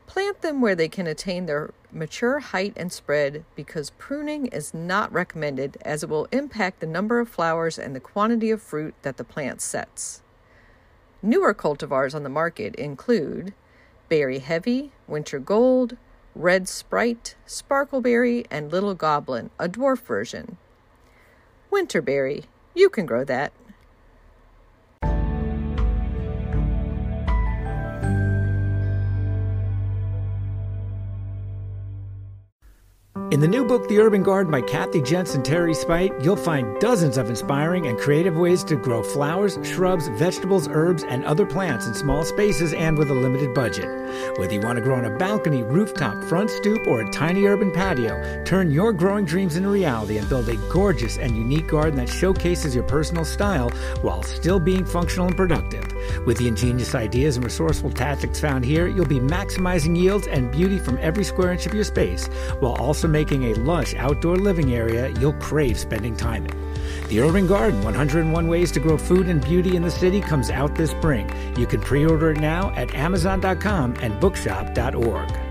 Plant 0.06 0.42
them 0.42 0.60
where 0.60 0.74
they 0.74 0.88
can 0.88 1.06
attain 1.06 1.46
their 1.46 1.72
mature 1.90 2.38
height 2.40 2.72
and 2.76 2.92
spread 2.92 3.44
because 3.56 3.90
pruning 3.90 4.46
is 4.46 4.74
not 4.74 5.12
recommended 5.12 5.78
as 5.82 6.02
it 6.02 6.08
will 6.08 6.28
impact 6.30 6.80
the 6.80 6.86
number 6.86 7.20
of 7.20 7.28
flowers 7.28 7.78
and 7.78 7.96
the 7.96 8.00
quantity 8.00 8.50
of 8.50 8.62
fruit 8.62 8.94
that 9.02 9.16
the 9.16 9.24
plant 9.24 9.60
sets. 9.60 10.22
Newer 11.22 11.54
cultivars 11.54 12.14
on 12.14 12.22
the 12.22 12.28
market 12.28 12.74
include 12.74 13.54
Berry 14.08 14.40
Heavy, 14.40 14.92
Winter 15.08 15.38
Gold, 15.38 15.96
Red 16.34 16.68
Sprite, 16.68 17.34
Sparkleberry, 17.46 18.46
and 18.50 18.70
Little 18.70 18.94
Goblin, 18.94 19.50
a 19.58 19.68
dwarf 19.68 20.00
version. 20.00 20.58
Winterberry, 21.72 22.44
you 22.74 22.90
can 22.90 23.06
grow 23.06 23.24
that. 23.24 23.52
In 33.34 33.40
the 33.40 33.48
new 33.48 33.64
book, 33.64 33.88
The 33.88 33.98
Urban 33.98 34.22
Garden 34.22 34.52
by 34.52 34.60
Kathy 34.60 35.02
Jensen 35.02 35.42
Teri 35.42 35.74
Speight, 35.74 36.12
you'll 36.22 36.36
find 36.36 36.78
dozens 36.78 37.18
of 37.18 37.28
inspiring 37.28 37.88
and 37.88 37.98
creative 37.98 38.36
ways 38.36 38.62
to 38.62 38.76
grow 38.76 39.02
flowers, 39.02 39.58
shrubs, 39.64 40.06
vegetables, 40.06 40.68
herbs, 40.68 41.02
and 41.02 41.24
other 41.24 41.44
plants 41.44 41.88
in 41.88 41.94
small 41.94 42.24
spaces 42.24 42.72
and 42.72 42.96
with 42.96 43.10
a 43.10 43.12
limited 43.12 43.52
budget. 43.52 43.86
Whether 44.38 44.54
you 44.54 44.60
want 44.60 44.76
to 44.76 44.82
grow 44.82 44.94
on 44.94 45.06
a 45.06 45.18
balcony, 45.18 45.64
rooftop, 45.64 46.22
front 46.28 46.48
stoop, 46.48 46.86
or 46.86 47.00
a 47.00 47.10
tiny 47.10 47.44
urban 47.46 47.72
patio, 47.72 48.44
turn 48.44 48.70
your 48.70 48.92
growing 48.92 49.24
dreams 49.24 49.56
into 49.56 49.68
reality 49.68 50.18
and 50.18 50.28
build 50.28 50.48
a 50.48 50.54
gorgeous 50.72 51.18
and 51.18 51.36
unique 51.36 51.66
garden 51.66 51.96
that 51.96 52.08
showcases 52.08 52.72
your 52.72 52.84
personal 52.84 53.24
style 53.24 53.68
while 54.02 54.22
still 54.22 54.60
being 54.60 54.84
functional 54.84 55.26
and 55.26 55.36
productive. 55.36 55.82
With 56.26 56.38
the 56.38 56.48
ingenious 56.48 56.94
ideas 56.94 57.36
and 57.36 57.44
resourceful 57.44 57.90
tactics 57.90 58.40
found 58.40 58.64
here, 58.64 58.86
you'll 58.86 59.06
be 59.06 59.20
maximizing 59.20 59.96
yields 59.96 60.26
and 60.26 60.50
beauty 60.50 60.78
from 60.78 60.98
every 61.00 61.24
square 61.24 61.52
inch 61.52 61.66
of 61.66 61.74
your 61.74 61.84
space 61.84 62.26
while 62.60 62.74
also 62.74 63.08
making 63.08 63.44
a 63.44 63.54
lush 63.54 63.94
outdoor 63.94 64.36
living 64.36 64.74
area 64.74 65.08
you'll 65.20 65.32
crave 65.34 65.78
spending 65.78 66.16
time 66.16 66.46
in. 66.46 66.74
The 67.08 67.20
Urban 67.20 67.46
Garden 67.46 67.82
101 67.82 68.48
Ways 68.48 68.72
to 68.72 68.80
Grow 68.80 68.96
Food 68.96 69.28
and 69.28 69.44
Beauty 69.44 69.76
in 69.76 69.82
the 69.82 69.90
City 69.90 70.20
comes 70.20 70.50
out 70.50 70.74
this 70.74 70.90
spring. 70.90 71.30
You 71.58 71.66
can 71.66 71.80
pre 71.80 72.06
order 72.06 72.30
it 72.30 72.40
now 72.40 72.70
at 72.74 72.94
Amazon.com 72.94 73.96
and 74.00 74.18
Bookshop.org. 74.20 75.43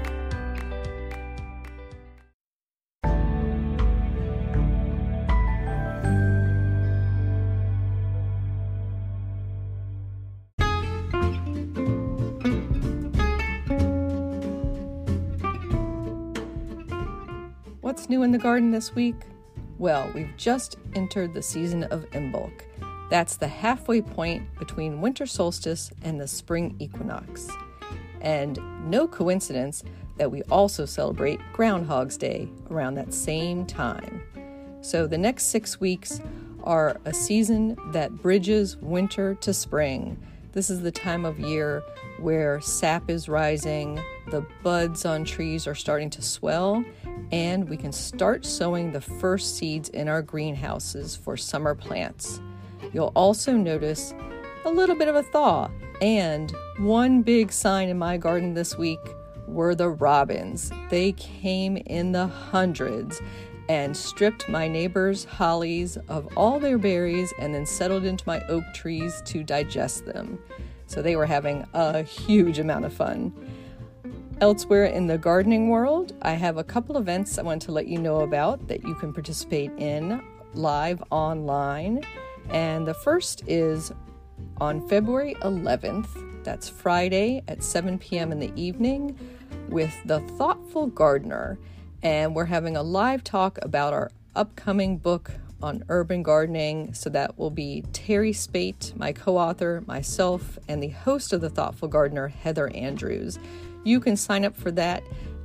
What's 17.94 18.10
new 18.10 18.24
in 18.24 18.32
the 18.32 18.40
garden 18.40 18.72
this 18.72 18.96
week? 18.96 19.18
Well, 19.78 20.10
we've 20.16 20.36
just 20.36 20.78
entered 20.96 21.36
the 21.36 21.44
season 21.44 21.84
of 21.84 22.10
Imbolc. 22.10 22.64
That's 23.12 23.38
the 23.38 23.48
halfway 23.48 24.02
point 24.02 24.48
between 24.58 25.00
winter 25.00 25.28
solstice 25.28 25.92
and 26.02 26.20
the 26.20 26.28
spring 26.28 26.76
equinox. 26.80 27.48
And 28.20 28.58
no 28.90 29.08
coincidence 29.08 29.84
that 30.18 30.32
we 30.32 30.42
also 30.50 30.86
celebrate 30.86 31.40
Groundhog's 31.54 32.18
Day 32.18 32.50
around 32.72 32.96
that 32.96 33.14
same 33.14 33.64
time. 33.64 34.24
So 34.82 35.06
the 35.06 35.20
next 35.20 35.52
six 35.52 35.80
weeks 35.80 36.20
are 36.64 37.00
a 37.06 37.14
season 37.14 37.78
that 37.92 38.24
bridges 38.24 38.76
winter 38.78 39.36
to 39.36 39.54
spring. 39.54 40.18
This 40.54 40.72
is 40.72 40.82
the 40.82 40.92
time 40.92 41.26
of 41.26 41.40
year 41.40 41.84
where 42.18 42.60
sap 42.60 43.12
is 43.12 43.30
rising, 43.30 44.02
the 44.30 44.46
buds 44.62 45.06
on 45.06 45.24
trees 45.24 45.68
are 45.68 45.76
starting 45.76 46.10
to 46.12 46.22
swell, 46.22 46.84
and 47.32 47.68
we 47.68 47.78
can 47.78 47.92
start 47.92 48.46
sowing 48.46 48.92
the 48.92 49.02
first 49.02 49.58
seeds 49.58 49.90
in 49.90 50.08
our 50.08 50.22
greenhouses 50.22 51.16
for 51.16 51.36
summer 51.38 51.76
plants. 51.76 52.42
You'll 52.94 53.12
also 53.16 53.54
notice 53.54 54.14
a 54.66 54.70
little 54.70 54.96
bit 54.96 55.08
of 55.08 55.16
a 55.16 55.24
thaw, 55.24 55.70
and 56.02 56.52
one 56.80 57.22
big 57.22 57.52
sign 57.52 57.90
in 57.90 57.98
my 57.98 58.18
garden 58.18 58.54
this 58.54 58.78
week 58.78 59.00
were 59.48 59.76
the 59.76 59.90
robins. 59.90 60.72
They 60.90 61.12
came 61.14 61.78
in 61.78 62.12
the 62.12 62.28
hundreds 62.28 63.22
and 63.70 63.96
stripped 63.96 64.50
my 64.50 64.68
neighbor's 64.68 65.24
hollies 65.24 65.98
of 66.10 66.28
all 66.38 66.60
their 66.60 66.78
berries 66.78 67.34
and 67.40 67.54
then 67.54 67.66
settled 67.66 68.04
into 68.06 68.24
my 68.28 68.42
oak 68.48 68.64
trees 68.74 69.22
to 69.26 69.44
digest 69.44 70.06
them. 70.06 70.40
So 70.88 71.02
they 71.02 71.16
were 71.16 71.26
having 71.26 71.66
a 71.74 72.04
huge 72.04 72.60
amount 72.60 72.86
of 72.86 72.94
fun. 72.94 73.34
Elsewhere 74.42 74.86
in 74.86 75.08
the 75.08 75.18
gardening 75.18 75.70
world, 75.70 76.14
I 76.22 76.32
have 76.32 76.58
a 76.58 76.64
couple 76.64 76.98
events 76.98 77.38
I 77.38 77.44
want 77.44 77.62
to 77.64 77.72
let 77.72 77.88
you 77.88 77.98
know 77.98 78.22
about 78.22 78.68
that 78.68 78.84
you 78.84 78.96
can 78.96 79.14
participate 79.14 79.72
in 79.78 80.22
live 80.54 81.02
online. 81.12 82.04
And 82.50 82.86
the 82.86 82.94
first 82.94 83.44
is 83.48 83.92
on 84.58 84.88
February 84.90 85.36
11th, 85.42 86.44
that's 86.44 86.68
Friday 86.68 87.44
at 87.48 87.64
7 87.64 87.98
p.m. 88.00 88.32
in 88.32 88.40
the 88.40 88.52
evening, 88.56 89.18
with 89.70 89.96
The 90.06 90.20
Thoughtful 90.20 90.88
Gardener. 90.88 91.58
And 92.02 92.36
we're 92.36 92.46
having 92.46 92.76
a 92.76 92.84
live 92.84 93.24
talk 93.24 93.60
about 93.62 93.94
our 93.94 94.12
upcoming 94.36 94.98
book 94.98 95.32
on 95.62 95.86
urban 95.88 96.22
gardening. 96.22 96.94
So 96.94 97.10
that 97.12 97.38
will 97.40 97.50
be 97.50 97.86
Teri 97.94 98.36
Speight, 98.36 98.94
my 98.98 99.14
co 99.14 99.38
author, 99.38 99.84
myself, 99.88 100.60
and 100.68 100.84
the 100.84 100.90
host 100.90 101.32
of 101.32 101.40
The 101.40 101.50
Thoughtful 101.50 101.88
Gardener, 101.88 102.28
Heather 102.28 102.70
Andrews. 102.76 103.40
You 103.84 104.00
can 104.00 104.16
sign 104.16 104.46
up 104.46 104.56
for 104.56 104.72
that 104.72 105.04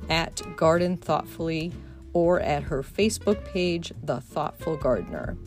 at 0.09 0.41
Garden 0.55 0.97
Thoughtfully 0.97 1.71
or 2.13 2.39
at 2.39 2.63
her 2.63 2.81
Facebook 2.81 3.43
page, 3.45 3.93
The 4.03 4.21
Thoughtful 4.21 4.77
Gardener. 4.77 5.37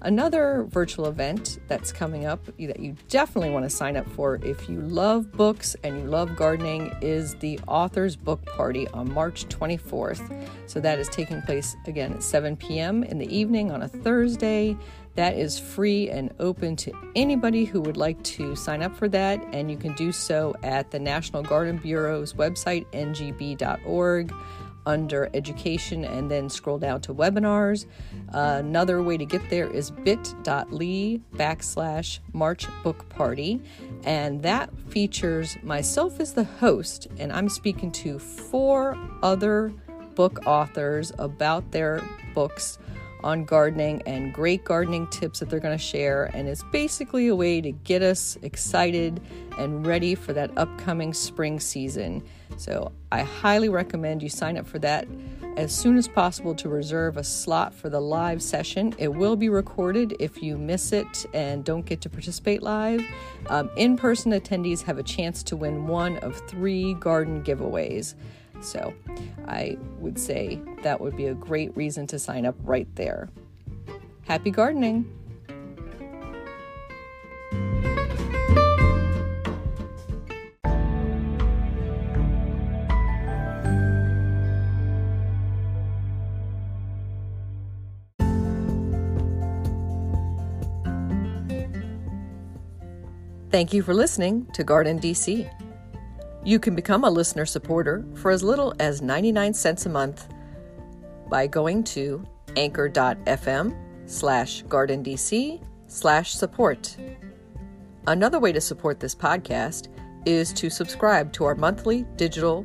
Another 0.00 0.64
virtual 0.68 1.06
event 1.06 1.58
that's 1.66 1.90
coming 1.90 2.24
up 2.24 2.46
that 2.56 2.78
you 2.78 2.94
definitely 3.08 3.50
want 3.50 3.64
to 3.64 3.70
sign 3.70 3.96
up 3.96 4.08
for 4.10 4.36
if 4.44 4.68
you 4.68 4.80
love 4.80 5.32
books 5.32 5.74
and 5.82 5.98
you 5.98 6.04
love 6.04 6.36
gardening 6.36 6.94
is 7.02 7.34
the 7.36 7.58
Author's 7.66 8.14
Book 8.14 8.44
Party 8.46 8.86
on 8.88 9.12
March 9.12 9.46
24th. 9.46 10.48
So 10.66 10.78
that 10.78 11.00
is 11.00 11.08
taking 11.08 11.42
place 11.42 11.76
again 11.88 12.12
at 12.12 12.22
7 12.22 12.56
p.m. 12.56 13.02
in 13.02 13.18
the 13.18 13.26
evening 13.36 13.72
on 13.72 13.82
a 13.82 13.88
Thursday. 13.88 14.76
That 15.18 15.36
is 15.36 15.58
free 15.58 16.10
and 16.10 16.32
open 16.38 16.76
to 16.76 16.92
anybody 17.16 17.64
who 17.64 17.80
would 17.80 17.96
like 17.96 18.22
to 18.22 18.54
sign 18.54 18.84
up 18.84 18.94
for 18.94 19.08
that, 19.08 19.44
and 19.52 19.68
you 19.68 19.76
can 19.76 19.92
do 19.94 20.12
so 20.12 20.54
at 20.62 20.92
the 20.92 21.00
National 21.00 21.42
Garden 21.42 21.78
Bureau's 21.78 22.34
website, 22.34 22.86
ngb.org, 22.92 24.32
under 24.86 25.28
education, 25.34 26.04
and 26.04 26.30
then 26.30 26.48
scroll 26.48 26.78
down 26.78 27.00
to 27.00 27.12
webinars. 27.12 27.86
Uh, 28.32 28.58
another 28.60 29.02
way 29.02 29.16
to 29.16 29.24
get 29.24 29.42
there 29.50 29.68
is 29.68 29.90
bit.ly 29.90 31.20
backslash 31.32 32.20
March 32.32 32.68
Book 32.84 33.08
Party, 33.08 33.60
and 34.04 34.40
that 34.44 34.70
features 34.88 35.56
myself 35.64 36.20
as 36.20 36.34
the 36.34 36.44
host, 36.44 37.08
and 37.18 37.32
I'm 37.32 37.48
speaking 37.48 37.90
to 37.90 38.20
four 38.20 38.96
other 39.24 39.72
book 40.14 40.46
authors 40.46 41.12
about 41.18 41.72
their 41.72 42.04
books 42.34 42.77
on 43.24 43.44
gardening 43.44 44.02
and 44.06 44.32
great 44.32 44.64
gardening 44.64 45.06
tips 45.08 45.40
that 45.40 45.50
they're 45.50 45.60
going 45.60 45.76
to 45.76 45.82
share. 45.82 46.24
And 46.34 46.48
it's 46.48 46.62
basically 46.72 47.28
a 47.28 47.36
way 47.36 47.60
to 47.60 47.72
get 47.72 48.02
us 48.02 48.38
excited 48.42 49.20
and 49.58 49.86
ready 49.86 50.14
for 50.14 50.32
that 50.32 50.50
upcoming 50.56 51.12
spring 51.12 51.60
season. 51.60 52.22
So 52.56 52.92
I 53.12 53.22
highly 53.22 53.68
recommend 53.68 54.22
you 54.22 54.28
sign 54.28 54.56
up 54.56 54.66
for 54.66 54.78
that 54.80 55.06
as 55.56 55.74
soon 55.74 55.96
as 55.96 56.06
possible 56.06 56.54
to 56.54 56.68
reserve 56.68 57.16
a 57.16 57.24
slot 57.24 57.74
for 57.74 57.90
the 57.90 58.00
live 58.00 58.40
session. 58.40 58.94
It 58.96 59.08
will 59.08 59.34
be 59.34 59.48
recorded 59.48 60.14
if 60.20 60.40
you 60.40 60.56
miss 60.56 60.92
it 60.92 61.26
and 61.34 61.64
don't 61.64 61.84
get 61.84 62.00
to 62.02 62.08
participate 62.08 62.62
live. 62.62 63.02
Um, 63.48 63.68
in 63.76 63.96
person 63.96 64.30
attendees 64.30 64.82
have 64.82 64.98
a 64.98 65.02
chance 65.02 65.42
to 65.44 65.56
win 65.56 65.88
one 65.88 66.18
of 66.18 66.36
three 66.48 66.94
garden 66.94 67.42
giveaways. 67.42 68.14
So 68.60 68.94
I 69.46 69.78
would 69.98 70.18
say 70.18 70.60
that 70.82 71.00
would 71.00 71.16
be 71.16 71.26
a 71.26 71.34
great 71.34 71.76
reason 71.76 72.06
to 72.08 72.18
sign 72.18 72.46
up 72.46 72.56
right 72.62 72.88
there. 72.96 73.28
Happy 74.26 74.50
gardening! 74.50 75.10
Thank 93.50 93.72
you 93.72 93.82
for 93.82 93.94
listening 93.94 94.46
to 94.52 94.62
Garden 94.62 95.00
DC. 95.00 95.50
You 96.48 96.58
can 96.58 96.74
become 96.74 97.04
a 97.04 97.10
listener 97.10 97.44
supporter 97.44 98.06
for 98.14 98.30
as 98.30 98.42
little 98.42 98.72
as 98.78 99.02
99 99.02 99.52
cents 99.52 99.84
a 99.84 99.90
month 99.90 100.32
by 101.28 101.46
going 101.46 101.84
to 101.84 102.26
anchor.fm 102.56 103.76
slash 104.06 104.64
gardendc 104.64 105.62
slash 105.88 106.32
support. 106.32 106.96
Another 108.06 108.40
way 108.40 108.50
to 108.52 108.62
support 108.62 108.98
this 108.98 109.14
podcast 109.14 109.88
is 110.24 110.54
to 110.54 110.70
subscribe 110.70 111.34
to 111.34 111.44
our 111.44 111.54
monthly 111.54 112.06
digital 112.16 112.64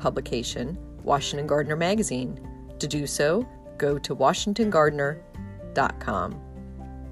publication, 0.00 0.76
Washington 1.04 1.46
Gardener 1.46 1.76
Magazine. 1.76 2.44
To 2.80 2.88
do 2.88 3.06
so, 3.06 3.46
go 3.78 3.96
to 3.96 4.16
washingtongardener.com. 4.16 6.40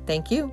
Thank 0.05 0.32
you. 0.32 0.53